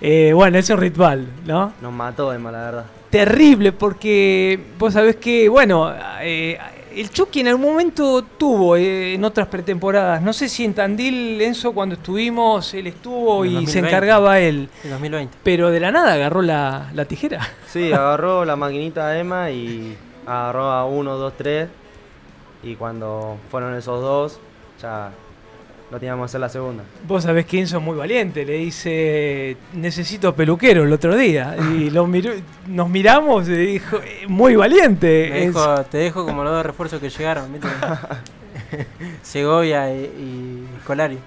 Eh, 0.00 0.30
bueno, 0.32 0.58
es 0.58 0.70
un 0.70 0.78
ritual, 0.78 1.26
¿no? 1.44 1.72
Nos 1.82 1.92
mató 1.92 2.32
Emma, 2.32 2.52
la 2.52 2.58
verdad. 2.58 2.84
Terrible, 3.12 3.72
porque 3.72 4.58
vos 4.78 4.94
sabés 4.94 5.16
que, 5.16 5.46
bueno, 5.50 5.92
eh, 6.22 6.58
el 6.96 7.10
Chucky 7.10 7.40
en 7.40 7.48
algún 7.48 7.66
momento 7.66 8.22
tuvo 8.22 8.76
eh, 8.76 9.12
en 9.14 9.22
otras 9.22 9.48
pretemporadas. 9.48 10.22
No 10.22 10.32
sé 10.32 10.48
si 10.48 10.64
en 10.64 10.72
Tandil, 10.72 11.38
Enzo, 11.42 11.72
cuando 11.72 11.96
estuvimos, 11.96 12.72
él 12.72 12.86
estuvo 12.86 13.44
y 13.44 13.50
se 13.50 13.54
2020. 13.80 13.88
encargaba 13.88 14.40
él. 14.40 14.68
En 14.82 14.90
2020. 14.90 15.38
Pero 15.42 15.70
de 15.70 15.78
la 15.80 15.90
nada 15.92 16.14
agarró 16.14 16.40
la, 16.40 16.90
la 16.94 17.04
tijera. 17.04 17.46
Sí, 17.66 17.92
agarró 17.92 18.46
la 18.46 18.56
maquinita 18.56 19.08
de 19.08 19.20
Emma 19.20 19.50
y 19.50 19.94
agarró 20.26 20.70
a 20.70 20.86
uno, 20.86 21.16
dos, 21.18 21.34
tres, 21.36 21.68
y 22.62 22.76
cuando 22.76 23.36
fueron 23.50 23.74
esos 23.74 24.00
dos, 24.00 24.40
ya 24.80 25.10
no 25.92 25.98
teníamos 26.00 26.22
que 26.22 26.30
hacer 26.30 26.40
la 26.40 26.48
segunda. 26.48 26.82
Vos 27.06 27.22
sabés 27.22 27.44
que 27.46 27.60
Enzo 27.60 27.76
es 27.76 27.82
muy 27.84 27.96
valiente, 27.96 28.44
le 28.46 28.54
dice, 28.54 29.56
necesito 29.74 30.34
peluquero 30.34 30.84
el 30.84 30.92
otro 30.92 31.14
día. 31.14 31.54
Y 31.76 31.90
lo 31.90 32.06
miró- 32.06 32.32
nos 32.66 32.88
miramos 32.88 33.46
y 33.48 33.52
dijo, 33.52 33.98
"Eh, 33.98 34.26
muy 34.26 34.56
valiente. 34.56 35.28
Me 35.30 35.44
Enzo". 35.44 35.60
dijo- 35.76 35.84
te 35.84 35.98
dejo 35.98 36.24
como 36.24 36.42
los 36.44 36.52
dos 36.52 36.64
refuerzos 36.66 36.98
que 36.98 37.10
llegaron, 37.10 37.52
¿viste? 37.52 37.68
Segovia 39.22 39.92
y, 39.94 39.98
y 40.04 40.68
Colari. 40.86 41.18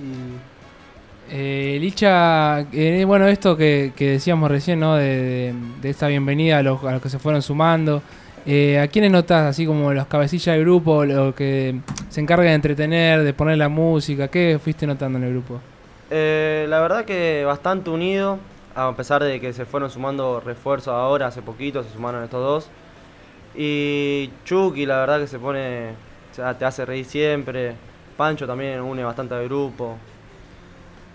Y 0.00 0.38
Eh, 1.30 1.76
Licha, 1.80 2.60
eh, 2.72 3.04
bueno, 3.06 3.26
esto 3.26 3.54
que, 3.56 3.92
que 3.94 4.12
decíamos 4.12 4.50
recién, 4.50 4.80
¿no? 4.80 4.94
De, 4.94 5.04
de- 5.04 5.54
de 5.82 5.90
esta 5.90 6.06
bienvenida 6.06 6.58
a 6.58 6.62
los, 6.62 6.82
a 6.84 6.92
los 6.92 7.02
que 7.02 7.10
se 7.10 7.18
fueron 7.18 7.42
sumando. 7.42 8.02
Eh, 8.46 8.78
¿A 8.78 8.88
quiénes 8.88 9.10
notás, 9.10 9.46
así 9.46 9.66
como 9.66 9.92
los 9.92 10.06
cabecillas 10.06 10.56
del 10.56 10.64
grupo, 10.64 11.04
lo 11.04 11.34
que 11.34 11.80
se 12.08 12.20
encarga 12.20 12.44
de 12.44 12.54
entretener, 12.54 13.22
de 13.22 13.32
poner 13.32 13.58
la 13.58 13.68
música? 13.68 14.28
¿Qué 14.28 14.58
fuiste 14.62 14.86
notando 14.86 15.18
en 15.18 15.24
el 15.24 15.30
grupo? 15.30 15.60
Eh, 16.10 16.66
la 16.68 16.80
verdad 16.80 17.04
que 17.04 17.44
bastante 17.44 17.90
unido, 17.90 18.38
a 18.74 18.94
pesar 18.96 19.22
de 19.22 19.40
que 19.40 19.52
se 19.52 19.64
fueron 19.64 19.90
sumando 19.90 20.40
refuerzos 20.40 20.94
ahora, 20.94 21.26
hace 21.26 21.42
poquito 21.42 21.82
se 21.82 21.90
sumaron 21.90 22.24
estos 22.24 22.42
dos. 22.42 22.70
Y 23.54 24.30
Chucky, 24.44 24.86
la 24.86 24.98
verdad 24.98 25.20
que 25.20 25.26
se 25.26 25.38
pone, 25.38 25.90
o 26.32 26.34
sea, 26.34 26.56
te 26.56 26.64
hace 26.64 26.84
reír 26.84 27.04
siempre. 27.04 27.74
Pancho 28.16 28.46
también 28.46 28.80
une 28.80 29.04
bastante 29.04 29.34
al 29.34 29.44
grupo. 29.44 29.96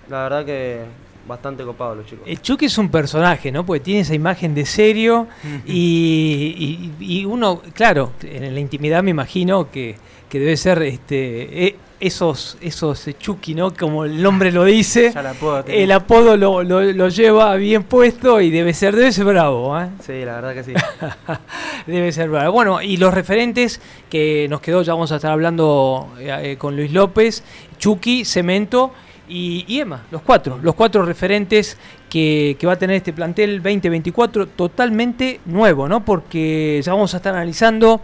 La 0.10 0.24
verdad 0.24 0.46
que 0.46 0.82
bastante 1.28 1.64
copado 1.64 1.96
los 1.96 2.06
chicos. 2.06 2.26
El 2.28 2.42
Chucky 2.42 2.66
es 2.66 2.78
un 2.78 2.90
personaje, 2.90 3.52
¿no? 3.52 3.66
Porque 3.66 3.80
tiene 3.80 4.02
esa 4.02 4.14
imagen 4.14 4.54
de 4.56 4.66
serio 4.66 5.28
y, 5.66 6.92
y- 7.00 7.20
y 7.20 7.26
uno, 7.26 7.62
claro, 7.74 8.12
en 8.24 8.54
la 8.54 8.60
intimidad 8.60 9.04
me 9.04 9.12
imagino 9.12 9.70
que, 9.72 9.96
que 10.30 10.40
debe 10.40 10.58
ser 10.58 10.82
este 10.84 11.68
e- 11.68 11.76
esos, 12.00 12.58
esos 12.60 13.08
Chucky, 13.18 13.56
¿no? 13.56 13.74
Como 13.74 14.04
el 14.04 14.22
nombre 14.22 14.52
lo 14.52 14.66
dice. 14.66 15.12
ya 15.14 15.22
la 15.22 15.34
puedo 15.34 15.64
tener. 15.64 15.80
El 15.82 15.92
apodo 15.94 16.36
lo, 16.36 16.62
lo- 16.62 16.82
lo 16.82 17.08
lleva 17.08 17.56
bien 17.56 17.84
puesto 17.84 18.42
y 18.42 18.50
debe 18.52 18.74
ser, 18.74 18.94
debe 18.94 19.14
ser 19.14 19.24
bravo, 19.24 19.80
¿eh? 19.80 19.88
Sí, 20.06 20.26
la 20.26 20.42
verdad 20.42 20.54
que 20.54 20.64
sí. 20.66 20.74
Debe 21.88 22.12
ser 22.12 22.30
bravo. 22.30 22.52
Bueno, 22.52 22.82
y 22.82 22.98
los 22.98 23.14
referentes 23.14 23.80
que 24.10 24.48
nos 24.50 24.60
quedó, 24.62 24.82
ya 24.82 24.94
vamos 24.94 25.12
a 25.14 25.16
estar 25.18 25.32
hablando 25.32 26.14
eh, 26.20 26.38
eh, 26.42 26.58
con 26.58 26.76
Luis 26.76 26.92
López, 26.92 27.44
Chucky, 27.78 28.26
Cemento 28.26 28.92
y, 29.28 29.66
y 29.68 29.80
Emma, 29.80 30.04
los 30.12 30.22
cuatro, 30.22 30.60
los 30.62 30.76
cuatro 30.76 31.04
referentes 31.06 31.78
que, 32.10 32.56
que 32.60 32.68
va 32.68 32.74
a 32.74 32.76
tener 32.78 32.98
este 32.98 33.14
plantel 33.14 33.64
2024 33.64 34.48
totalmente 34.48 35.40
nuevo, 35.46 35.88
¿no? 35.88 36.04
Porque 36.04 36.82
ya 36.84 36.94
vamos 36.94 37.14
a 37.14 37.18
estar 37.18 37.34
analizando 37.34 38.02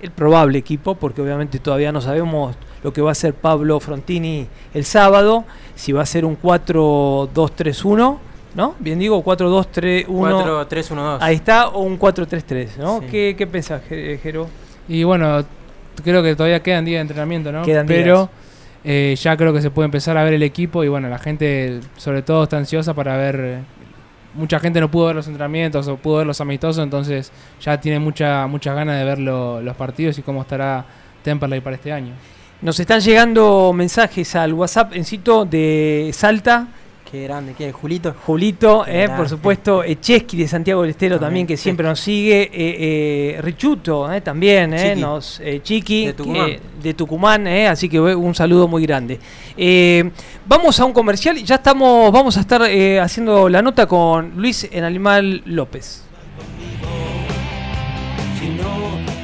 el 0.00 0.10
probable 0.10 0.58
equipo, 0.58 0.94
porque 0.94 1.20
obviamente 1.20 1.58
todavía 1.58 1.92
no 1.92 2.00
sabemos 2.00 2.56
lo 2.82 2.92
que 2.92 3.02
va 3.02 3.10
a 3.10 3.12
hacer 3.12 3.34
Pablo 3.34 3.80
Frontini 3.80 4.46
el 4.72 4.84
sábado, 4.84 5.44
si 5.74 5.92
va 5.92 6.02
a 6.02 6.06
ser 6.06 6.24
un 6.24 6.40
4-2-3-1, 6.40 8.18
¿no? 8.54 8.74
Bien 8.78 8.98
digo, 8.98 9.22
4-2-3-1. 9.22 10.06
4-3-1-2. 10.06 11.18
Ahí 11.20 11.36
está, 11.36 11.68
o 11.68 11.80
un 11.80 11.98
4-3-3, 11.98 12.76
¿no? 12.78 13.00
Sí. 13.00 13.06
¿Qué, 13.10 13.34
¿Qué 13.36 13.46
pensás, 13.46 13.82
Jero? 13.88 14.48
Y 14.88 15.04
bueno, 15.04 15.44
creo 16.02 16.22
que 16.22 16.34
todavía 16.34 16.62
quedan 16.62 16.84
días 16.84 16.98
de 16.98 17.02
entrenamiento, 17.02 17.52
¿no? 17.52 17.62
Quedan 17.62 17.86
Pero 17.86 18.30
eh, 18.84 19.14
ya 19.20 19.36
creo 19.36 19.52
que 19.52 19.60
se 19.62 19.70
puede 19.70 19.86
empezar 19.86 20.16
a 20.16 20.24
ver 20.24 20.34
el 20.34 20.42
equipo 20.42 20.82
y 20.84 20.88
bueno, 20.88 21.08
la 21.08 21.18
gente 21.18 21.80
sobre 21.96 22.22
todo 22.22 22.44
está 22.44 22.56
ansiosa 22.58 22.94
para 22.94 23.16
ver... 23.16 23.36
eh, 23.40 23.58
Mucha 24.32 24.60
gente 24.60 24.80
no 24.80 24.88
pudo 24.88 25.06
ver 25.06 25.16
los 25.16 25.26
entrenamientos 25.26 25.88
o 25.88 25.96
pudo 25.96 26.18
ver 26.18 26.26
los 26.28 26.40
amistosos, 26.40 26.84
entonces 26.84 27.32
ya 27.60 27.80
tiene 27.80 27.98
mucha, 27.98 28.46
muchas 28.46 28.76
ganas 28.76 28.96
de 28.96 29.04
ver 29.04 29.18
lo- 29.18 29.60
los 29.60 29.74
partidos 29.74 30.16
y 30.18 30.22
cómo 30.22 30.42
estará 30.42 30.84
Temperley 31.24 31.60
para 31.60 31.74
este 31.74 31.92
año. 31.92 32.12
Nos 32.62 32.78
están 32.78 33.00
llegando 33.00 33.72
mensajes 33.72 34.36
al 34.36 34.52
WhatsApp 34.54 34.94
encito 34.94 35.44
de 35.46 36.10
Salta, 36.14 36.68
Qué 37.10 37.24
grande, 37.24 37.54
qué 37.58 37.72
Julito. 37.72 38.14
Julito, 38.24 38.84
Qué 38.84 39.04
eh, 39.04 39.08
por 39.08 39.28
supuesto, 39.28 39.82
Echeski 39.82 40.36
de 40.36 40.46
Santiago 40.46 40.82
del 40.82 40.90
Estero 40.92 41.16
también, 41.16 41.28
También, 41.28 41.46
que 41.48 41.56
siempre 41.56 41.84
nos 41.84 41.98
sigue, 41.98 42.42
eh, 42.42 42.50
eh, 42.54 43.42
Richuto 43.42 44.12
eh, 44.12 44.20
también, 44.20 44.72
eh, 44.74 44.90
Chiqui. 44.90 45.00
nos, 45.00 45.40
eh, 45.40 45.60
Chiqui 45.60 46.06
De 46.06 46.12
Tucumán. 46.12 46.46
que- 46.46 46.60
de 46.80 46.94
Tucumán, 46.94 47.46
eh, 47.48 47.66
así 47.66 47.88
que 47.88 47.98
un 48.00 48.32
saludo 48.34 48.68
muy 48.68 48.84
grande. 48.86 49.18
Eh, 49.56 50.08
vamos 50.46 50.78
a 50.78 50.84
un 50.84 50.92
comercial 50.92 51.36
y 51.36 51.42
ya 51.42 51.56
estamos, 51.56 52.12
vamos 52.12 52.36
a 52.36 52.40
estar 52.40 52.62
eh, 52.62 53.00
haciendo 53.00 53.48
la 53.48 53.60
nota 53.60 53.86
con 53.86 54.32
Luis 54.36 54.68
en 54.70 54.84
Animal 54.84 55.42
López. 55.46 56.04
Si 58.38 58.48
no, 58.50 58.70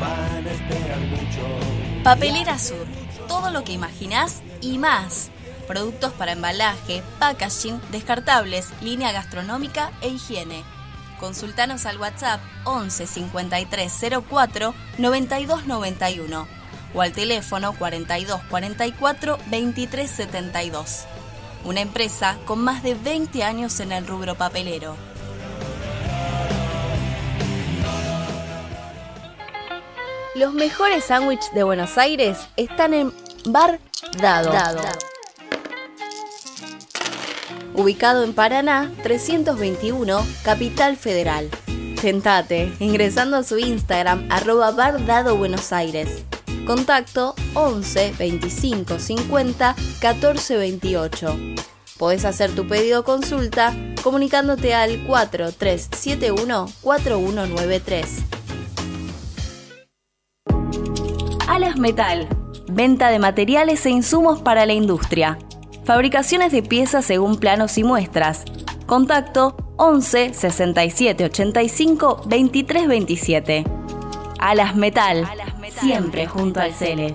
van 0.01 0.45
a 0.45 0.51
esperar 0.51 0.99
mucho. 1.09 2.03
Papelera 2.03 2.59
Sur. 2.59 2.85
Todo 3.29 3.53
lo 3.53 3.63
que 3.63 3.73
imaginás 3.73 4.43
y 4.61 4.77
más. 4.79 5.31
Productos 5.67 6.13
para 6.13 6.33
embalaje, 6.33 7.03
packaging, 7.19 7.81
descartables, 7.91 8.73
línea 8.81 9.13
gastronómica 9.13 9.91
e 10.01 10.09
higiene. 10.09 10.65
Consultanos 11.19 11.87
al 11.87 11.99
WhatsApp 11.99 12.41
11 12.65 13.07
53 13.07 13.93
04 14.29 14.75
92 14.99 15.67
91 15.67 16.49
o 16.95 17.03
al 17.03 17.13
teléfono 17.13 17.73
42 17.73 18.43
44 18.49 19.39
23 19.47 20.11
72. 20.11 21.05
Una 21.65 21.81
empresa 21.81 22.39
con 22.45 22.63
más 22.63 22.83
de 22.83 22.95
20 22.95 23.43
años 23.43 23.81
en 23.81 23.93
el 23.93 24.07
rubro 24.07 24.37
papelero. 24.37 24.95
Los 30.37 30.53
mejores 30.53 31.07
sándwiches 31.07 31.53
de 31.55 31.63
Buenos 31.63 31.97
Aires 31.97 32.47
están 32.57 32.93
en 32.93 33.13
Bar 33.47 33.81
Dado. 34.21 34.53
Ubicado 37.77 38.25
en 38.25 38.33
Paraná 38.33 38.91
321, 39.03 40.27
Capital 40.43 40.97
Federal. 40.97 41.51
Tentate 42.01 42.73
ingresando 42.81 43.37
a 43.37 43.43
su 43.43 43.59
Instagram 43.59 44.27
arroba 44.31 44.71
Bar 44.71 45.05
Dado 45.05 45.37
Buenos 45.37 45.75
Aires. 45.75 46.25
Contacto 46.67 47.35
11 47.53 48.15
25 48.19 48.99
50 48.99 49.77
14 50.01 50.57
28. 50.57 51.39
Podés 51.99 52.25
hacer 52.25 52.55
tu 52.55 52.67
pedido 52.67 53.05
consulta 53.05 53.75
comunicándote 54.03 54.75
al 54.75 55.05
4371 55.07 56.73
4193. 56.81 58.23
Alas 61.47 61.77
Metal. 61.77 62.27
Venta 62.69 63.11
de 63.11 63.19
materiales 63.19 63.85
e 63.85 63.91
insumos 63.91 64.41
para 64.41 64.65
la 64.65 64.73
industria. 64.73 65.39
Fabricaciones 65.87 66.51
de 66.51 66.65
piezas 66.65 67.05
según 67.05 67.37
planos 67.37 67.79
y 67.79 67.85
muestras. 67.85 68.43
Contacto 68.87 69.57
11 69.77 70.35
67 70.35 71.25
85 71.27 72.23
23 72.27 72.89
27. 72.89 73.65
Alas 74.41 74.75
Metal. 74.75 75.25
Siempre 75.81 76.27
junto 76.27 76.59
al 76.59 76.73
Cele. 76.73 77.15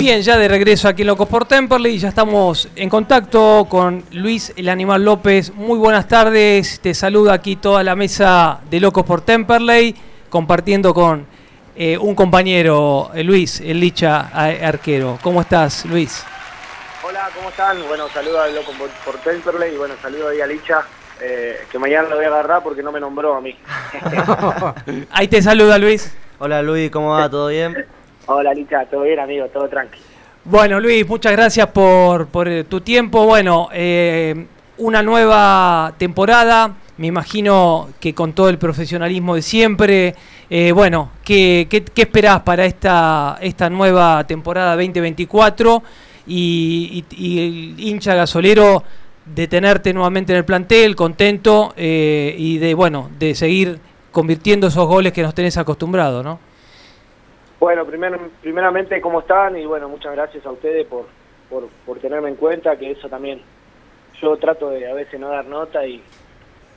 Bien, 0.00 0.22
ya 0.22 0.38
de 0.38 0.48
regreso 0.48 0.88
aquí 0.88 1.02
en 1.02 1.08
Locos 1.08 1.28
por 1.28 1.44
Temperley, 1.44 1.98
ya 1.98 2.08
estamos 2.08 2.70
en 2.74 2.88
contacto 2.88 3.66
con 3.68 4.02
Luis 4.12 4.50
el 4.56 4.70
Animal 4.70 5.04
López. 5.04 5.52
Muy 5.52 5.78
buenas 5.78 6.08
tardes, 6.08 6.80
te 6.80 6.94
saluda 6.94 7.34
aquí 7.34 7.56
toda 7.56 7.84
la 7.84 7.94
mesa 7.94 8.60
de 8.70 8.80
Locos 8.80 9.04
por 9.04 9.20
Temperley, 9.20 9.94
compartiendo 10.30 10.94
con 10.94 11.26
eh, 11.76 11.98
un 11.98 12.14
compañero, 12.14 13.10
eh, 13.12 13.22
Luis, 13.22 13.60
el 13.60 13.78
Licha 13.78 14.30
eh, 14.48 14.64
Arquero. 14.64 15.18
¿Cómo 15.20 15.42
estás, 15.42 15.84
Luis? 15.84 16.24
Hola, 17.06 17.28
¿cómo 17.36 17.50
están? 17.50 17.76
Bueno, 17.86 18.08
saludo 18.08 18.40
a 18.40 18.48
Locos 18.48 18.74
por, 18.76 18.88
por 19.04 19.16
Temperley 19.20 19.74
y 19.74 19.76
bueno, 19.76 19.96
saludo 20.00 20.28
ahí 20.28 20.40
a 20.40 20.46
Licha, 20.46 20.82
eh, 21.20 21.66
que 21.70 21.78
mañana 21.78 22.08
lo 22.08 22.16
voy 22.16 22.24
a 22.24 22.28
agarrar 22.28 22.62
porque 22.62 22.82
no 22.82 22.90
me 22.90 23.00
nombró 23.00 23.34
a 23.34 23.42
mí. 23.42 23.54
Ahí 25.10 25.28
te 25.28 25.42
saluda, 25.42 25.76
Luis. 25.76 26.10
Hola 26.38 26.62
Luis, 26.62 26.90
¿cómo 26.90 27.10
va? 27.10 27.28
¿Todo 27.28 27.48
bien? 27.48 27.86
Hola 28.32 28.54
Licha, 28.54 28.84
todo 28.86 29.02
bien 29.02 29.18
amigo, 29.18 29.46
todo 29.48 29.68
tranqui. 29.68 29.98
Bueno, 30.44 30.78
Luis, 30.78 31.04
muchas 31.08 31.32
gracias 31.32 31.66
por, 31.66 32.28
por 32.28 32.46
eh, 32.46 32.62
tu 32.62 32.80
tiempo. 32.80 33.26
Bueno, 33.26 33.68
eh, 33.72 34.46
una 34.78 35.02
nueva 35.02 35.92
temporada, 35.98 36.74
me 36.98 37.08
imagino 37.08 37.88
que 37.98 38.14
con 38.14 38.32
todo 38.32 38.48
el 38.48 38.56
profesionalismo 38.56 39.34
de 39.34 39.42
siempre. 39.42 40.14
Eh, 40.48 40.70
bueno, 40.70 41.10
¿qué, 41.24 41.66
qué, 41.68 41.82
qué 41.82 42.02
esperás 42.02 42.42
para 42.42 42.66
esta, 42.66 43.36
esta 43.40 43.68
nueva 43.68 44.24
temporada 44.28 44.76
2024? 44.76 45.82
Y, 46.28 47.04
y- 47.16 47.38
el 47.40 47.80
hincha 47.80 48.14
gasolero 48.14 48.84
de 49.26 49.48
tenerte 49.48 49.92
nuevamente 49.92 50.32
en 50.32 50.38
el 50.38 50.44
plantel, 50.44 50.94
contento 50.94 51.74
y 51.76 52.58
de, 52.58 52.74
bueno, 52.74 53.10
de 53.18 53.34
seguir 53.34 53.80
convirtiendo 54.12 54.68
esos 54.68 54.86
goles 54.86 55.12
que 55.12 55.22
nos 55.22 55.34
tenés 55.34 55.56
acostumbrados, 55.56 56.24
¿no? 56.24 56.38
Bueno, 57.60 57.84
primer- 57.84 58.18
primeramente, 58.40 59.00
¿cómo 59.02 59.20
están? 59.20 59.56
Y 59.56 59.66
bueno, 59.66 59.86
muchas 59.88 60.12
gracias 60.12 60.44
a 60.46 60.50
ustedes 60.50 60.86
por, 60.86 61.06
por, 61.50 61.68
por 61.84 61.98
tenerme 61.98 62.30
en 62.30 62.36
cuenta, 62.36 62.78
que 62.78 62.90
eso 62.90 63.08
también 63.08 63.42
yo 64.20 64.36
trato 64.38 64.70
de 64.70 64.90
a 64.90 64.94
veces 64.94 65.20
no 65.20 65.28
dar 65.28 65.44
nota 65.44 65.86
y, 65.86 66.02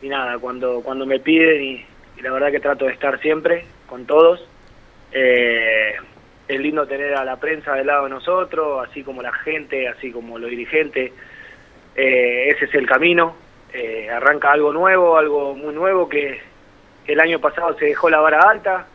y 0.02 0.10
nada, 0.10 0.38
cuando, 0.40 0.82
cuando 0.84 1.06
me 1.06 1.20
piden 1.22 1.64
y, 1.64 1.86
y 2.18 2.22
la 2.22 2.32
verdad 2.32 2.52
que 2.52 2.60
trato 2.60 2.84
de 2.86 2.92
estar 2.92 3.18
siempre 3.22 3.66
con 3.88 4.06
todos. 4.06 4.46
Eh, 5.14 5.96
es 6.50 6.60
lindo 6.60 6.86
tener 6.86 7.16
a 7.16 7.24
la 7.24 7.38
prensa 7.38 7.74
del 7.76 7.88
lado 7.88 8.04
de 8.04 8.10
nosotros, 8.10 8.86
así 8.86 9.04
como 9.04 9.22
la 9.22 9.32
gente, 9.32 9.88
así 9.88 10.12
como 10.12 10.38
los 10.38 10.50
dirigentes. 10.50 11.14
Eh, 11.96 12.50
ese 12.50 12.66
es 12.66 12.76
el 12.76 12.86
camino. 12.86 13.36
Eh, 13.72 14.10
arranca 14.10 14.52
algo 14.52 14.74
nuevo, 14.74 15.18
algo 15.18 15.56
muy 15.56 15.74
nuevo 15.74 16.10
que, 16.10 16.42
que 17.06 17.14
el 17.14 17.22
año 17.22 17.40
pasado 17.40 17.74
se 17.80 17.86
dejó 17.86 18.10
la 18.10 18.20
vara 18.20 18.42
alta. 18.50 18.86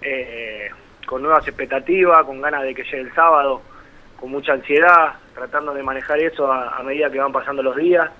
Eh, 0.00 0.70
con 1.06 1.22
nuevas 1.22 1.46
expectativas, 1.46 2.24
con 2.24 2.40
ganas 2.40 2.62
de 2.62 2.74
que 2.74 2.84
llegue 2.84 3.00
el 3.00 3.14
sábado, 3.14 3.62
con 4.18 4.30
mucha 4.30 4.52
ansiedad, 4.52 5.14
tratando 5.34 5.72
de 5.72 5.82
manejar 5.82 6.18
eso 6.18 6.50
a, 6.52 6.82
medida 6.82 7.10
que 7.10 7.18
van 7.18 7.32
pasando 7.32 7.62
los 7.62 7.76
días. 7.76 8.10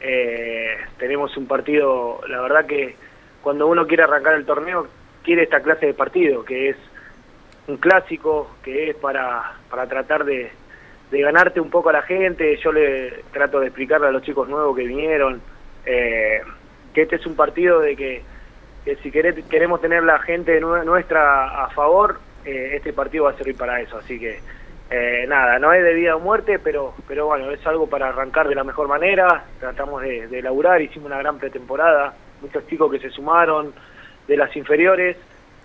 Eh, 0.00 0.78
tenemos 0.98 1.36
un 1.36 1.46
partido, 1.46 2.20
la 2.28 2.40
verdad 2.40 2.66
que 2.66 2.96
cuando 3.42 3.66
uno 3.66 3.86
quiere 3.86 4.04
arrancar 4.04 4.34
el 4.34 4.46
torneo, 4.46 4.86
quiere 5.22 5.42
esta 5.42 5.60
clase 5.60 5.86
de 5.86 5.94
partido, 5.94 6.44
que 6.44 6.70
es 6.70 6.76
un 7.66 7.76
clásico, 7.76 8.56
que 8.62 8.90
es 8.90 8.96
para, 8.96 9.54
para 9.68 9.86
tratar 9.86 10.24
de, 10.24 10.50
de 11.10 11.20
ganarte 11.20 11.60
un 11.60 11.70
poco 11.70 11.90
a 11.90 11.94
la 11.94 12.02
gente. 12.02 12.56
Yo 12.58 12.72
le 12.72 13.24
trato 13.32 13.60
de 13.60 13.66
explicarle 13.66 14.08
a 14.08 14.12
los 14.12 14.22
chicos 14.22 14.48
nuevos 14.48 14.76
que 14.76 14.84
vinieron 14.84 15.40
eh, 15.84 16.40
que 16.94 17.02
este 17.02 17.16
es 17.16 17.26
un 17.26 17.36
partido 17.36 17.80
de 17.80 17.96
que 17.96 18.22
que 18.84 18.96
si 18.96 19.10
queremos 19.10 19.80
tener 19.80 20.02
la 20.02 20.18
gente 20.20 20.60
nue- 20.60 20.84
nuestra 20.84 21.64
a 21.64 21.68
favor, 21.70 22.18
eh, 22.44 22.72
este 22.76 22.92
partido 22.92 23.24
va 23.24 23.30
a 23.30 23.36
servir 23.36 23.56
para 23.56 23.80
eso. 23.80 23.98
Así 23.98 24.18
que 24.18 24.40
eh, 24.90 25.24
nada, 25.28 25.58
no 25.58 25.72
es 25.72 25.84
de 25.84 25.94
vida 25.94 26.16
o 26.16 26.20
muerte, 26.20 26.58
pero, 26.58 26.94
pero 27.06 27.26
bueno, 27.26 27.50
es 27.50 27.64
algo 27.66 27.86
para 27.88 28.08
arrancar 28.08 28.48
de 28.48 28.54
la 28.54 28.64
mejor 28.64 28.88
manera. 28.88 29.44
Tratamos 29.60 30.02
de, 30.02 30.26
de 30.28 30.42
laburar, 30.42 30.80
hicimos 30.82 31.06
una 31.06 31.18
gran 31.18 31.38
pretemporada, 31.38 32.14
muchos 32.40 32.66
chicos 32.66 32.90
que 32.90 32.98
se 32.98 33.10
sumaron 33.10 33.72
de 34.26 34.36
las 34.36 34.54
inferiores, 34.56 35.16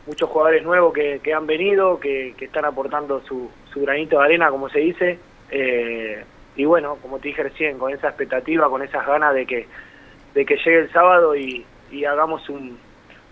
muchos 0.06 0.30
jugadores 0.30 0.63
nuevos 0.63 0.93
que, 0.93 1.19
que 1.23 1.34
han 1.34 1.47
venido, 1.47 1.99
que, 1.99 2.34
que 2.38 2.45
están 2.45 2.65
aportando 2.65 3.21
su, 3.21 3.49
su 3.73 3.82
granito 3.82 4.19
de 4.19 4.25
arena, 4.25 4.49
como 4.51 4.69
se 4.69 4.80
dice. 4.80 5.19
Eh, 5.49 6.23
y 6.58 6.65
bueno, 6.65 6.97
como 7.01 7.17
te 7.19 7.30
dije 7.30 7.43
recién, 7.43 7.78
con 7.80 7.91
esa 7.93 8.10
expectativa, 8.10 8.69
con 8.69 8.82
esas 8.84 9.06
ganas 9.08 9.34
de 9.34 9.45
que, 9.45 9.67
de 10.34 10.45
que 10.45 10.58
llegue 10.58 10.80
el 10.80 10.91
sábado 10.91 11.36
y, 11.36 11.65
y 11.91 12.06
hagamos 12.06 12.47
un, 12.49 12.78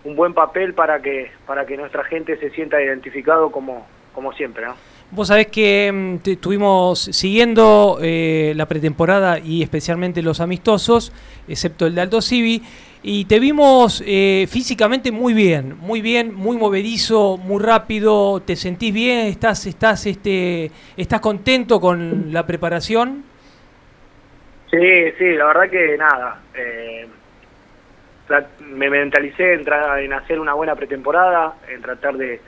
un 0.04 0.16
buen 0.16 0.34
papel 0.34 0.74
para 0.74 1.00
que 1.00 1.30
para 1.46 1.66
que 1.66 1.76
nuestra 1.76 2.04
gente 2.04 2.36
se 2.38 2.50
sienta 2.50 2.82
identificado 2.82 3.50
como 3.50 3.86
como 4.12 4.32
siempre 4.32 4.66
¿no? 4.66 4.74
Vos 5.10 5.28
sabés 5.28 5.46
que 5.46 5.92
mm, 5.92 6.18
te 6.18 6.32
estuvimos 6.32 6.98
siguiendo 7.00 7.98
eh, 8.02 8.52
la 8.56 8.66
pretemporada 8.66 9.38
y 9.38 9.62
especialmente 9.62 10.22
los 10.22 10.40
amistosos, 10.40 11.12
excepto 11.46 11.86
el 11.86 11.94
de 11.94 12.00
Alto 12.00 12.20
Civi, 12.20 12.62
y 13.02 13.26
te 13.26 13.38
vimos 13.38 14.02
eh, 14.06 14.46
físicamente 14.50 15.12
muy 15.12 15.34
bien, 15.34 15.76
muy 15.78 16.00
bien, 16.00 16.34
muy 16.34 16.56
movedizo, 16.56 17.36
muy 17.36 17.62
rápido, 17.62 18.40
te 18.40 18.56
sentís 18.56 18.92
bien, 18.92 19.26
estás, 19.26 19.66
estás, 19.66 20.06
este, 20.06 20.70
estás 20.96 21.20
contento 21.20 21.80
con 21.80 22.32
la 22.32 22.46
preparación. 22.46 23.24
sí 24.70 25.12
sí 25.18 25.32
la 25.34 25.44
verdad 25.44 25.70
que 25.70 25.96
nada 25.96 26.40
eh, 26.56 27.06
me 28.60 28.90
mentalicé 28.90 29.54
en, 29.54 30.12
hacer 30.12 30.40
una 30.40 30.54
buena 30.54 30.74
pretemporada 30.74 31.54
en 31.68 31.82
tratar 31.82 32.16
de, 32.16 32.40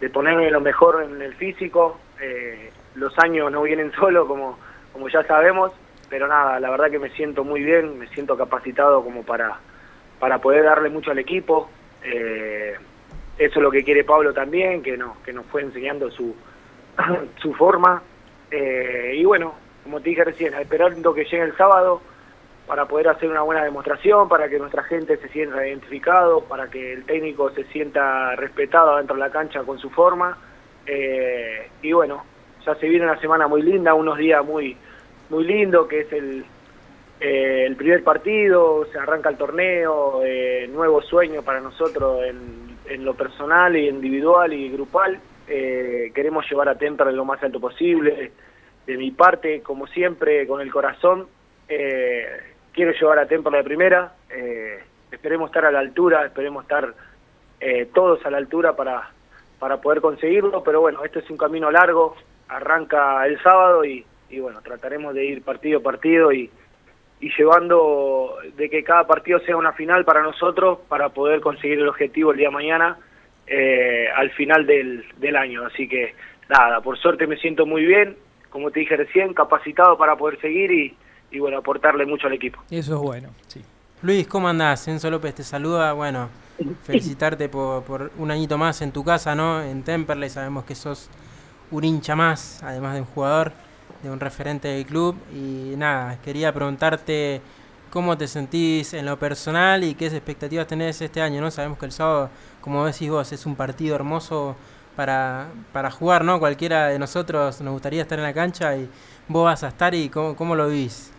de 0.00 0.10
ponerme 0.10 0.50
lo 0.50 0.60
mejor 0.60 1.02
en 1.02 1.20
el 1.22 1.34
físico. 1.34 1.98
Eh, 2.20 2.70
los 2.94 3.18
años 3.18 3.50
no 3.50 3.62
vienen 3.62 3.92
solo 3.98 4.26
como 4.26 4.58
como 4.92 5.08
ya 5.08 5.22
sabemos 5.24 5.72
pero 6.10 6.28
nada 6.28 6.60
la 6.60 6.68
verdad 6.70 6.90
que 6.90 6.98
me 6.98 7.08
siento 7.10 7.42
muy 7.44 7.62
bien 7.62 7.98
me 7.98 8.06
siento 8.08 8.36
capacitado 8.36 9.02
como 9.02 9.22
para 9.22 9.58
para 10.20 10.38
poder 10.38 10.64
darle 10.64 10.88
mucho 10.88 11.10
al 11.10 11.18
equipo. 11.18 11.68
Eh, 12.04 12.74
eso 13.38 13.58
es 13.58 13.62
lo 13.62 13.70
que 13.70 13.82
quiere 13.82 14.04
Pablo 14.04 14.32
también 14.32 14.82
que 14.82 14.96
nos 14.96 15.16
que 15.18 15.32
nos 15.32 15.46
fue 15.46 15.62
enseñando 15.62 16.10
su 16.10 16.36
su 17.40 17.54
forma. 17.54 18.02
Eh, 18.50 19.14
y 19.16 19.24
bueno 19.24 19.54
como 19.82 20.00
te 20.00 20.10
dije 20.10 20.22
recién 20.22 20.54
esperando 20.54 21.14
que 21.14 21.24
llegue 21.24 21.42
el 21.42 21.56
sábado 21.56 22.02
para 22.66 22.86
poder 22.86 23.08
hacer 23.08 23.28
una 23.28 23.42
buena 23.42 23.64
demostración, 23.64 24.28
para 24.28 24.48
que 24.48 24.58
nuestra 24.58 24.82
gente 24.84 25.16
se 25.16 25.28
sienta 25.28 25.66
identificado, 25.66 26.42
para 26.44 26.68
que 26.68 26.92
el 26.92 27.04
técnico 27.04 27.50
se 27.50 27.64
sienta 27.64 28.34
respetado 28.36 28.96
dentro 28.96 29.16
de 29.16 29.20
la 29.20 29.30
cancha 29.30 29.62
con 29.62 29.78
su 29.78 29.90
forma. 29.90 30.38
Eh, 30.86 31.68
y 31.82 31.92
bueno, 31.92 32.24
ya 32.64 32.74
se 32.76 32.88
viene 32.88 33.04
una 33.04 33.20
semana 33.20 33.46
muy 33.48 33.62
linda, 33.62 33.94
unos 33.94 34.18
días 34.18 34.44
muy 34.44 34.76
muy 35.30 35.44
lindos, 35.44 35.88
que 35.88 36.00
es 36.00 36.12
el, 36.12 36.44
eh, 37.20 37.64
el 37.66 37.74
primer 37.76 38.04
partido, 38.04 38.84
se 38.92 38.98
arranca 38.98 39.30
el 39.30 39.36
torneo, 39.36 40.22
eh, 40.24 40.68
nuevo 40.70 41.00
sueño 41.00 41.42
para 41.42 41.60
nosotros 41.60 42.22
en, 42.24 42.76
en 42.86 43.04
lo 43.04 43.14
personal 43.14 43.74
y 43.74 43.88
individual 43.88 44.52
y 44.52 44.70
grupal. 44.70 45.18
Eh, 45.48 46.12
queremos 46.14 46.48
llevar 46.48 46.68
a 46.68 46.76
Temperley 46.76 47.16
lo 47.16 47.24
más 47.24 47.42
alto 47.42 47.60
posible. 47.60 48.32
De 48.86 48.96
mi 48.96 49.10
parte, 49.10 49.62
como 49.62 49.86
siempre, 49.86 50.46
con 50.46 50.60
el 50.60 50.70
corazón, 50.70 51.26
eh, 51.68 52.51
quiero 52.72 52.92
llevar 52.92 53.18
a 53.18 53.26
Temperley 53.26 53.60
de 53.60 53.64
primera. 53.64 54.12
Eh, 54.30 54.80
esperemos 55.10 55.50
estar 55.50 55.64
a 55.64 55.70
la 55.70 55.80
altura, 55.80 56.24
esperemos 56.24 56.64
estar 56.64 56.92
eh, 57.60 57.88
todos 57.94 58.24
a 58.26 58.30
la 58.30 58.38
altura 58.38 58.74
para, 58.74 59.10
para 59.58 59.80
poder 59.80 60.00
conseguirlo. 60.00 60.62
Pero 60.62 60.80
bueno, 60.80 61.04
esto 61.04 61.18
es 61.18 61.30
un 61.30 61.36
camino 61.36 61.70
largo, 61.70 62.16
arranca 62.48 63.26
el 63.26 63.40
sábado 63.42 63.84
y, 63.84 64.04
y 64.30 64.40
bueno, 64.40 64.60
trataremos 64.62 65.14
de 65.14 65.24
ir 65.24 65.42
partido 65.42 65.78
a 65.78 65.82
partido 65.82 66.32
y, 66.32 66.50
y 67.20 67.30
llevando 67.36 68.36
de 68.56 68.68
que 68.68 68.82
cada 68.82 69.06
partido 69.06 69.38
sea 69.40 69.56
una 69.56 69.72
final 69.72 70.04
para 70.04 70.22
nosotros 70.22 70.80
para 70.88 71.10
poder 71.10 71.40
conseguir 71.40 71.78
el 71.78 71.88
objetivo 71.88 72.32
el 72.32 72.38
día 72.38 72.48
de 72.48 72.54
mañana 72.54 72.98
eh, 73.46 74.08
al 74.14 74.30
final 74.30 74.66
del, 74.66 75.04
del 75.18 75.36
año. 75.36 75.64
Así 75.66 75.88
que 75.88 76.14
nada, 76.48 76.80
por 76.80 76.98
suerte 76.98 77.26
me 77.26 77.36
siento 77.36 77.66
muy 77.66 77.84
bien, 77.84 78.16
como 78.50 78.70
te 78.70 78.80
dije 78.80 78.96
recién, 78.96 79.34
capacitado 79.34 79.96
para 79.96 80.16
poder 80.16 80.40
seguir 80.40 80.72
y, 80.72 80.96
y 81.32 81.38
bueno, 81.38 81.58
aportarle 81.58 82.06
mucho 82.06 82.26
al 82.26 82.34
equipo. 82.34 82.60
Eso 82.70 82.94
es 82.94 83.00
bueno, 83.00 83.30
sí. 83.48 83.62
Luis, 84.02 84.26
¿cómo 84.26 84.48
andás? 84.48 84.86
Enzo 84.88 85.10
López 85.10 85.34
te 85.34 85.44
saluda. 85.44 85.92
Bueno, 85.92 86.28
felicitarte 86.84 87.48
por, 87.48 87.82
por 87.84 88.10
un 88.18 88.30
añito 88.30 88.58
más 88.58 88.82
en 88.82 88.92
tu 88.92 89.04
casa, 89.04 89.34
¿no? 89.34 89.62
En 89.62 89.82
Temperley 89.82 90.28
sabemos 90.28 90.64
que 90.64 90.74
sos 90.74 91.08
un 91.70 91.84
hincha 91.84 92.14
más, 92.14 92.62
además 92.62 92.94
de 92.94 93.00
un 93.00 93.06
jugador, 93.06 93.52
de 94.02 94.10
un 94.10 94.20
referente 94.20 94.68
del 94.68 94.84
club. 94.84 95.16
Y 95.32 95.74
nada, 95.76 96.18
quería 96.22 96.52
preguntarte 96.52 97.40
cómo 97.90 98.18
te 98.18 98.26
sentís 98.26 98.92
en 98.94 99.06
lo 99.06 99.18
personal 99.18 99.84
y 99.84 99.94
qué 99.94 100.06
expectativas 100.06 100.66
tenés 100.66 101.00
este 101.00 101.22
año, 101.22 101.40
¿no? 101.40 101.50
Sabemos 101.50 101.78
que 101.78 101.86
el 101.86 101.92
sábado, 101.92 102.28
como 102.60 102.84
decís 102.84 103.08
vos, 103.08 103.30
es 103.32 103.46
un 103.46 103.54
partido 103.54 103.94
hermoso 103.94 104.56
para, 104.96 105.46
para 105.72 105.90
jugar, 105.90 106.24
¿no? 106.24 106.40
Cualquiera 106.40 106.88
de 106.88 106.98
nosotros 106.98 107.60
nos 107.60 107.72
gustaría 107.72 108.02
estar 108.02 108.18
en 108.18 108.24
la 108.24 108.34
cancha 108.34 108.76
y 108.76 108.88
vos 109.28 109.44
vas 109.44 109.62
a 109.62 109.68
estar 109.68 109.94
y 109.94 110.08
cómo, 110.08 110.34
cómo 110.34 110.56
lo 110.56 110.68
vivís. 110.68 111.11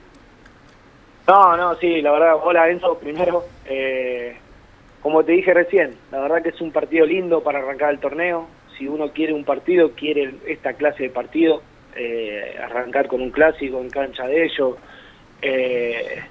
No, 1.25 1.55
no, 1.55 1.75
sí, 1.77 2.01
la 2.01 2.11
verdad, 2.11 2.35
hola 2.43 2.69
Enzo, 2.69 2.97
primero, 2.99 3.45
eh, 3.65 4.35
como 5.01 5.23
te 5.23 5.31
dije 5.31 5.53
recién, 5.53 5.95
la 6.11 6.19
verdad 6.19 6.43
que 6.43 6.49
es 6.49 6.59
un 6.59 6.73
partido 6.73 7.05
lindo 7.05 7.41
para 7.41 7.59
arrancar 7.59 7.91
el 7.91 7.99
torneo, 7.99 8.47
si 8.77 8.89
uno 8.89 9.09
quiere 9.13 9.33
un 9.33 9.45
partido, 9.45 9.91
quiere 9.91 10.35
esta 10.47 10.73
clase 10.73 11.03
de 11.03 11.09
partido, 11.09 11.61
eh, 11.95 12.57
arrancar 12.61 13.07
con 13.07 13.21
un 13.21 13.31
clásico 13.31 13.79
en 13.79 13.89
cancha 13.89 14.27
de 14.27 14.43
ellos, 14.43 14.75
eh, 15.41 16.23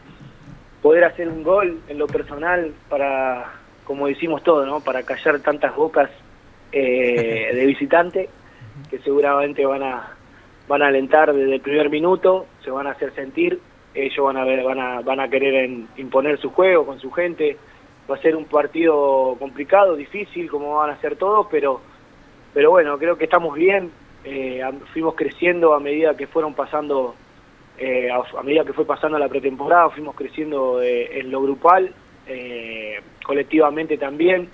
poder 0.82 1.04
hacer 1.04 1.28
un 1.28 1.42
gol 1.42 1.80
en 1.88 1.98
lo 1.98 2.06
personal 2.06 2.74
para, 2.90 3.50
como 3.84 4.08
decimos 4.08 4.42
todo, 4.42 4.66
¿no? 4.66 4.80
para 4.80 5.04
callar 5.04 5.40
tantas 5.40 5.74
bocas 5.74 6.10
eh, 6.70 7.50
de 7.54 7.64
visitante 7.64 8.28
que 8.90 8.98
seguramente 8.98 9.64
van 9.64 9.84
a 9.84 10.16
van 10.68 10.82
a 10.82 10.86
alentar 10.86 11.32
desde 11.32 11.56
el 11.56 11.60
primer 11.60 11.90
minuto, 11.90 12.46
se 12.64 12.70
van 12.70 12.86
a 12.86 12.92
hacer 12.92 13.12
sentir, 13.14 13.58
ellos 13.94 14.24
van 14.24 14.36
a 14.36 14.44
ver, 14.44 14.62
van 14.64 14.78
a 14.80 15.00
van 15.00 15.20
a 15.20 15.28
querer 15.28 15.54
en- 15.64 15.88
imponer 15.96 16.38
su 16.38 16.50
juego 16.50 16.86
con 16.86 16.98
su 17.00 17.10
gente, 17.10 17.56
va 18.10 18.16
a 18.16 18.22
ser 18.22 18.34
un 18.36 18.44
partido 18.46 19.36
complicado, 19.38 19.96
difícil 19.96 20.50
como 20.50 20.76
van 20.76 20.90
a 20.90 21.00
ser 21.00 21.16
todos, 21.16 21.46
pero 21.50 21.80
pero 22.54 22.70
bueno, 22.70 22.98
creo 22.98 23.16
que 23.16 23.24
estamos 23.24 23.54
bien, 23.54 23.90
eh, 24.24 24.62
fuimos 24.92 25.14
creciendo 25.14 25.74
a 25.74 25.80
medida 25.80 26.16
que 26.16 26.26
fueron 26.26 26.54
pasando 26.54 27.14
eh, 27.78 28.10
a, 28.10 28.22
a 28.38 28.42
medida 28.42 28.64
que 28.64 28.72
fue 28.74 28.84
pasando 28.84 29.18
la 29.18 29.28
pretemporada, 29.28 29.88
fuimos 29.90 30.14
creciendo 30.14 30.82
eh, 30.82 31.20
en 31.20 31.30
lo 31.30 31.40
grupal, 31.42 31.92
eh, 32.26 33.00
colectivamente 33.24 33.96
también, 33.96 34.48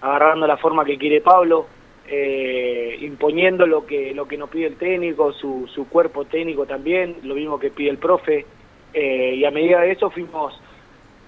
agarrando 0.00 0.46
la 0.46 0.56
forma 0.56 0.84
que 0.84 0.96
quiere 0.98 1.20
Pablo, 1.20 1.66
eh, 2.08 2.96
imponiendo 3.00 3.66
lo 3.66 3.86
que 3.86 4.12
lo 4.14 4.26
que 4.26 4.36
nos 4.36 4.48
pide 4.50 4.66
el 4.66 4.76
técnico, 4.76 5.32
su, 5.32 5.68
su 5.72 5.88
cuerpo 5.88 6.24
técnico 6.24 6.66
también, 6.66 7.16
lo 7.24 7.34
mismo 7.34 7.58
que 7.58 7.70
pide 7.70 7.90
el 7.90 7.98
profe, 7.98 8.44
eh, 8.94 9.34
y 9.36 9.44
a 9.44 9.50
medida 9.50 9.80
de 9.80 9.92
eso 9.92 10.10
fuimos 10.10 10.60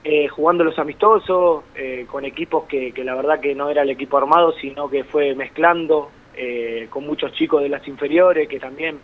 eh, 0.04 0.28
jugando 0.28 0.64
los 0.64 0.78
amistosos, 0.78 1.64
eh, 1.74 2.06
con 2.10 2.24
equipos 2.24 2.64
que, 2.64 2.92
que 2.92 3.04
la 3.04 3.14
verdad 3.14 3.40
que 3.40 3.54
no 3.54 3.70
era 3.70 3.82
el 3.82 3.90
equipo 3.90 4.18
armado, 4.18 4.52
sino 4.60 4.88
que 4.90 5.04
fue 5.04 5.34
mezclando 5.34 6.10
eh, 6.36 6.88
con 6.90 7.06
muchos 7.06 7.32
chicos 7.32 7.62
de 7.62 7.68
las 7.68 7.86
inferiores, 7.88 8.48
que 8.48 8.58
también 8.58 8.98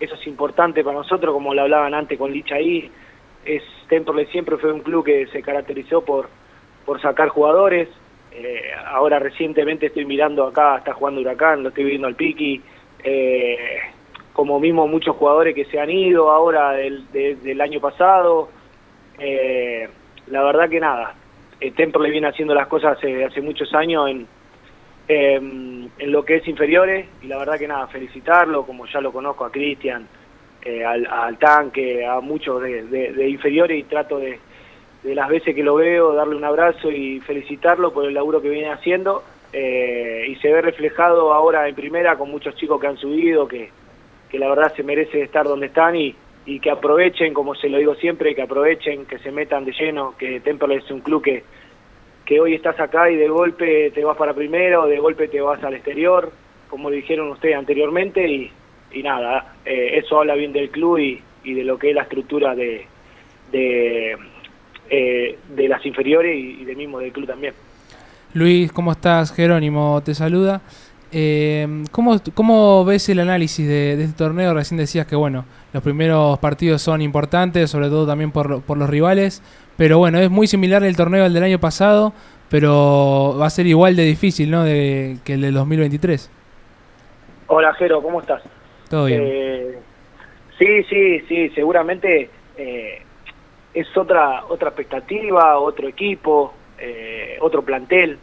eso 0.00 0.16
es 0.16 0.26
importante 0.26 0.82
para 0.82 0.98
nosotros, 0.98 1.32
como 1.32 1.54
lo 1.54 1.62
hablaban 1.62 1.94
antes 1.94 2.18
con 2.18 2.32
Licha 2.32 2.56
ahí, 2.56 2.90
es 3.44 3.62
Temperley 3.88 4.26
siempre 4.26 4.56
fue 4.56 4.72
un 4.72 4.80
club 4.80 5.04
que 5.04 5.26
se 5.28 5.40
caracterizó 5.40 6.04
por, 6.04 6.28
por 6.84 7.00
sacar 7.00 7.28
jugadores, 7.28 7.88
eh, 8.32 8.70
ahora 8.86 9.20
recientemente 9.20 9.86
estoy 9.86 10.04
mirando 10.04 10.44
acá, 10.44 10.78
está 10.78 10.92
jugando 10.92 11.20
Huracán, 11.20 11.62
lo 11.62 11.68
estoy 11.68 11.84
viendo 11.84 12.08
al 12.08 12.16
Piqui, 12.16 12.60
eh, 13.04 13.78
como 14.34 14.60
mismo 14.60 14.86
muchos 14.86 15.16
jugadores 15.16 15.54
que 15.54 15.64
se 15.64 15.80
han 15.80 15.88
ido 15.90 16.30
ahora 16.30 16.72
del, 16.72 17.10
de- 17.12 17.36
del 17.36 17.60
año 17.62 17.80
pasado, 17.80 18.50
eh, 19.18 19.88
la 20.26 20.42
verdad 20.42 20.68
que 20.68 20.80
nada, 20.80 21.14
eh, 21.60 21.70
Temperley 21.70 22.10
viene 22.10 22.26
haciendo 22.28 22.52
las 22.54 22.66
cosas 22.66 22.98
hace, 22.98 23.24
hace 23.24 23.40
muchos 23.40 23.72
años 23.74 24.08
en, 24.10 24.26
em, 25.08 25.88
en 25.98 26.12
lo 26.12 26.24
que 26.24 26.36
es 26.36 26.48
inferiores 26.48 27.06
y 27.22 27.26
la 27.28 27.38
verdad 27.38 27.58
que 27.58 27.68
nada, 27.68 27.86
felicitarlo, 27.86 28.64
como 28.66 28.86
ya 28.86 29.00
lo 29.00 29.12
conozco 29.12 29.44
a 29.44 29.52
Cristian, 29.52 30.06
eh, 30.64 30.84
al, 30.84 31.06
al 31.06 31.38
tanque, 31.38 32.04
a 32.06 32.20
muchos 32.20 32.60
de, 32.62 32.84
de- 32.84 33.12
de 33.12 33.28
inferiores 33.28 33.78
y 33.78 33.82
trato 33.84 34.18
de, 34.18 34.38
de 35.02 35.14
las 35.14 35.28
veces 35.28 35.54
que 35.54 35.62
lo 35.62 35.74
veo 35.76 36.14
darle 36.14 36.34
un 36.36 36.44
abrazo 36.44 36.90
y 36.90 37.20
felicitarlo 37.20 37.92
por 37.92 38.06
el 38.06 38.14
laburo 38.14 38.40
que 38.42 38.48
viene 38.48 38.70
haciendo. 38.70 39.22
Eh, 39.56 40.24
y 40.30 40.34
se 40.36 40.52
ve 40.52 40.60
reflejado 40.62 41.32
ahora 41.32 41.68
en 41.68 41.76
primera 41.76 42.16
con 42.16 42.28
muchos 42.28 42.56
chicos 42.56 42.80
que 42.80 42.88
han 42.88 42.96
subido, 42.96 43.46
que, 43.46 43.70
que 44.30 44.38
la 44.38 44.48
verdad 44.48 44.74
se 44.74 44.82
merece 44.82 45.22
estar 45.22 45.46
donde 45.46 45.66
están 45.66 45.96
y, 45.96 46.14
y 46.46 46.60
que 46.60 46.70
aprovechen, 46.70 47.32
como 47.32 47.54
se 47.54 47.68
lo 47.68 47.78
digo 47.78 47.94
siempre, 47.94 48.34
que 48.34 48.42
aprovechen, 48.42 49.06
que 49.06 49.18
se 49.18 49.30
metan 49.30 49.64
de 49.64 49.72
lleno, 49.72 50.14
que 50.18 50.40
Temperley 50.40 50.78
es 50.78 50.90
un 50.90 51.00
club 51.00 51.22
que, 51.22 51.44
que 52.24 52.40
hoy 52.40 52.54
estás 52.54 52.78
acá 52.80 53.10
y 53.10 53.16
de 53.16 53.28
golpe 53.28 53.90
te 53.92 54.04
vas 54.04 54.16
para 54.16 54.34
primero, 54.34 54.86
de 54.86 54.98
golpe 54.98 55.28
te 55.28 55.40
vas 55.40 55.62
al 55.62 55.74
exterior, 55.74 56.30
como 56.68 56.90
dijeron 56.90 57.30
ustedes 57.30 57.56
anteriormente, 57.56 58.26
y, 58.28 58.50
y 58.92 59.02
nada, 59.02 59.54
eh, 59.64 59.98
eso 59.98 60.20
habla 60.20 60.34
bien 60.34 60.52
del 60.52 60.70
club 60.70 60.98
y, 60.98 61.22
y 61.44 61.54
de 61.54 61.64
lo 61.64 61.78
que 61.78 61.90
es 61.90 61.94
la 61.94 62.02
estructura 62.02 62.54
de, 62.54 62.86
de, 63.52 64.16
eh, 64.90 65.38
de 65.48 65.68
las 65.68 65.84
inferiores 65.86 66.36
y, 66.36 66.62
y 66.62 66.64
de 66.64 66.74
mismo 66.74 66.98
del 66.98 67.12
club 67.12 67.26
también. 67.26 67.54
Luis, 68.32 68.72
¿cómo 68.72 68.90
estás? 68.90 69.32
Jerónimo 69.32 70.02
te 70.04 70.12
saluda. 70.12 70.60
Eh, 71.16 71.84
¿cómo, 71.92 72.20
cómo 72.34 72.84
ves 72.84 73.08
el 73.08 73.20
análisis 73.20 73.68
de, 73.68 73.94
de 73.96 74.02
este 74.02 74.18
torneo? 74.18 74.52
Recién 74.52 74.78
decías 74.78 75.06
que 75.06 75.14
bueno, 75.14 75.44
los 75.72 75.80
primeros 75.80 76.40
partidos 76.40 76.82
son 76.82 77.02
importantes, 77.02 77.70
sobre 77.70 77.88
todo 77.88 78.04
también 78.04 78.32
por, 78.32 78.62
por 78.62 78.76
los 78.76 78.90
rivales, 78.90 79.40
pero 79.76 79.98
bueno, 79.98 80.18
es 80.18 80.28
muy 80.28 80.48
similar 80.48 80.82
el 80.82 80.96
torneo 80.96 81.24
al 81.24 81.32
del 81.32 81.44
año 81.44 81.60
pasado, 81.60 82.12
pero 82.50 83.36
va 83.40 83.46
a 83.46 83.50
ser 83.50 83.68
igual 83.68 83.94
de 83.94 84.02
difícil, 84.02 84.50
¿no? 84.50 84.64
De, 84.64 85.18
que 85.24 85.34
el 85.34 85.42
del 85.42 85.54
2023. 85.54 86.28
Hola 87.46 87.72
Jero, 87.74 88.02
¿cómo 88.02 88.20
estás? 88.20 88.42
Todo 88.90 89.04
bien. 89.04 89.22
Eh, 89.24 89.78
sí, 90.58 90.82
sí, 90.90 91.20
sí, 91.28 91.48
seguramente 91.50 92.28
eh, 92.56 93.02
es 93.72 93.96
otra 93.96 94.46
otra 94.48 94.70
expectativa, 94.70 95.60
otro 95.60 95.86
equipo, 95.86 96.54
eh, 96.76 97.36
otro 97.40 97.62
plantel. 97.62 98.18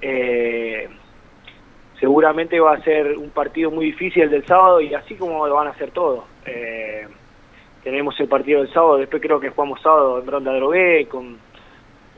Eh, 0.00 0.88
seguramente 2.04 2.60
va 2.60 2.74
a 2.74 2.82
ser 2.82 3.16
un 3.16 3.30
partido 3.30 3.70
muy 3.70 3.86
difícil 3.86 4.24
el 4.24 4.30
del 4.30 4.44
sábado 4.46 4.78
y 4.78 4.92
así 4.92 5.14
como 5.14 5.46
lo 5.48 5.54
van 5.54 5.68
a 5.68 5.74
ser 5.74 5.90
todos. 5.90 6.24
Eh, 6.44 7.06
tenemos 7.82 8.18
el 8.20 8.28
partido 8.28 8.60
del 8.62 8.70
sábado, 8.74 8.98
después 8.98 9.22
creo 9.22 9.40
que 9.40 9.48
jugamos 9.48 9.80
sábado 9.80 10.18
en 10.20 10.26
Ronda 10.26 10.52
Drogué, 10.54 11.06
con 11.10 11.38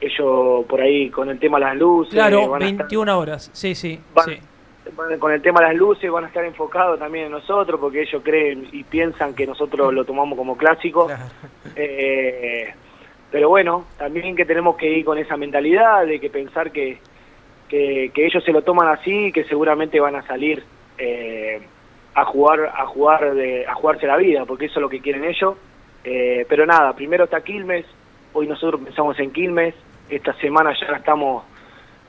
ellos 0.01 0.65
por 0.67 0.81
ahí 0.81 1.09
con 1.09 1.31
el 1.31 1.39
tema 1.39 1.61
de 1.61 1.67
las 1.67 1.77
luces. 1.77 2.15
Claro, 2.15 2.49
van 2.49 2.63
a 2.63 2.67
estar- 2.67 2.79
21 2.89 3.17
horas. 3.17 3.49
Sí, 3.53 3.77
sí, 3.77 4.01
Van- 4.13 4.27
sí. 4.27 4.39
bueno, 4.97 5.19
con 5.21 5.31
el 5.31 5.41
tema 5.41 5.61
de 5.61 5.67
las 5.69 5.77
luces 5.77 6.11
van 6.11 6.25
a 6.25 6.27
estar 6.27 6.45
enfocados 6.45 6.99
también 6.99 7.27
en 7.27 7.31
nosotros 7.33 7.79
porque 7.81 8.03
ellos 8.03 8.23
creen 8.25 8.67
y 8.73 8.83
piensan 8.83 9.35
que 9.37 9.47
nosotros 9.47 9.95
lo 9.95 10.05
tomamos 10.05 10.37
como 10.37 10.57
clásico. 10.57 11.07
Claro. 11.07 11.23
Eh, 11.77 12.75
pero 13.31 13.49
bueno, 13.51 13.85
también 13.99 14.35
que 14.35 14.45
tenemos 14.45 14.77
que 14.77 14.89
ir 14.99 15.05
con 15.05 15.17
esa 15.17 15.37
mentalidad 15.37 16.05
de 16.07 16.19
que 16.19 16.29
pensar 16.29 16.73
que, 16.73 16.99
que, 17.69 18.11
ellos 18.15 18.45
se 18.45 18.53
lo 18.53 18.63
toman 18.63 18.89
así 18.89 19.27
y 19.27 19.33
que 19.33 19.45
seguramente 19.45 20.01
van 20.01 20.17
a 20.17 20.23
salir 20.27 20.63
eh, 20.99 21.61
a 22.15 22.25
jugar 22.25 22.73
a 22.75 22.87
jugar 22.87 23.35
de, 23.35 23.67
a 23.67 23.75
jugarse 23.75 24.07
la 24.07 24.17
vida 24.17 24.45
porque 24.47 24.67
eso 24.67 24.79
es 24.79 24.83
lo 24.83 24.89
que 24.89 25.01
quieren 25.01 25.25
ellos. 25.25 25.57
Eh, 26.05 26.47
pero 26.49 26.65
nada, 26.67 26.95
primero 26.95 27.25
está 27.25 27.41
Quilmes, 27.43 27.85
hoy 28.33 28.47
nosotros 28.47 28.81
pensamos 28.83 29.19
en 29.19 29.33
Quilmes, 29.33 29.75
esta 30.09 30.33
semana 30.35 30.73
ya 30.81 30.91
la 30.93 30.99
estamos 30.99 31.45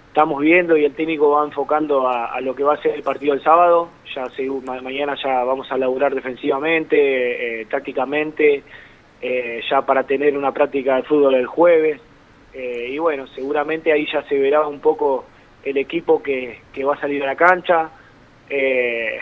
estamos 0.10 0.42
viendo 0.42 0.76
y 0.76 0.84
el 0.84 0.96
técnico 0.96 1.30
va 1.30 1.44
enfocando 1.46 2.08
a, 2.08 2.42
lo 2.42 2.56
que 2.56 2.64
va 2.64 2.74
a 2.74 2.82
ser 2.82 2.96
el 2.96 3.04
partido 3.04 3.34
del 3.36 3.44
sábado. 3.44 3.90
Ya 4.16 4.26
se- 4.32 4.50
ma- 4.66 4.82
mañana 4.82 5.16
ya 5.24 5.44
vamos 5.44 5.72
a 5.72 5.78
laburar 5.78 6.16
defensivamente, 6.16 7.62
eh, 7.62 7.66
tácticamente, 7.66 8.64
eh, 9.22 9.62
ya 9.70 9.82
para 9.84 10.04
tener 10.04 10.36
una 10.36 10.52
práctica 10.52 10.96
de 10.96 11.04
fútbol 11.04 11.36
el 11.36 11.46
jueves. 11.46 12.02
Eh, 12.54 12.88
y 12.94 12.98
bueno, 12.98 13.28
seguramente 13.28 13.92
ahí 13.92 14.08
ya 14.12 14.24
se 14.24 14.40
verá 14.40 14.68
un 14.68 14.80
poco 14.80 15.26
el 15.64 15.78
equipo 15.78 16.22
que, 16.22 16.62
que 16.74 16.84
va 16.84 16.96
a 16.96 17.00
salir 17.00 17.24
a 17.24 17.28
la 17.28 17.36
cancha. 17.36 17.90
Eh, 18.50 19.20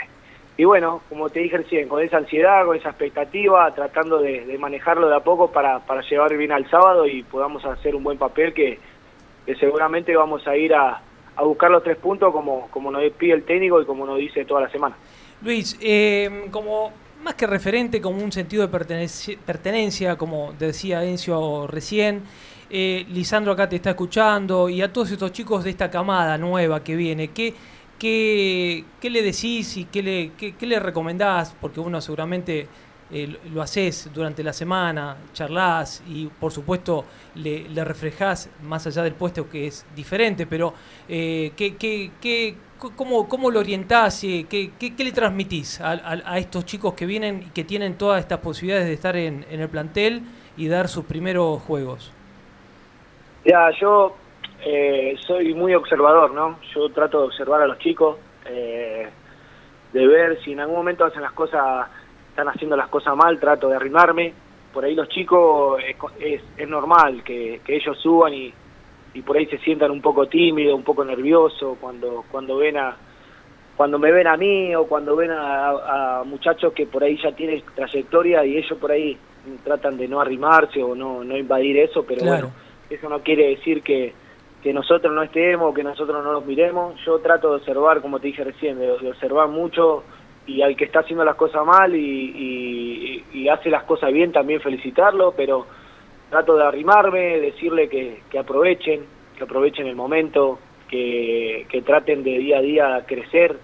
y 0.58 0.64
bueno, 0.64 1.02
como 1.10 1.30
te 1.30 1.42
dije 1.42 1.58
recién, 1.58 1.90
con 1.90 2.02
esa 2.02 2.18
ansiedad, 2.18 2.66
con 2.66 2.78
esa 2.78 2.90
expectativa, 2.90 3.74
tratando 3.76 4.20
de, 4.20 4.58
manejarlo 4.58 5.10
de 5.10 5.16
a 5.16 5.20
poco 5.20 5.52
para, 5.52 5.82
llevar 6.10 6.36
bien 6.38 6.52
al 6.54 6.70
sábado 6.70 7.06
y 7.06 7.24
podamos 7.24 7.66
hacer 7.66 7.96
un 7.96 8.04
buen 8.04 8.18
papel 8.18 8.54
que, 8.54 8.80
seguramente 9.60 10.16
vamos 10.16 10.48
a 10.48 10.56
ir 10.56 10.74
a, 10.74 11.02
buscar 11.44 11.70
los 11.70 11.84
tres 11.84 11.98
puntos 11.98 12.32
como, 12.34 12.92
nos 12.92 13.12
pide 13.14 13.34
el 13.34 13.44
técnico 13.44 13.82
y 13.82 13.86
como 13.86 14.06
nos 14.06 14.18
dice 14.18 14.46
toda 14.46 14.62
la 14.62 14.70
semana. 14.70 14.96
Luis, 15.42 15.78
eh, 15.82 16.48
como 16.52 16.94
más 17.22 17.36
que 17.36 17.46
referente, 17.46 18.00
como 18.00 18.24
un 18.24 18.32
sentido 18.32 18.66
de 18.66 19.38
pertenencia, 19.46 20.16
como 20.16 20.54
decía 20.54 21.04
Encio 21.04 21.68
recién. 21.68 22.24
Eh, 22.78 23.06
Lisandro 23.08 23.54
acá 23.54 23.70
te 23.70 23.78
está 23.78 23.92
escuchando 23.92 24.68
y 24.68 24.82
a 24.82 24.92
todos 24.92 25.10
estos 25.10 25.32
chicos 25.32 25.64
de 25.64 25.70
esta 25.70 25.90
camada 25.90 26.38
nueva 26.38 26.84
que 26.84 26.98
viene, 26.98 27.30
¿qué, 27.30 27.54
qué, 27.98 28.84
qué 29.00 29.10
le 29.10 29.22
decís 29.22 29.78
y 29.78 29.86
qué 29.86 30.04
le, 30.04 30.32
qué, 30.38 30.56
qué 30.56 30.66
le 30.66 30.78
recomendás? 30.82 31.56
Porque 31.62 31.80
uno 31.80 32.02
seguramente 32.02 32.68
eh, 33.12 33.38
lo 33.54 33.62
haces 33.62 34.10
durante 34.14 34.44
la 34.44 34.52
semana, 34.52 35.16
charlas 35.32 36.04
y 36.06 36.26
por 36.26 36.52
supuesto 36.52 37.06
le, 37.36 37.70
le, 37.70 37.86
reflejás 37.86 38.50
más 38.64 38.86
allá 38.86 39.04
del 39.04 39.14
puesto 39.14 39.50
que 39.50 39.68
es 39.68 39.86
diferente, 39.96 40.46
pero 40.46 40.74
eh, 41.08 41.54
¿qué, 41.56 41.78
qué, 41.78 42.12
qué, 42.20 42.58
cómo, 42.98 43.30
cómo, 43.30 43.52
lo 43.52 43.62
orientás? 43.62 44.22
y 44.26 44.44
¿Qué, 44.44 44.74
qué, 44.78 45.02
le 45.02 45.14
transmitís 45.14 45.80
a, 45.80 45.92
a, 45.92 46.38
estos 46.40 46.66
chicos 46.66 46.94
que 46.94 47.06
vienen 47.06 47.46
y 47.48 47.52
que 47.52 47.64
tienen 47.64 47.98
todas 47.98 48.20
estas 48.20 48.40
posibilidades 48.40 48.88
de 48.88 48.94
estar 48.96 49.16
en 49.16 49.46
el 49.50 49.70
plantel 49.70 50.24
y 50.58 50.68
dar 50.68 50.90
sus 50.90 51.06
primeros 51.06 51.62
juegos? 51.62 52.12
Ya, 53.46 53.70
yo 53.80 54.16
eh, 54.66 55.16
soy 55.26 55.54
muy 55.54 55.76
observador, 55.76 56.32
¿no? 56.32 56.60
Yo 56.74 56.90
trato 56.90 57.20
de 57.20 57.28
observar 57.28 57.62
a 57.62 57.68
los 57.68 57.78
chicos, 57.78 58.18
eh, 58.46 59.08
de 59.94 60.08
ver 60.08 60.42
si 60.44 60.54
en 60.54 60.62
algún 60.62 60.78
momento 60.78 61.06
hacen 61.06 61.22
las 61.22 61.32
cosas 61.32 61.88
están 62.30 62.50
haciendo 62.50 62.76
las 62.76 62.90
cosas 62.90 63.16
mal, 63.16 63.40
trato 63.40 63.70
de 63.70 63.76
arrimarme. 63.76 64.34
Por 64.74 64.84
ahí 64.84 64.96
los 64.96 65.08
chicos 65.08 65.82
es, 66.20 66.42
es, 66.58 66.68
normal 66.68 67.24
que, 67.24 67.62
que, 67.64 67.78
ellos 67.78 67.98
suban 68.00 68.34
y, 68.34 68.54
y, 69.14 69.22
por 69.22 69.38
ahí 69.38 69.46
se 69.46 69.58
sientan 69.60 69.92
un 69.92 70.02
poco 70.02 70.26
tímidos, 70.26 70.76
un 70.76 70.84
poco 70.84 71.06
nerviosos 71.06 71.78
cuando, 71.80 72.26
cuando 72.30 72.58
ven 72.58 72.78
a 72.78 72.98
cuando 73.78 74.00
me 74.00 74.12
ven 74.12 74.28
a 74.28 74.38
mí 74.38 74.74
o 74.76 74.86
cuando 74.86 75.16
ven 75.16 75.32
a, 75.32 76.20
a, 76.20 76.24
muchachos 76.26 76.74
que 76.74 76.88
por 76.88 77.04
ahí 77.04 77.18
ya 77.22 77.32
tienen 77.34 77.62
trayectoria 77.76 78.46
y 78.46 78.58
ellos 78.58 78.78
por 78.80 78.92
ahí 78.92 79.18
tratan 79.64 79.98
de 79.98 80.08
no 80.08 80.20
arrimarse 80.20 80.82
o 80.82 80.96
no, 80.96 81.24
no 81.24 81.38
invadir 81.38 81.78
eso, 81.78 82.04
pero 82.06 82.26
bueno, 82.26 82.52
eso 82.90 83.10
no 83.10 83.22
quiere 83.22 83.50
decir 83.50 83.82
que, 83.82 84.14
que 84.62 84.74
nosotros 84.74 85.14
no 85.14 85.24
estemos, 85.24 85.74
que 85.74 85.84
nosotros 85.84 86.24
no 86.24 86.34
los 86.34 86.46
miremos. 86.46 86.96
Yo 87.06 87.20
trato 87.20 87.50
de 87.50 87.56
observar, 87.58 88.02
como 88.02 88.20
te 88.20 88.28
dije 88.28 88.44
recién, 88.44 88.80
de, 88.80 88.92
observar 88.92 89.48
mucho 89.48 90.04
y 90.48 90.62
al 90.62 90.76
que 90.76 90.86
está 90.86 91.00
haciendo 91.00 91.26
las 91.26 91.36
cosas 91.36 91.66
mal 91.66 91.96
y, 91.96 92.00
y, 92.00 93.26
y, 93.34 93.50
hace 93.50 93.70
las 93.70 93.84
cosas 93.84 94.14
bien 94.14 94.32
también 94.32 94.62
felicitarlo, 94.62 95.34
pero 95.36 95.66
trato 96.30 96.56
de 96.56 96.64
arrimarme, 96.64 97.40
decirle 97.40 97.90
que, 97.90 98.22
que 98.30 98.38
aprovechen, 98.40 99.06
que 99.38 99.44
aprovechen 99.44 99.88
el 99.88 99.96
momento, 99.96 100.60
que, 100.88 101.66
que, 101.70 101.82
traten 101.82 102.24
de 102.24 102.38
día 102.38 102.60
a 102.60 102.62
día 102.62 103.04
crecer, 103.08 103.58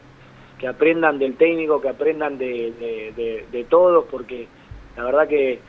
que 0.57 0.67
aprendan 0.67 1.19
del 1.19 1.35
técnico, 1.35 1.81
que 1.81 1.89
aprendan 1.89 2.39
de, 2.39 3.45
de 3.51 3.63
todos, 3.65 4.05
porque 4.09 4.47
la 4.97 5.03
verdad 5.03 5.27
que 5.27 5.59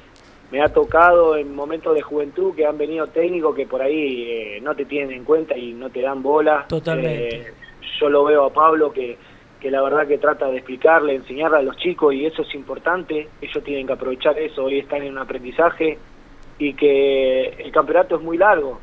me 0.52 0.62
ha 0.62 0.68
tocado 0.68 1.36
en 1.36 1.54
momentos 1.54 1.94
de 1.94 2.02
juventud 2.02 2.54
que 2.54 2.66
han 2.66 2.76
venido 2.76 3.06
técnicos 3.06 3.56
que 3.56 3.66
por 3.66 3.80
ahí 3.80 4.22
eh, 4.28 4.60
no 4.62 4.74
te 4.76 4.84
tienen 4.84 5.12
en 5.12 5.24
cuenta 5.24 5.56
y 5.56 5.72
no 5.72 5.88
te 5.88 6.02
dan 6.02 6.22
bola. 6.22 6.66
Totalmente. 6.68 7.36
Eh, 7.36 7.52
yo 7.98 8.10
lo 8.10 8.24
veo 8.24 8.44
a 8.44 8.52
Pablo 8.52 8.92
que 8.92 9.16
que 9.62 9.70
la 9.70 9.80
verdad 9.80 10.08
que 10.08 10.18
trata 10.18 10.50
de 10.50 10.56
explicarle, 10.56 11.14
enseñarle 11.14 11.58
a 11.58 11.62
los 11.62 11.76
chicos 11.76 12.12
y 12.12 12.26
eso 12.26 12.42
es 12.42 12.52
importante, 12.56 13.28
ellos 13.40 13.62
tienen 13.62 13.86
que 13.86 13.92
aprovechar 13.92 14.36
eso, 14.36 14.64
hoy 14.64 14.80
están 14.80 15.04
en 15.04 15.12
un 15.12 15.18
aprendizaje 15.18 15.98
y 16.58 16.74
que 16.74 17.44
el 17.44 17.70
campeonato 17.70 18.16
es 18.16 18.22
muy 18.22 18.36
largo, 18.36 18.80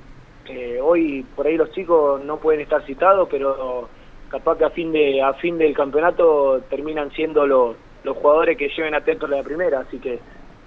eh, 0.47 0.79
hoy 0.81 1.25
por 1.35 1.47
ahí 1.47 1.57
los 1.57 1.69
chicos 1.73 2.23
no 2.23 2.37
pueden 2.37 2.61
estar 2.61 2.81
citados, 2.85 3.27
pero 3.29 3.89
capaz 4.29 4.57
que 4.57 4.63
a 4.63 4.69
fin 4.69 4.93
de 4.93 5.21
a 5.21 5.33
fin 5.33 5.57
del 5.57 5.73
campeonato 5.73 6.61
terminan 6.69 7.11
siendo 7.11 7.45
los, 7.45 7.75
los 8.05 8.15
jugadores 8.15 8.57
que 8.57 8.69
lleven 8.69 8.95
a 8.95 9.03
la 9.05 9.43
primera, 9.43 9.81
así 9.81 9.99
que 9.99 10.17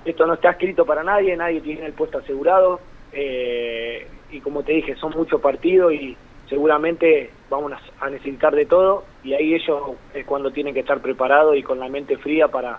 esto 0.05 0.27
no 0.27 0.35
está 0.35 0.51
escrito 0.51 0.85
para 0.85 1.03
nadie, 1.03 1.37
nadie 1.37 1.61
tiene 1.61 1.87
el 1.87 1.93
puesto 1.93 2.19
asegurado 2.19 2.81
eh, 3.13 4.07
y 4.31 4.41
como 4.41 4.63
te 4.63 4.73
dije, 4.73 4.97
son 4.97 5.13
muchos 5.17 5.41
partidos 5.41 5.93
y 5.93 6.17
seguramente 6.49 7.31
vamos 7.49 7.73
a 8.01 8.11
necesitar 8.11 8.55
de 8.55 8.67
todo 8.67 9.05
y 9.23 9.35
ahí 9.35 9.55
ellos 9.55 9.93
es 10.15 10.27
cuando 10.27 10.51
tienen 10.51 10.75
que 10.75 10.81
estar 10.81 11.01
preparados 11.01 11.57
y 11.57 11.63
con 11.63 11.79
la 11.79 11.89
mente 11.89 12.17
fría 12.19 12.49
para 12.49 12.79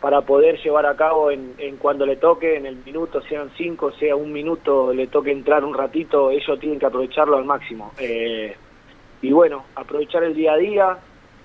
para 0.00 0.20
poder 0.22 0.60
llevar 0.62 0.86
a 0.86 0.94
cabo 0.94 1.30
en, 1.30 1.54
en 1.58 1.76
cuando 1.76 2.06
le 2.06 2.16
toque, 2.16 2.56
en 2.56 2.66
el 2.66 2.76
minuto, 2.76 3.20
sean 3.22 3.50
cinco, 3.56 3.90
sea 3.92 4.14
un 4.14 4.32
minuto, 4.32 4.92
le 4.92 5.08
toque 5.08 5.32
entrar 5.32 5.64
un 5.64 5.74
ratito, 5.74 6.30
ellos 6.30 6.58
tienen 6.60 6.78
que 6.78 6.86
aprovecharlo 6.86 7.36
al 7.36 7.44
máximo. 7.44 7.92
Eh, 7.98 8.54
y 9.22 9.32
bueno, 9.32 9.64
aprovechar 9.74 10.22
el 10.22 10.34
día 10.34 10.52
a 10.52 10.56
día, 10.56 10.98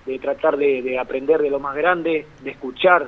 de 0.05 0.19
tratar 0.19 0.57
de, 0.57 0.83
de, 0.83 0.99
aprender 0.99 1.41
de 1.41 1.49
lo 1.49 1.59
más 1.59 1.75
grande, 1.75 2.27
de 2.41 2.51
escuchar, 2.51 3.07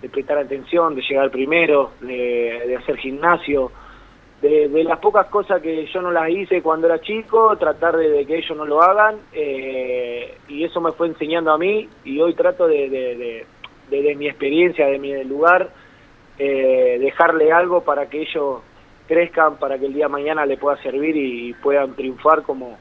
de 0.00 0.08
prestar 0.08 0.38
atención, 0.38 0.94
de 0.94 1.02
llegar 1.02 1.30
primero, 1.30 1.92
de, 2.00 2.76
hacer 2.76 2.96
gimnasio, 2.96 3.70
de, 4.40 4.68
de, 4.68 4.84
las 4.84 4.98
pocas 4.98 5.26
cosas 5.26 5.60
que 5.60 5.86
yo 5.86 6.00
no 6.00 6.10
las 6.10 6.30
hice 6.30 6.62
cuando 6.62 6.86
era 6.86 7.00
chico, 7.00 7.56
tratar 7.56 7.96
de, 7.96 8.24
que 8.24 8.38
ellos 8.38 8.56
no 8.56 8.64
lo 8.64 8.82
hagan, 8.82 9.16
eh, 9.32 10.38
y 10.48 10.64
eso 10.64 10.80
me 10.80 10.92
fue 10.92 11.08
enseñando 11.08 11.52
a 11.52 11.58
mí, 11.58 11.88
y 12.04 12.20
hoy 12.20 12.34
trato 12.34 12.66
de, 12.66 13.44
de, 13.90 14.14
mi 14.16 14.28
experiencia, 14.28 14.86
de 14.86 14.98
mi 14.98 15.22
lugar, 15.24 15.70
eh, 16.38 16.98
dejarle 17.00 17.52
algo 17.52 17.82
para 17.82 18.08
que 18.08 18.22
ellos 18.22 18.60
crezcan, 19.06 19.56
para 19.58 19.78
que 19.78 19.86
el 19.86 19.92
día 19.92 20.06
de 20.06 20.12
mañana 20.12 20.46
le 20.46 20.56
pueda 20.56 20.80
servir 20.82 21.16
y, 21.16 21.52
puedan 21.54 21.94
triunfar 21.94 22.42
como 22.42 22.78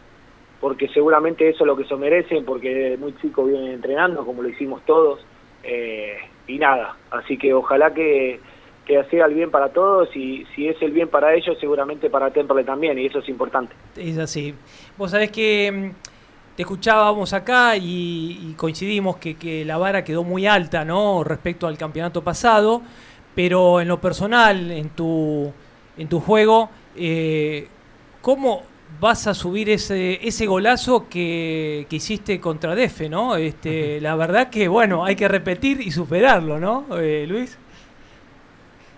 porque 0.61 0.89
seguramente 0.89 1.47
eso 1.47 1.63
es 1.63 1.67
lo 1.67 1.75
que 1.75 1.85
se 1.85 1.95
merecen, 1.95 2.43
porque 2.43 2.97
muy 2.99 3.15
chicos 3.15 3.47
vienen 3.47 3.71
entrenando, 3.71 4.25
como 4.25 4.43
lo 4.43 4.49
hicimos 4.49 4.81
todos, 4.85 5.25
eh, 5.63 6.17
y 6.49 6.59
nada, 6.59 6.95
así 7.11 7.37
que 7.37 7.53
ojalá 7.53 7.93
que 7.93 8.39
que 8.89 9.03
sea 9.03 9.27
el 9.27 9.35
bien 9.35 9.51
para 9.51 9.69
todos 9.69 10.09
y 10.15 10.47
si 10.55 10.67
es 10.67 10.81
el 10.81 10.91
bien 10.91 11.09
para 11.09 11.35
ellos, 11.35 11.55
seguramente 11.59 12.09
para 12.09 12.31
Temple 12.31 12.63
también, 12.63 12.97
y 12.97 13.05
eso 13.05 13.19
es 13.19 13.29
importante. 13.29 13.75
Es 13.95 14.17
así. 14.17 14.55
Vos 14.97 15.11
sabés 15.11 15.29
que 15.29 15.71
mm, 15.71 16.55
te 16.55 16.63
escuchábamos 16.63 17.31
acá 17.33 17.77
y, 17.77 18.55
coincidimos 18.57 19.17
que, 19.17 19.35
que, 19.35 19.63
la 19.63 19.77
vara 19.77 20.03
quedó 20.03 20.23
muy 20.23 20.47
alta, 20.47 20.85
¿no? 20.85 21.23
Respecto 21.23 21.67
al 21.67 21.77
campeonato 21.77 22.23
pasado, 22.23 22.81
pero 23.35 23.79
en 23.79 23.87
lo 23.87 24.01
personal, 24.01 24.71
en 24.71 24.89
tu, 24.89 25.53
en 25.95 26.09
tu 26.09 26.19
juego, 26.19 26.71
eh, 26.95 27.67
¿cómo 28.21 28.63
vas 28.99 29.27
a 29.27 29.33
subir 29.33 29.69
ese, 29.69 30.19
ese 30.27 30.45
golazo 30.45 31.07
que, 31.09 31.87
que 31.89 31.95
hiciste 31.95 32.39
contra 32.39 32.75
Defe, 32.75 33.09
¿no? 33.09 33.35
Este, 33.35 34.01
la 34.01 34.15
verdad 34.15 34.49
que, 34.49 34.67
bueno, 34.67 35.05
hay 35.05 35.15
que 35.15 35.27
repetir 35.27 35.81
y 35.81 35.91
superarlo, 35.91 36.59
¿no, 36.59 36.85
eh, 36.97 37.25
Luis? 37.27 37.57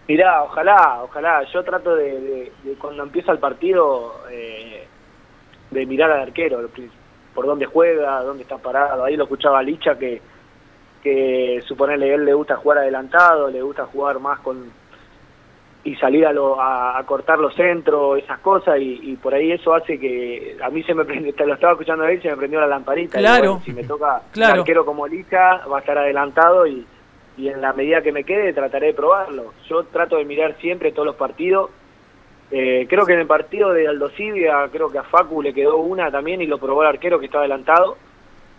Mirá, 0.08 0.44
ojalá, 0.44 1.02
ojalá. 1.04 1.44
Yo 1.54 1.64
trato 1.64 1.96
de, 1.96 2.20
de, 2.20 2.52
de 2.64 2.74
cuando 2.76 3.04
empieza 3.04 3.32
el 3.32 3.40
partido 3.40 4.26
eh, 4.30 4.88
de 5.70 5.86
mirar 5.86 6.12
al 6.12 6.22
arquero, 6.22 6.68
por 7.34 7.46
dónde 7.46 7.66
juega, 7.66 8.22
dónde 8.24 8.44
está 8.44 8.58
parado. 8.58 9.06
Ahí 9.06 9.16
lo 9.16 9.24
escuchaba 9.24 9.64
Licha 9.64 9.98
que, 9.98 10.22
que 11.02 11.62
suponerle 11.66 12.14
él 12.14 12.26
le 12.26 12.34
gusta 12.34 12.58
jugar 12.58 12.80
adelantado, 12.80 13.50
le 13.50 13.62
gusta 13.62 13.86
jugar 13.86 14.20
más 14.20 14.40
con 14.40 14.72
y 15.84 15.96
salir 15.96 16.26
a, 16.26 16.32
lo, 16.34 16.62
a, 16.62 16.98
a 17.00 17.04
cortar 17.06 17.40
los 17.40 17.56
centros, 17.56 18.20
esas 18.20 18.40
cosas, 18.40 18.80
y, 18.80 19.00
y, 19.02 19.16
por 19.16 19.34
ahí 19.34 19.52
eso 19.52 19.74
hace 19.74 20.00
que 20.00 20.58
a 20.62 20.70
mí 20.70 20.84
se 20.84 20.94
me 20.94 21.06
prende, 21.06 21.34
lo 21.46 21.54
estaba 21.54 21.74
escuchando 21.74 22.04
a 22.04 22.12
él, 22.12 22.22
se 22.22 22.30
me 22.30 22.38
prendió 22.38 22.60
la 22.60 22.68
lamparita. 22.68 23.18
Claro. 23.18 23.44
Y 23.44 23.48
bueno, 23.48 23.64
si 23.66 23.74
me 23.74 23.84
toca 23.84 24.22
claro. 24.32 24.60
arquero 24.62 24.86
como 24.86 25.08
Licha, 25.08 25.66
va 25.66 25.78
a 25.78 25.80
estar 25.80 25.98
adelantado 25.98 26.68
y 26.68 26.86
y 27.38 27.48
en 27.48 27.62
la 27.62 27.74
medida 27.74 28.02
que 28.02 28.12
me 28.12 28.24
quede 28.24 28.54
trataré 28.54 28.88
de 28.88 28.94
probarlo. 28.94 29.54
Yo 29.68 29.84
trato 29.86 30.18
de 30.18 30.26
mirar 30.26 30.58
siempre 30.60 30.92
todos 30.92 31.08
los 31.08 31.16
partidos. 31.16 31.70
Eh, 32.52 32.86
creo 32.90 33.06
que 33.06 33.14
en 33.14 33.22
el 33.22 33.28
partido 33.28 33.72
de 33.72 33.88
Aldo 33.88 34.10
Civia, 34.10 34.68
creo 34.72 34.90
que 34.90 34.98
a 34.98 35.04
Facu 35.04 35.42
le 35.42 35.54
quedó 35.54 35.78
una 35.78 36.12
también 36.12 36.42
y 36.42 36.48
lo 36.48 36.58
probó 36.58 36.82
el 36.82 36.90
arquero 36.90 37.20
que 37.20 37.26
está 37.28 37.40
adelantado. 37.40 37.98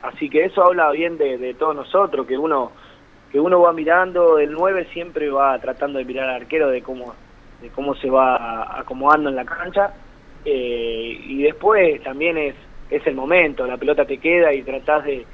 Así 0.02 0.28
que 0.28 0.46
eso 0.46 0.64
habla 0.64 0.90
bien 0.90 1.18
de, 1.18 1.38
de 1.38 1.54
todos 1.54 1.76
nosotros, 1.76 2.26
que 2.26 2.36
uno 2.36 2.72
que 3.32 3.40
uno 3.40 3.62
va 3.62 3.72
mirando, 3.72 4.38
el 4.38 4.52
9 4.52 4.88
siempre 4.92 5.30
va 5.30 5.58
tratando 5.58 5.98
de 5.98 6.04
mirar 6.04 6.28
al 6.28 6.42
arquero 6.42 6.68
de 6.68 6.82
cómo 6.82 7.14
de 7.62 7.70
cómo 7.70 7.94
se 7.94 8.10
va 8.10 8.78
acomodando 8.78 9.30
en 9.30 9.36
la 9.36 9.44
cancha. 9.44 9.94
Eh, 10.44 11.20
y 11.26 11.42
después 11.42 12.02
también 12.02 12.36
es, 12.36 12.54
es 12.90 13.06
el 13.06 13.14
momento, 13.14 13.66
la 13.66 13.76
pelota 13.76 14.04
te 14.04 14.18
queda 14.18 14.52
y 14.52 14.62
tratás 14.62 15.04
de, 15.04 15.24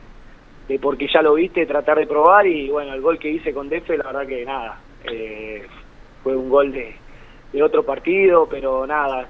de 0.68 0.78
porque 0.78 1.08
ya 1.12 1.22
lo 1.22 1.34
viste, 1.34 1.66
tratar 1.66 1.98
de 1.98 2.06
probar 2.06 2.46
y 2.46 2.68
bueno, 2.68 2.92
el 2.92 3.00
gol 3.00 3.18
que 3.18 3.30
hice 3.30 3.54
con 3.54 3.70
Defe, 3.70 3.96
la 3.96 4.04
verdad 4.04 4.26
que 4.26 4.44
nada, 4.44 4.78
eh, 5.10 5.66
fue 6.22 6.36
un 6.36 6.50
gol 6.50 6.70
de, 6.70 6.94
de, 7.52 7.62
otro 7.62 7.82
partido, 7.84 8.46
pero 8.50 8.86
nada, 8.86 9.26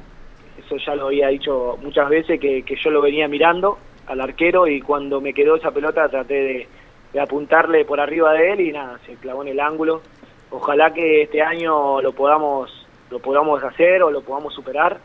eso 0.58 0.76
ya 0.84 0.96
lo 0.96 1.06
había 1.06 1.28
dicho 1.28 1.78
muchas 1.80 2.08
veces 2.08 2.40
que, 2.40 2.64
que, 2.64 2.74
yo 2.74 2.90
lo 2.90 3.00
venía 3.00 3.28
mirando 3.28 3.78
al 4.08 4.20
arquero 4.20 4.66
y 4.66 4.80
cuando 4.80 5.20
me 5.20 5.32
quedó 5.32 5.54
esa 5.54 5.70
pelota 5.70 6.08
traté 6.08 6.34
de, 6.34 6.68
de, 7.12 7.20
apuntarle 7.20 7.84
por 7.84 8.00
arriba 8.00 8.32
de 8.32 8.52
él 8.52 8.60
y 8.60 8.72
nada, 8.72 8.98
se 9.06 9.14
clavó 9.14 9.42
en 9.42 9.48
el 9.48 9.60
ángulo. 9.60 10.02
Ojalá 10.50 10.92
que 10.92 11.22
este 11.22 11.42
año 11.42 12.00
lo 12.00 12.12
podamos, 12.12 12.86
lo 13.10 13.18
podamos 13.18 13.62
hacer 13.62 14.02
o 14.02 14.10
lo 14.10 14.22
podamos 14.22 14.54
superar, 14.54 14.98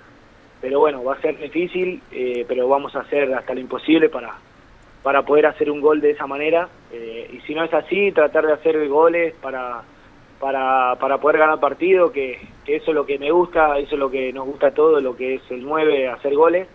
pero 0.61 0.79
bueno, 0.79 1.03
va 1.03 1.15
a 1.15 1.21
ser 1.21 1.37
difícil, 1.37 2.01
eh, 2.11 2.45
pero 2.47 2.67
vamos 2.67 2.95
a 2.95 3.01
hacer 3.01 3.33
hasta 3.33 3.53
lo 3.53 3.59
imposible 3.59 4.09
para 4.09 4.35
para 5.03 5.23
poder 5.23 5.45
hacer 5.45 5.69
un 5.69 5.81
gol 5.81 6.01
de 6.01 6.11
esa 6.11 6.25
manera. 6.25 6.69
Eh, 6.91 7.29
y 7.33 7.41
si 7.41 7.53
no 7.53 7.63
es 7.63 7.73
así, 7.73 8.11
tratar 8.13 8.47
de 8.47 8.53
hacer 8.53 8.87
goles 8.87 9.35
para, 9.41 9.83
para, 10.39 10.95
para 10.95 11.17
poder 11.19 11.37
ganar 11.37 11.59
partido, 11.59 12.11
que, 12.11 12.39
eso 12.65 12.91
es 12.91 12.95
lo 12.95 13.05
que 13.05 13.19
me 13.19 13.29
gusta, 13.29 13.77
eso 13.77 13.95
es 13.95 13.99
lo 13.99 14.09
que 14.09 14.31
nos 14.31 14.45
gusta 14.45 14.67
a 14.67 14.73
todos, 14.73 15.03
lo 15.03 15.15
que 15.15 15.35
es 15.35 15.41
el 15.51 15.63
9, 15.63 16.07
hacer 16.07 16.33
goles. 16.33 16.67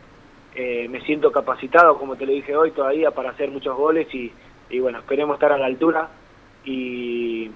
Eh, 0.54 0.88
me 0.88 1.00
siento 1.00 1.32
capacitado, 1.32 1.96
como 1.98 2.16
te 2.16 2.26
lo 2.26 2.32
dije 2.32 2.54
hoy, 2.54 2.70
todavía 2.72 3.10
para 3.10 3.30
hacer 3.30 3.50
muchos 3.50 3.76
goles 3.76 4.12
y, 4.14 4.30
y 4.70 4.80
bueno, 4.80 4.98
esperemos 4.98 5.34
estar 5.34 5.52
a 5.52 5.58
la 5.58 5.66
altura 5.66 6.08
y, 6.64 7.50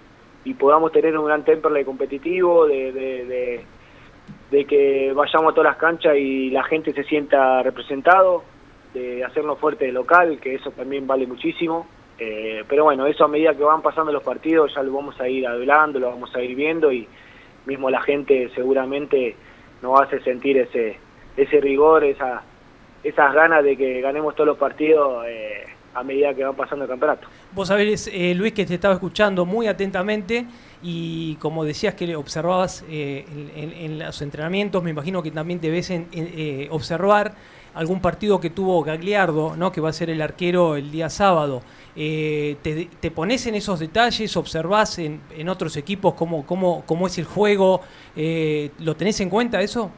y 0.44 0.54
podamos 0.54 0.92
tener 0.92 1.16
un 1.16 1.26
gran 1.26 1.44
Temperley 1.44 1.84
competitivo, 1.84 2.66
de, 2.66 2.92
de, 2.92 3.64
de, 4.50 4.64
que 4.64 5.12
vayamos 5.14 5.52
a 5.52 5.54
todas 5.54 5.72
las 5.72 5.76
canchas 5.76 6.16
y 6.16 6.50
la 6.50 6.62
gente 6.64 6.92
se 6.92 7.04
sienta 7.04 7.62
representado, 7.62 8.44
de 8.94 9.24
hacernos 9.24 9.58
fuerte 9.58 9.86
de 9.86 9.92
local, 9.92 10.38
que 10.40 10.54
eso 10.54 10.70
también 10.70 11.06
vale 11.06 11.26
muchísimo. 11.26 11.86
Eh, 12.18 12.62
pero 12.68 12.84
bueno, 12.84 13.06
eso 13.06 13.24
a 13.24 13.28
medida 13.28 13.54
que 13.54 13.62
van 13.64 13.82
pasando 13.82 14.12
los 14.12 14.22
partidos 14.22 14.74
ya 14.74 14.82
lo 14.82 14.92
vamos 14.92 15.18
a 15.20 15.28
ir 15.28 15.46
hablando, 15.46 15.98
lo 15.98 16.10
vamos 16.10 16.34
a 16.36 16.42
ir 16.42 16.54
viendo 16.54 16.92
y 16.92 17.08
mismo 17.66 17.90
la 17.90 18.02
gente 18.02 18.50
seguramente 18.54 19.34
nos 19.80 20.00
hace 20.00 20.20
sentir 20.20 20.58
ese 20.58 20.98
ese 21.36 21.60
rigor, 21.60 22.04
esa, 22.04 22.42
esas 23.02 23.34
ganas 23.34 23.64
de 23.64 23.76
que 23.76 24.00
ganemos 24.00 24.34
todos 24.34 24.48
los 24.48 24.58
partidos. 24.58 25.24
Eh, 25.26 25.64
a 25.94 26.02
medida 26.02 26.34
que 26.34 26.44
va 26.44 26.52
pasando 26.52 26.84
el 26.84 26.90
campeonato. 26.90 27.28
Vos 27.52 27.68
sabés, 27.68 28.10
eh, 28.12 28.34
Luis, 28.34 28.52
que 28.52 28.64
te 28.64 28.74
estaba 28.74 28.94
escuchando 28.94 29.44
muy 29.44 29.66
atentamente 29.66 30.46
y 30.82 31.36
como 31.36 31.64
decías 31.64 31.94
que 31.94 32.16
observabas 32.16 32.84
eh, 32.88 33.24
en, 33.54 33.98
los 33.98 34.22
entrenamientos, 34.22 34.82
me 34.82 34.90
imagino 34.90 35.22
que 35.22 35.30
también 35.30 35.60
debes 35.60 35.90
en, 35.90 36.08
eh, 36.12 36.68
observar 36.70 37.32
algún 37.74 38.00
partido 38.00 38.40
que 38.40 38.50
tuvo 38.50 38.82
Gagliardo, 38.82 39.56
¿no? 39.56 39.72
que 39.72 39.80
va 39.80 39.90
a 39.90 39.92
ser 39.92 40.10
el 40.10 40.20
arquero 40.20 40.76
el 40.76 40.90
día 40.90 41.08
sábado. 41.08 41.62
Te, 41.94 42.88
te, 43.00 43.10
pones 43.10 43.46
en 43.46 43.54
esos 43.54 43.78
detalles? 43.78 44.36
¿Observás 44.36 44.98
en, 44.98 45.20
otros 45.48 45.76
equipos 45.76 46.14
cómo, 46.14 46.44
cómo, 46.46 46.84
cómo 46.86 47.06
es 47.06 47.16
el 47.18 47.24
juego? 47.24 47.80
¿Lo 48.78 48.94
tenés 48.94 49.20
en 49.20 49.30
cuenta 49.30 49.60
eso? 49.62 49.90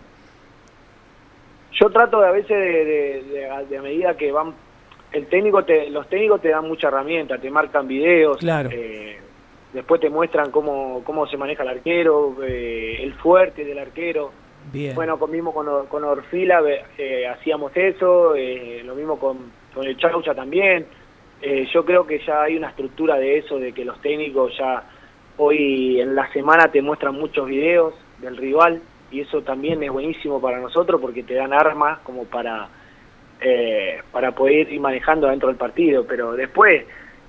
Yo 1.72 1.90
trato 1.90 2.20
de 2.20 2.28
a 2.28 2.30
veces 2.30 2.50
de, 2.50 3.24
de 3.68 3.76
a 3.76 3.82
medida 3.82 4.16
que 4.16 4.30
van 4.30 4.54
el 5.14 5.26
técnico 5.26 5.64
te, 5.64 5.88
los 5.90 6.08
técnicos 6.08 6.40
te 6.40 6.48
dan 6.48 6.66
mucha 6.66 6.88
herramienta, 6.88 7.38
te 7.38 7.50
marcan 7.50 7.86
videos, 7.86 8.38
eh, 8.42 9.16
después 9.72 10.00
te 10.00 10.10
muestran 10.10 10.50
cómo, 10.50 11.02
cómo 11.04 11.26
se 11.28 11.36
maneja 11.36 11.62
el 11.62 11.68
arquero, 11.68 12.36
eh, 12.42 12.98
el 13.00 13.14
fuerte 13.14 13.64
del 13.64 13.78
arquero. 13.78 14.32
Bueno, 14.94 15.18
con, 15.18 15.30
mismo 15.30 15.52
con, 15.52 15.86
con 15.86 16.04
Orfila 16.04 16.60
eh, 16.98 17.28
hacíamos 17.28 17.70
eso, 17.76 18.34
lo 18.84 18.94
mismo 18.94 19.18
con, 19.18 19.52
con 19.72 19.86
el 19.86 19.96
Chaucha 19.98 20.34
también. 20.34 20.86
yo 21.72 21.84
creo 21.84 22.06
que 22.06 22.18
ya 22.26 22.42
hay 22.42 22.56
una 22.56 22.70
estructura 22.70 23.16
de 23.16 23.38
eso, 23.38 23.58
de 23.58 23.72
que 23.72 23.84
los 23.84 24.00
técnicos 24.00 24.56
ya 24.58 24.82
hoy 25.36 26.00
en 26.00 26.14
la 26.14 26.32
semana 26.32 26.72
te 26.72 26.82
muestran 26.82 27.14
muchos 27.14 27.46
videos 27.46 27.94
del 28.18 28.36
rival 28.36 28.80
y 29.12 29.20
eso 29.20 29.42
también 29.42 29.82
es 29.82 29.92
buenísimo 29.92 30.40
para 30.40 30.58
nosotros 30.58 31.00
porque 31.00 31.22
te 31.22 31.34
dan 31.34 31.52
armas 31.52 32.00
como 32.00 32.24
para 32.24 32.68
eh, 33.46 34.00
para 34.10 34.32
poder 34.32 34.72
ir 34.72 34.80
manejando 34.80 35.28
dentro 35.28 35.48
del 35.48 35.58
partido, 35.58 36.06
pero 36.06 36.32
después 36.32 36.82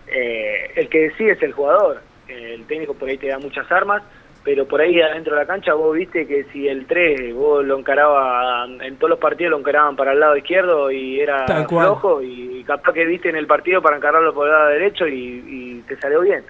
eh, 0.08 0.72
el 0.76 0.88
que 0.88 1.10
decide 1.10 1.34
es 1.34 1.44
el 1.44 1.52
jugador, 1.52 2.02
el 2.30 2.66
técnico 2.68 2.94
por 2.94 3.10
ahí 3.10 3.18
te 3.18 3.28
da 3.28 3.38
muchas 3.38 3.70
armas, 3.70 4.02
pero 4.42 4.66
por 4.66 4.80
ahí 4.80 5.02
adentro 5.02 5.36
de 5.36 5.42
la 5.42 5.46
cancha 5.46 5.74
vos 5.74 5.94
viste 5.94 6.26
que 6.26 6.46
si 6.54 6.70
el 6.70 6.86
3 6.86 7.34
vos 7.34 7.66
lo 7.66 7.78
encaraba, 7.78 8.66
en 8.66 8.96
todos 8.96 9.10
los 9.10 9.20
partidos 9.20 9.52
lo 9.52 9.58
encaraban 9.58 9.98
para 9.98 10.14
el 10.14 10.22
lado 10.22 10.38
izquierdo 10.38 10.90
y 10.90 11.20
era 11.20 11.46
flojo 11.68 12.22
y 12.22 12.64
capaz 12.66 12.94
que 12.94 13.04
viste 13.04 13.28
en 13.28 13.36
el 13.36 13.46
partido 13.46 13.82
para 13.82 13.98
encararlo 13.98 14.34
por 14.34 14.48
el 14.48 14.54
lado 14.54 14.70
derecho 14.70 15.08
y, 15.10 15.84
te 15.86 15.98
salió 15.98 16.22
bien. 16.22 16.44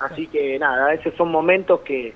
Así 0.00 0.26
que 0.26 0.58
nada, 0.58 0.94
esos 0.94 1.14
son 1.14 1.30
momentos 1.30 1.80
que 1.82 2.14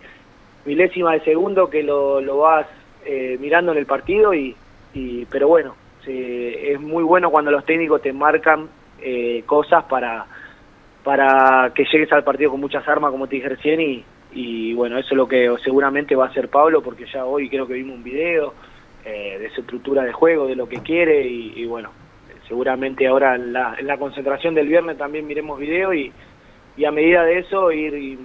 milésima 0.64 1.12
de 1.12 1.20
segundo 1.20 1.68
que 1.68 1.82
lo, 1.82 2.20
lo 2.22 2.38
vas 2.38 2.66
eh, 3.04 3.36
mirando 3.38 3.70
en 3.70 3.78
el 3.78 3.86
partido 3.86 4.34
y, 4.34 4.56
y 4.94 5.26
pero 5.26 5.46
bueno, 5.46 5.76
es 6.06 6.80
muy 6.80 7.02
bueno 7.02 7.30
cuando 7.30 7.50
los 7.50 7.64
técnicos 7.64 8.02
te 8.02 8.12
marcan 8.12 8.68
eh, 9.00 9.42
cosas 9.46 9.84
para, 9.84 10.26
para 11.04 11.72
que 11.74 11.84
llegues 11.84 12.12
al 12.12 12.24
partido 12.24 12.50
con 12.50 12.60
muchas 12.60 12.86
armas, 12.88 13.10
como 13.10 13.26
te 13.26 13.36
dije 13.36 13.48
recién, 13.48 13.80
y, 13.80 14.04
y 14.32 14.74
bueno, 14.74 14.98
eso 14.98 15.08
es 15.10 15.16
lo 15.16 15.28
que 15.28 15.50
seguramente 15.62 16.16
va 16.16 16.26
a 16.26 16.28
hacer 16.28 16.48
Pablo, 16.48 16.82
porque 16.82 17.06
ya 17.06 17.24
hoy 17.24 17.48
creo 17.48 17.66
que 17.66 17.74
vimos 17.74 17.96
un 17.96 18.04
video 18.04 18.54
eh, 19.04 19.38
de 19.38 19.50
su 19.50 19.60
estructura 19.60 20.02
de 20.02 20.12
juego, 20.12 20.46
de 20.46 20.56
lo 20.56 20.68
que 20.68 20.78
quiere, 20.78 21.26
y, 21.26 21.64
bueno, 21.66 21.90
seguramente 22.48 23.06
ahora 23.06 23.34
en 23.34 23.52
la, 23.52 23.76
en 23.78 23.86
la, 23.86 23.98
concentración 23.98 24.54
del 24.54 24.68
viernes 24.68 24.98
también 24.98 25.26
miremos 25.26 25.58
video 25.58 25.92
y, 25.94 26.12
a 26.84 26.90
medida 26.90 27.24
de 27.24 27.38
eso 27.38 27.72
ir 27.72 28.18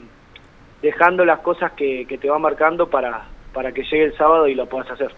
dejando 0.82 1.24
las 1.24 1.40
cosas 1.40 1.72
que, 1.72 2.06
que 2.06 2.18
te 2.18 2.30
van 2.30 2.42
marcando 2.42 2.90
para, 2.90 3.26
para 3.54 3.72
que 3.72 3.84
llegue 3.84 4.06
el 4.06 4.18
sábado 4.18 4.48
y 4.48 4.56
lo 4.56 4.66
puedas 4.66 4.92
hacer. 4.92 5.12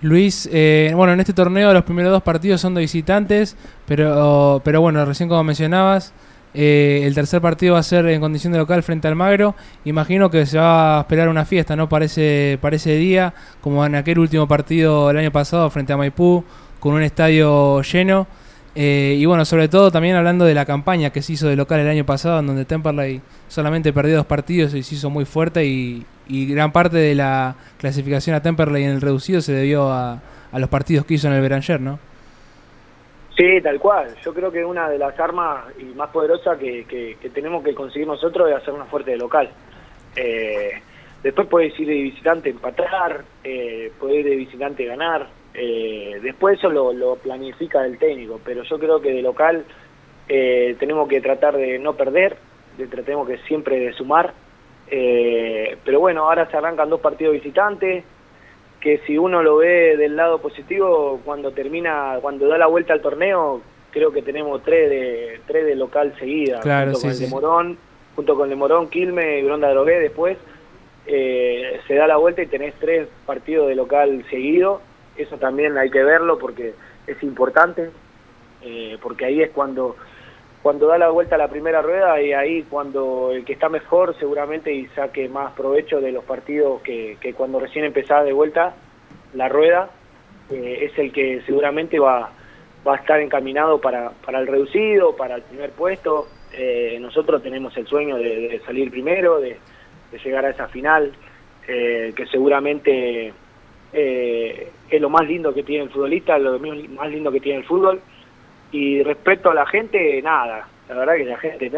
Luis, 0.00 0.48
eh, 0.52 0.92
bueno, 0.94 1.12
en 1.12 1.20
este 1.20 1.32
torneo 1.32 1.72
los 1.72 1.84
primeros 1.84 2.12
dos 2.12 2.22
partidos 2.22 2.60
son 2.60 2.74
de 2.74 2.82
visitantes, 2.82 3.56
pero, 3.86 4.60
pero 4.64 4.80
bueno, 4.80 5.04
recién 5.04 5.28
como 5.28 5.42
mencionabas, 5.42 6.12
eh, 6.54 7.02
el 7.04 7.14
tercer 7.14 7.40
partido 7.40 7.74
va 7.74 7.80
a 7.80 7.82
ser 7.82 8.06
en 8.06 8.20
condición 8.20 8.52
de 8.52 8.58
local 8.58 8.82
frente 8.82 9.08
al 9.08 9.16
Magro. 9.16 9.54
Imagino 9.84 10.30
que 10.30 10.46
se 10.46 10.58
va 10.58 10.98
a 10.98 11.00
esperar 11.00 11.28
una 11.28 11.44
fiesta, 11.44 11.76
¿no? 11.76 11.88
Para 11.88 12.04
ese, 12.04 12.58
para 12.60 12.76
ese 12.76 12.96
día, 12.96 13.34
como 13.60 13.84
en 13.84 13.96
aquel 13.96 14.18
último 14.18 14.46
partido 14.46 15.10
el 15.10 15.18
año 15.18 15.32
pasado 15.32 15.68
frente 15.70 15.92
a 15.92 15.96
Maipú, 15.96 16.44
con 16.80 16.94
un 16.94 17.02
estadio 17.02 17.82
lleno. 17.82 18.26
Eh, 18.74 19.16
y 19.18 19.24
bueno, 19.26 19.44
sobre 19.44 19.68
todo 19.68 19.90
también 19.90 20.14
hablando 20.14 20.44
de 20.44 20.54
la 20.54 20.64
campaña 20.64 21.10
que 21.10 21.22
se 21.22 21.32
hizo 21.32 21.48
de 21.48 21.56
local 21.56 21.80
el 21.80 21.88
año 21.88 22.06
pasado, 22.06 22.38
en 22.38 22.46
donde 22.46 22.64
Temperley 22.64 23.20
solamente 23.48 23.92
perdió 23.92 24.16
dos 24.16 24.26
partidos 24.26 24.72
y 24.74 24.82
se 24.84 24.94
hizo 24.94 25.10
muy 25.10 25.24
fuerte 25.24 25.66
y, 25.66 26.06
gran 26.28 26.72
parte 26.72 26.96
de 26.96 27.14
la 27.14 27.56
clasificación 27.78 28.36
a 28.36 28.42
Temperley 28.42 28.84
en 28.84 28.90
el 28.90 29.00
reducido 29.00 29.40
se 29.40 29.52
debió 29.52 29.90
a, 29.90 30.20
los 30.52 30.68
partidos 30.68 31.04
que 31.06 31.14
hizo 31.14 31.28
en 31.28 31.34
el 31.34 31.42
Beranger, 31.42 31.80
¿no? 31.80 31.98
Sí, 33.36 33.60
tal 33.62 33.78
cual. 33.78 34.14
Yo 34.24 34.34
creo 34.34 34.50
que 34.50 34.64
una 34.64 34.88
de 34.88 34.98
las 34.98 35.18
armas 35.20 35.66
y 35.78 35.84
más 35.94 36.10
poderosas 36.10 36.58
que, 36.58 37.16
tenemos 37.32 37.62
que 37.62 37.74
conseguir 37.74 38.06
nosotros 38.06 38.50
es 38.50 38.56
hacer 38.56 38.74
una 38.74 38.86
fuerte 38.86 39.12
de 39.12 39.16
local. 39.16 39.48
Eh, 40.16 40.72
después 41.22 41.46
puedes 41.48 41.78
ir 41.78 41.86
de 41.86 41.94
visitante 41.94 42.50
empatar, 42.50 43.24
eh, 43.44 43.92
puedes 44.00 44.18
ir 44.18 44.24
de 44.24 44.36
visitante 44.36 44.84
ganar, 44.84 45.28
eh, 45.60 46.20
después 46.22 46.58
eso 46.58 46.70
lo, 46.70 47.16
planifica 47.16 47.84
el 47.84 47.98
técnico, 47.98 48.40
pero 48.44 48.62
yo 48.62 48.78
creo 48.78 49.00
que 49.00 49.12
de 49.12 49.22
local 49.22 49.64
eh, 50.28 50.76
tenemos 50.78 51.08
que 51.08 51.20
tratar 51.20 51.56
de 51.56 51.80
no 51.80 51.94
perder, 51.94 52.36
de, 52.76 52.86
tratemos 52.86 53.26
que 53.26 53.38
siempre 53.38 53.80
de 53.80 53.92
sumar. 53.92 54.32
Eh, 54.90 55.76
pero 55.84 56.00
bueno, 56.00 56.24
ahora 56.24 56.50
se 56.50 56.56
arrancan 56.56 56.90
dos 56.90 57.00
partidos 57.00 57.34
visitantes, 57.34 58.04
que 58.80 58.98
si 59.06 59.18
uno 59.18 59.42
lo 59.42 59.56
ve 59.56 59.96
del 59.96 60.16
lado 60.16 60.38
positivo, 60.38 61.20
cuando 61.24 61.52
termina, 61.52 62.18
cuando 62.20 62.48
da 62.48 62.58
la 62.58 62.66
vuelta 62.66 62.92
al 62.92 63.00
torneo, 63.00 63.60
creo 63.90 64.12
que 64.12 64.22
tenemos 64.22 64.62
tres 64.62 64.88
de, 64.88 65.40
tres 65.46 65.66
de 65.66 65.74
local 65.74 66.14
seguida, 66.18 66.60
junto 66.62 67.00
con 67.00 67.10
el 67.10 67.18
de 67.18 67.28
Morón, 67.28 67.78
junto 68.16 68.34
con 68.36 68.44
el 68.44 68.50
de 68.50 68.56
Morón, 68.56 68.88
Quilme 68.88 69.38
y 69.38 69.42
Bronda 69.42 69.70
Drogué 69.70 70.00
después. 70.00 70.38
se 71.06 71.94
da 71.94 72.06
la 72.06 72.16
vuelta 72.16 72.42
y 72.42 72.46
tenés 72.46 72.74
tres 72.78 73.08
partidos 73.26 73.68
de 73.68 73.74
local 73.74 74.24
seguidos 74.30 74.80
eso 75.18 75.36
también 75.36 75.76
hay 75.76 75.90
que 75.90 76.02
verlo 76.02 76.38
porque 76.38 76.74
es 77.06 77.22
importante, 77.22 77.90
eh, 78.62 78.96
porque 79.02 79.24
ahí 79.24 79.42
es 79.42 79.50
cuando 79.50 79.96
cuando 80.62 80.86
da 80.88 80.98
la 80.98 81.10
vuelta 81.10 81.36
a 81.36 81.38
la 81.38 81.48
primera 81.48 81.82
rueda 81.82 82.20
y 82.20 82.32
ahí 82.32 82.62
cuando 82.64 83.30
el 83.32 83.44
que 83.44 83.52
está 83.52 83.68
mejor 83.68 84.16
seguramente 84.18 84.72
y 84.72 84.86
saque 84.88 85.28
más 85.28 85.52
provecho 85.52 86.00
de 86.00 86.12
los 86.12 86.24
partidos 86.24 86.82
que, 86.82 87.16
que 87.20 87.34
cuando 87.34 87.60
recién 87.60 87.84
empezaba 87.84 88.24
de 88.24 88.32
vuelta 88.32 88.74
la 89.34 89.48
rueda 89.48 89.90
eh, 90.50 90.90
es 90.90 90.98
el 90.98 91.12
que 91.12 91.42
seguramente 91.46 91.98
va, 91.98 92.30
va 92.86 92.94
a 92.94 92.96
estar 92.96 93.20
encaminado 93.20 93.80
para, 93.80 94.10
para 94.10 94.40
el 94.40 94.46
reducido, 94.46 95.14
para 95.14 95.36
el 95.36 95.42
primer 95.42 95.70
puesto. 95.72 96.26
Eh, 96.52 96.98
nosotros 97.00 97.42
tenemos 97.42 97.76
el 97.76 97.86
sueño 97.86 98.16
de, 98.16 98.60
salir 98.64 98.90
primero, 98.90 99.40
de, 99.40 99.58
de, 100.10 100.18
llegar 100.18 100.46
a 100.46 100.50
esa 100.50 100.66
final, 100.68 101.12
que 101.66 102.26
seguramente 102.30 103.34
eh, 103.92 104.70
es 104.90 105.00
lo 105.00 105.10
más 105.10 105.26
lindo 105.26 105.52
que 105.52 105.62
tiene 105.62 105.84
el 105.84 105.90
futbolista, 105.90 106.38
lo 106.38 106.58
más 106.58 107.10
lindo 107.10 107.30
que 107.30 107.40
tiene 107.40 107.58
el 107.58 107.64
fútbol. 107.64 108.00
Y 108.72 109.02
respecto 109.02 109.50
a 109.50 109.54
la 109.54 109.66
gente, 109.66 110.20
nada, 110.22 110.68
la 110.88 110.94
verdad 110.94 111.16
que 111.16 111.24
la 111.24 111.38
gente 111.38 111.70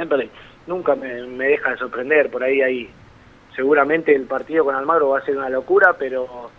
nunca 0.67 0.95
me, 0.95 1.09
deja 1.47 1.71
de 1.71 1.77
sorprender, 1.77 2.31
por 2.31 2.43
ahí 2.43 2.63
ahí 2.63 2.91
seguramente 3.55 4.15
el 4.15 4.25
partido 4.25 4.65
con 4.65 4.75
Almagro 4.75 5.11
va 5.11 5.19
a 5.19 5.25
ser 5.25 5.37
una 5.37 5.49
locura, 5.49 5.95
pero 5.99 6.51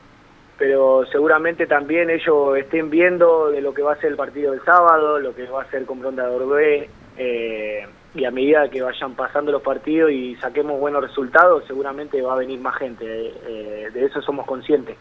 pero 0.58 1.06
seguramente 1.12 1.66
también 1.66 2.12
ellos 2.12 2.56
estén 2.56 2.92
viendo 2.92 3.50
de 3.50 3.62
lo 3.62 3.74
que 3.74 3.82
va 3.82 3.94
a 3.94 3.96
ser 3.96 4.12
el 4.12 4.16
partido 4.16 4.52
del 4.52 4.64
sábado, 4.64 5.18
lo 5.18 5.34
que 5.34 5.48
va 5.48 5.64
a 5.64 5.72
ser 5.72 5.86
con 5.86 6.00
Bronda 6.00 6.28
de 6.30 6.90
eh, 7.18 7.88
y 8.14 8.26
a 8.26 8.32
medida 8.32 8.70
que 8.70 8.82
vayan 8.82 9.16
pasando 9.16 9.52
los 9.52 9.62
partidos 9.62 10.12
y 10.12 10.36
saquemos 10.36 10.80
buenos 10.80 11.02
resultados, 11.02 11.64
seguramente 11.66 12.22
va 12.22 12.34
a 12.34 12.38
venir 12.38 12.60
más 12.60 12.76
gente, 12.76 13.06
eh, 13.08 13.90
de 13.92 14.06
eso 14.06 14.22
somos 14.22 14.46
conscientes. 14.46 14.98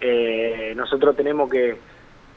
Eh, 0.00 0.72
nosotros 0.76 1.16
tenemos 1.16 1.50
que, 1.50 1.76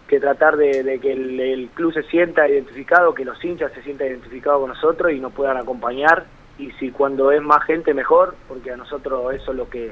que 0.08 0.20
tratar 0.20 0.56
de, 0.58 0.84
de 0.84 1.00
que 1.00 1.12
el, 1.12 1.70
club 1.74 1.94
se 1.94 2.04
sienta 2.04 2.48
identificado, 2.48 3.14
que 3.14 3.26
los 3.26 3.44
hinchas 3.44 3.72
se 3.74 3.84
sientan 3.84 4.08
identificados 4.08 4.62
con 4.62 4.70
nosotros 4.70 5.12
y 5.12 5.20
nos 5.20 5.34
puedan 5.34 5.58
acompañar. 5.58 6.26
Y 6.58 6.72
si 6.80 6.92
cuando 6.92 7.32
es 7.32 7.42
más 7.42 7.64
gente, 7.66 7.94
mejor, 7.94 8.36
porque 8.48 8.72
a 8.72 8.78
nosotros 8.78 9.34
eso 9.36 9.52
es 9.52 9.58
lo 9.58 9.70
que 9.70 9.92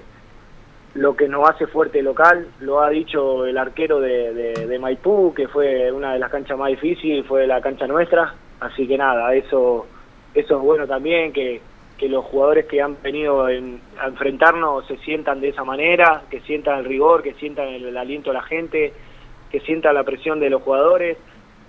lo 0.96 1.14
que 1.18 1.28
nos 1.28 1.50
hace 1.50 1.68
fuerte 1.68 2.02
local, 2.02 2.48
lo 2.62 2.82
ha 2.82 2.90
dicho 2.90 3.46
el 3.46 3.58
arquero 3.58 4.00
de, 4.00 4.80
Maipú, 4.80 5.34
que 5.34 5.50
fue 5.50 5.92
una 5.92 6.14
de 6.14 6.20
las 6.20 6.32
canchas 6.32 6.58
más 6.58 6.70
difíciles, 6.70 7.26
fue 7.26 7.46
la 7.46 7.60
cancha 7.60 7.86
nuestra, 7.86 8.34
así 8.62 8.88
que 8.88 8.98
nada, 8.98 9.36
eso, 9.36 9.88
eso 10.34 10.56
es 10.56 10.62
bueno 10.62 10.88
también, 10.88 11.34
que, 11.34 11.60
que 11.98 12.08
los 12.08 12.24
jugadores 12.24 12.66
que 12.68 12.82
han 12.82 12.96
venido 13.04 13.50
en- 13.50 13.82
a 14.00 14.08
enfrentarnos 14.08 14.88
se 14.88 14.96
sientan 15.00 15.42
de 15.42 15.50
esa 15.50 15.66
manera, 15.66 16.22
que 16.30 16.40
sientan 16.42 16.80
el 16.80 16.86
rigor, 16.86 17.24
que 17.24 17.34
sientan 17.34 17.68
el 17.68 17.98
aliento 17.98 18.30
de 18.30 18.36
la 18.36 18.44
gente, 18.44 18.94
que 19.56 19.66
sientan 19.66 19.96
la 19.96 20.04
presión 20.04 20.42
de 20.42 20.50
los 20.50 20.62
jugadores, 20.62 21.18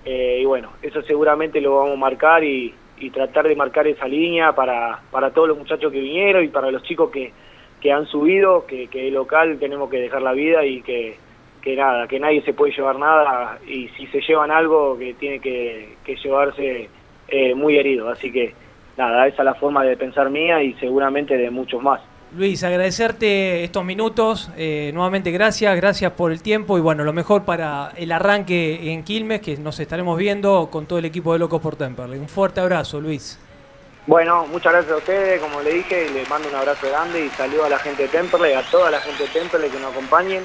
eh, 0.04 0.40
y 0.42 0.44
bueno, 0.44 0.72
eso 0.82 1.02
seguramente 1.02 1.60
lo 1.60 1.76
vamos 1.76 1.94
a 1.94 2.00
marcar 2.00 2.42
y, 2.42 2.74
y 2.98 3.10
tratar 3.10 3.46
de 3.46 3.54
marcar 3.54 3.86
esa 3.86 4.08
línea 4.08 4.52
para, 4.52 5.02
para 5.12 5.30
todos 5.30 5.46
los 5.46 5.58
muchachos 5.58 5.92
que 5.92 6.00
vinieron 6.00 6.42
y 6.42 6.48
para 6.48 6.72
los 6.72 6.82
chicos 6.82 7.10
que, 7.12 7.32
que 7.80 7.92
han 7.92 8.06
subido, 8.06 8.66
que, 8.66 8.88
que 8.88 9.08
local 9.12 9.58
tenemos 9.60 9.88
que 9.88 10.00
dejar 10.00 10.22
la 10.22 10.32
vida 10.32 10.64
y 10.64 10.82
que, 10.82 11.16
que 11.62 11.76
nada, 11.76 12.08
que 12.08 12.18
nadie 12.18 12.42
se 12.42 12.54
puede 12.54 12.72
llevar 12.72 12.98
nada 12.98 13.60
y 13.68 13.86
si 13.90 14.08
se 14.08 14.20
llevan 14.20 14.50
algo 14.50 14.98
que 14.98 15.14
tiene 15.14 15.38
que, 15.38 15.94
que 16.04 16.16
llevarse 16.16 16.88
eh, 17.28 17.54
muy 17.54 17.78
herido. 17.78 18.08
Así 18.08 18.32
que 18.32 18.52
nada, 18.96 19.28
esa 19.28 19.42
es 19.42 19.44
la 19.44 19.54
forma 19.54 19.84
de 19.84 19.96
pensar 19.96 20.28
mía 20.28 20.60
y 20.60 20.72
seguramente 20.74 21.36
de 21.36 21.50
muchos 21.50 21.80
más. 21.80 22.00
Luis, 22.32 22.64
agradecerte 22.64 23.64
estos 23.64 23.84
minutos. 23.84 24.50
eh, 24.56 24.90
nuevamente 24.92 25.30
gracias, 25.30 25.74
gracias 25.76 26.12
por 26.12 26.32
el 26.32 26.42
tiempo 26.42 26.76
y 26.76 26.80
bueno, 26.80 27.04
lo 27.04 27.12
mejor 27.12 27.44
para 27.44 27.92
el 27.96 28.10
arranque 28.10 28.92
en 28.92 29.04
Quilmes, 29.04 29.40
que 29.40 29.56
nos 29.56 29.78
estaremos 29.78 30.18
viendo 30.18 30.68
con 30.70 30.86
todo 30.86 30.98
el 30.98 31.04
equipo 31.04 31.32
de 31.32 31.38
Locos 31.38 31.62
por 31.62 31.76
Temperley. 31.76 32.18
Un 32.18 32.28
fuerte 32.28 32.60
abrazo, 32.60 33.00
Luis. 33.00 33.38
Bueno, 34.06 34.46
muchas 34.46 34.72
gracias 34.72 34.92
a 34.92 34.96
ustedes, 34.98 35.40
como 35.40 35.62
le 35.62 35.74
dije, 35.74 36.10
les 36.10 36.28
mando 36.28 36.48
un 36.48 36.54
abrazo 36.56 36.88
grande 36.88 37.24
y 37.24 37.28
saludo 37.30 37.64
a 37.64 37.68
la 37.68 37.78
gente 37.78 38.02
de 38.02 38.08
Temperley, 38.08 38.54
a 38.54 38.62
toda 38.70 38.90
la 38.90 39.00
gente 39.00 39.22
de 39.22 39.28
Temperley 39.30 39.70
que 39.70 39.78
nos 39.78 39.92
acompañen 39.92 40.44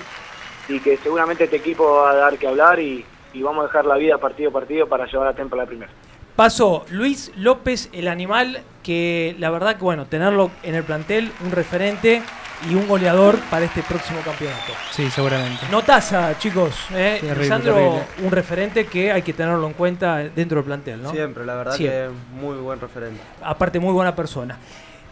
y 0.68 0.80
que 0.80 0.98
seguramente 0.98 1.44
este 1.46 1.58
equipo 1.58 1.98
va 1.98 2.12
a 2.12 2.16
dar 2.16 2.38
que 2.38 2.48
hablar 2.48 2.80
y, 2.80 3.04
y 3.34 3.42
vamos 3.42 3.64
a 3.64 3.68
dejar 3.68 3.86
la 3.86 3.98
vida 3.98 4.18
partido 4.18 4.50
a 4.50 4.54
partido 4.54 4.88
para 4.88 5.08
llevar 5.08 5.28
a 5.28 5.34
Temperley 5.34 5.68
primero. 5.68 5.92
Paso 6.42 6.88
Luis 6.90 7.32
López, 7.36 7.88
el 7.94 8.08
animal, 8.08 8.64
que 8.82 9.36
la 9.38 9.52
verdad 9.52 9.76
que 9.76 9.84
bueno, 9.84 10.08
tenerlo 10.08 10.50
en 10.64 10.74
el 10.74 10.84
plantel, 10.84 11.32
un 11.46 11.52
referente 11.52 12.24
y 12.68 12.74
un 12.74 12.88
goleador 12.88 13.38
para 13.52 13.66
este 13.66 13.84
próximo 13.84 14.22
campeonato. 14.26 14.74
Sí, 14.90 15.08
seguramente. 15.12 15.68
Notaza, 15.70 16.36
chicos. 16.40 16.74
¿eh? 16.96 17.20
Terrible, 17.22 17.44
Lisandro, 17.44 17.74
terrible. 17.76 18.02
un 18.24 18.32
referente 18.32 18.88
que 18.88 19.12
hay 19.12 19.22
que 19.22 19.34
tenerlo 19.34 19.68
en 19.68 19.74
cuenta 19.74 20.18
dentro 20.18 20.56
del 20.56 20.66
plantel, 20.66 21.04
¿no? 21.04 21.12
Siempre, 21.12 21.46
la 21.46 21.54
verdad 21.54 21.76
Siempre. 21.76 22.00
que 22.00 22.06
es 22.06 22.12
muy 22.42 22.58
buen 22.58 22.80
referente. 22.82 23.22
aparte 23.44 23.80
muy 23.80 23.94
buena 23.94 24.16
persona. 24.16 24.58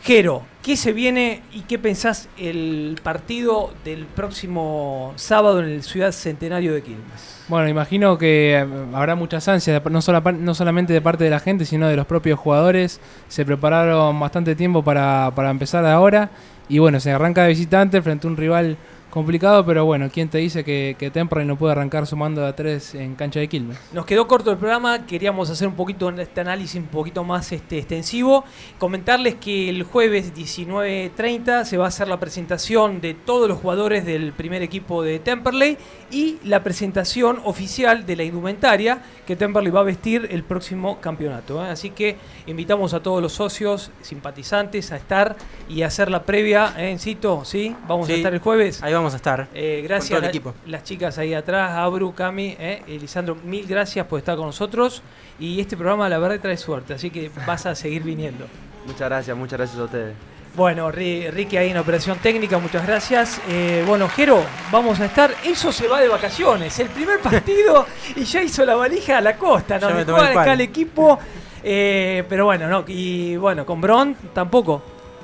Jero, 0.04 0.44
¿qué 0.64 0.78
se 0.78 0.94
viene 0.94 1.42
y 1.54 1.62
qué 1.62 1.78
pensás 1.78 2.30
el 2.38 2.98
partido 3.04 3.74
del 3.84 4.06
próximo 4.06 5.14
sábado 5.18 5.60
en 5.60 5.66
el 5.66 5.84
Ciudad 5.84 6.12
Centenario 6.12 6.74
de 6.74 6.82
Quilmes? 6.82 7.44
Bueno, 7.50 7.68
imagino 7.68 8.18
que 8.18 8.54
eh, 8.56 8.68
habrá 8.94 9.16
muchas 9.16 9.48
ansias, 9.48 9.82
no, 9.86 10.00
no 10.32 10.56
solamente 10.56 10.94
de 10.94 11.02
parte 11.02 11.26
de 11.26 11.30
la 11.30 11.40
gente, 11.40 11.66
sino 11.66 11.88
de 11.88 11.96
los 11.96 12.06
propios 12.06 12.40
jugadores. 12.40 13.02
Se 13.28 13.46
prepararon 13.46 14.20
bastante 14.20 14.56
tiempo 14.56 14.84
para, 14.84 15.32
para 15.36 15.50
empezar 15.50 15.86
ahora. 15.86 16.30
Y 16.70 16.80
bueno, 16.80 17.00
se 17.00 17.12
arranca 17.12 17.44
de 17.44 17.50
visitante 17.50 18.02
frente 18.02 18.28
a 18.28 18.30
un 18.30 18.38
rival 18.38 18.78
complicado, 19.10 19.66
pero 19.66 19.86
bueno, 19.86 20.10
¿quién 20.12 20.30
te 20.30 20.38
dice 20.38 20.64
que, 20.64 20.96
que 20.98 21.12
Temperley 21.12 21.48
no 21.48 21.58
puede 21.58 21.72
arrancar 21.72 22.08
sumando 22.08 22.46
a 22.46 22.56
tres 22.56 22.96
en 22.96 23.16
cancha 23.16 23.40
de 23.40 23.48
Quilmes? 23.48 23.78
Nos 23.94 24.06
quedó 24.06 24.28
corto 24.28 24.52
el 24.52 24.58
programa, 24.58 25.06
queríamos 25.06 25.50
hacer 25.50 25.68
un 25.68 25.76
poquito 25.76 26.10
este 26.10 26.42
análisis 26.42 26.80
un 26.80 26.88
poquito 26.88 27.24
más 27.24 27.52
este, 27.52 27.78
extensivo. 27.78 28.44
Comentarles 28.78 29.36
que 29.36 29.70
el 29.70 29.84
jueves 29.84 30.34
19.30 30.34 31.66
se 31.66 31.78
va 31.78 31.86
a 31.86 31.88
hacer 31.88 32.08
la 32.08 32.20
presentación 32.20 33.02
de 33.02 33.14
todos 33.14 33.48
los 33.48 33.60
jugadores 33.60 34.06
del 34.06 34.34
primer 34.34 34.62
equipo 34.62 35.04
de 35.04 35.20
Temperley 35.20 35.78
y 36.12 36.38
la 36.44 36.64
presentación 36.64 37.40
oficial 37.44 38.06
de 38.06 38.16
la 38.16 38.24
indumentaria 38.24 39.02
que 39.26 39.36
Temperley 39.36 39.72
va 39.72 39.82
a 39.82 39.84
vestir 39.84 40.28
el 40.32 40.44
próximo 40.44 41.00
campeonato. 41.00 41.64
¿eh? 41.64 41.70
Así 41.70 41.92
que 41.92 42.18
invitamos 42.48 42.94
a 42.94 43.02
todos 43.02 43.22
los 43.22 43.34
socios, 43.34 43.92
simpatizantes 44.02 44.92
a 44.92 44.98
estar 44.98 45.36
y 45.68 45.84
a 45.84 45.88
hacer 45.88 46.10
la 46.10 46.24
previa, 46.24 46.74
¿eh, 46.78 46.92
Encito? 46.92 47.46
¿Sí? 47.46 47.76
Vamos 47.88 48.10
a 48.10 48.14
estar 48.14 48.34
el 48.34 48.40
jueves. 48.40 48.82
Ahí 48.82 48.94
vamos 49.00 49.14
a 49.14 49.18
estar. 49.18 49.48
Eh, 49.54 49.78
Con 49.80 49.88
gracias 49.88 50.10
todo 50.10 50.18
el 50.20 50.24
la- 50.24 50.30
equipo. 50.30 50.54
las 50.68 50.84
chicas 50.84 51.18
ahí 51.18 51.34
atrás, 51.34 51.72
Abru, 51.72 52.14
Cami, 52.14 52.56
eh, 52.60 52.84
Elisandro, 52.88 53.36
mil 53.44 53.66
gracias 53.66 54.06
por 54.06 54.20
estar 54.20 54.36
con 54.38 54.46
nosotros. 54.46 55.02
Y 55.40 55.60
este 55.60 55.76
programa 55.78 56.08
la 56.10 56.18
verdad 56.20 56.40
trae 56.40 56.58
suerte, 56.58 56.94
así 56.94 57.10
que 57.10 57.32
vas 57.48 57.66
a 57.66 57.76
seguir 57.76 58.04
viniendo. 58.04 58.46
Muchas 58.86 59.10
gracias, 59.10 59.36
muchas 59.38 59.58
gracias 59.60 59.80
a 59.80 59.84
ustedes. 59.86 60.14
Bueno, 60.56 60.92
Ri- 60.92 61.30
Ricky 61.32 61.58
ahí 61.58 61.70
en 61.70 61.78
operación 61.78 62.18
técnica, 62.18 62.58
muchas 62.58 62.86
gracias. 62.86 63.40
Eh, 63.50 63.84
bueno, 63.88 64.10
Jero, 64.10 64.42
vamos 64.72 65.00
a 65.00 65.06
estar. 65.06 65.32
Eso 65.46 65.72
se 65.72 65.88
va 65.88 66.00
de 66.02 66.08
vacaciones. 66.08 66.78
El 66.80 66.88
primer 66.90 67.20
partido 67.22 67.86
y 68.16 68.24
ya 68.24 68.42
hizo 68.42 68.66
la 68.66 68.76
valija 68.76 69.20
a 69.20 69.22
la 69.22 69.36
costa. 69.38 69.78
Nos 69.80 69.94
me 69.94 70.04
dejó 70.06 70.18
acá 70.18 70.54
el 70.54 70.62
equipo. 70.62 71.20
eh, 71.64 72.24
pero 72.28 72.46
bueno, 72.46 72.68
no. 72.68 72.84
Y 72.88 73.36
bueno, 73.38 73.66
con 73.66 73.80
Bron 73.80 74.16
tampoco. 74.34 74.82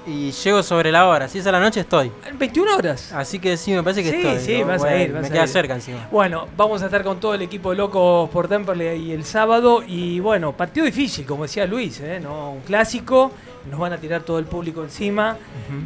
Y 0.07 0.31
llego 0.31 0.61
sobre 0.61 0.91
la 0.91 1.07
hora. 1.07 1.27
Si 1.27 1.39
es 1.39 1.47
a 1.47 1.51
la 1.51 1.59
noche, 1.59 1.79
estoy. 1.79 2.11
21 2.37 2.75
horas. 2.75 3.11
Así 3.11 3.39
que 3.39 3.57
sí, 3.57 3.71
me 3.71 3.81
parece 3.81 4.03
que 4.03 4.11
Sí, 4.11 4.17
estoy. 4.17 4.39
sí, 4.39 4.61
¿no? 4.61 4.67
vas 4.67 4.81
a 4.81 4.85
Bueno, 4.85 5.03
ir, 5.03 5.11
vas 5.13 5.21
me 5.23 5.27
a 5.27 5.31
queda 5.31 5.43
ir. 5.43 5.49
cerca 5.49 5.73
encima. 5.73 6.07
Bueno, 6.11 6.47
vamos 6.55 6.81
a 6.83 6.85
estar 6.85 7.03
con 7.03 7.19
todo 7.19 7.33
el 7.33 7.41
equipo 7.41 7.71
de 7.71 7.77
Locos 7.77 8.29
por 8.29 8.47
Temperley 8.47 9.01
y 9.01 9.11
el 9.13 9.23
sábado. 9.25 9.81
Y 9.87 10.19
bueno, 10.19 10.51
partido 10.51 10.85
difícil, 10.85 11.25
como 11.25 11.43
decía 11.43 11.65
Luis, 11.65 11.99
¿eh? 12.01 12.19
¿no? 12.21 12.51
un 12.51 12.61
clásico. 12.61 13.31
Nos 13.69 13.79
van 13.79 13.93
a 13.93 13.97
tirar 13.97 14.21
todo 14.21 14.37
el 14.37 14.45
público 14.45 14.83
encima. 14.83 15.37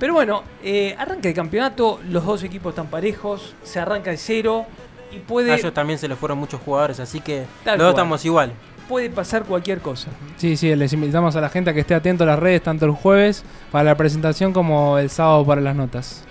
Pero 0.02 0.14
bueno, 0.14 0.44
eh, 0.62 0.94
arranca 1.00 1.30
el 1.30 1.34
campeonato, 1.34 2.02
los 2.10 2.26
dos 2.26 2.44
equipos 2.44 2.72
están 2.72 2.88
parejos, 2.88 3.54
se 3.64 3.80
arranca 3.80 4.12
de 4.12 4.18
cero 4.18 4.66
y 5.14 5.20
puede, 5.20 5.54
A 5.54 5.56
ellos 5.56 5.74
también 5.74 5.98
se 5.98 6.10
les 6.10 6.18
fueron 6.18 6.38
muchos 6.40 6.60
jugadores, 6.60 7.00
así 7.00 7.22
que 7.22 7.46
Tal 7.64 7.78
los 7.78 7.86
dos 7.86 7.94
estamos 7.94 8.26
igual. 8.26 8.52
Puede 8.90 9.10
pasar 9.12 9.44
cualquier 9.44 9.80
cosa. 9.80 10.10
Sí, 10.36 10.58
sí, 10.58 10.76
les 10.76 10.92
invitamos 10.92 11.36
a 11.36 11.42
la 11.42 11.50
gente 11.50 11.70
a 11.70 11.74
que 11.74 11.82
esté 11.82 11.94
atento 11.94 12.24
a 12.24 12.28
las 12.28 12.40
redes, 12.40 12.64
tanto 12.64 12.86
el 12.86 12.92
jueves 12.92 13.44
para 13.72 13.84
la 13.84 13.96
presentación 13.96 14.52
como 14.52 14.98
el 14.98 15.12
sábado 15.12 15.46
para 15.46 15.62
las 15.62 15.76
notas. 15.76 16.24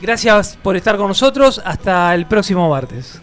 Gracias 0.00 0.58
por 0.60 0.74
estar 0.74 0.96
con 0.96 1.08
nosotros. 1.08 1.60
Hasta 1.64 2.14
el 2.14 2.26
próximo 2.26 2.68
martes. 2.68 3.20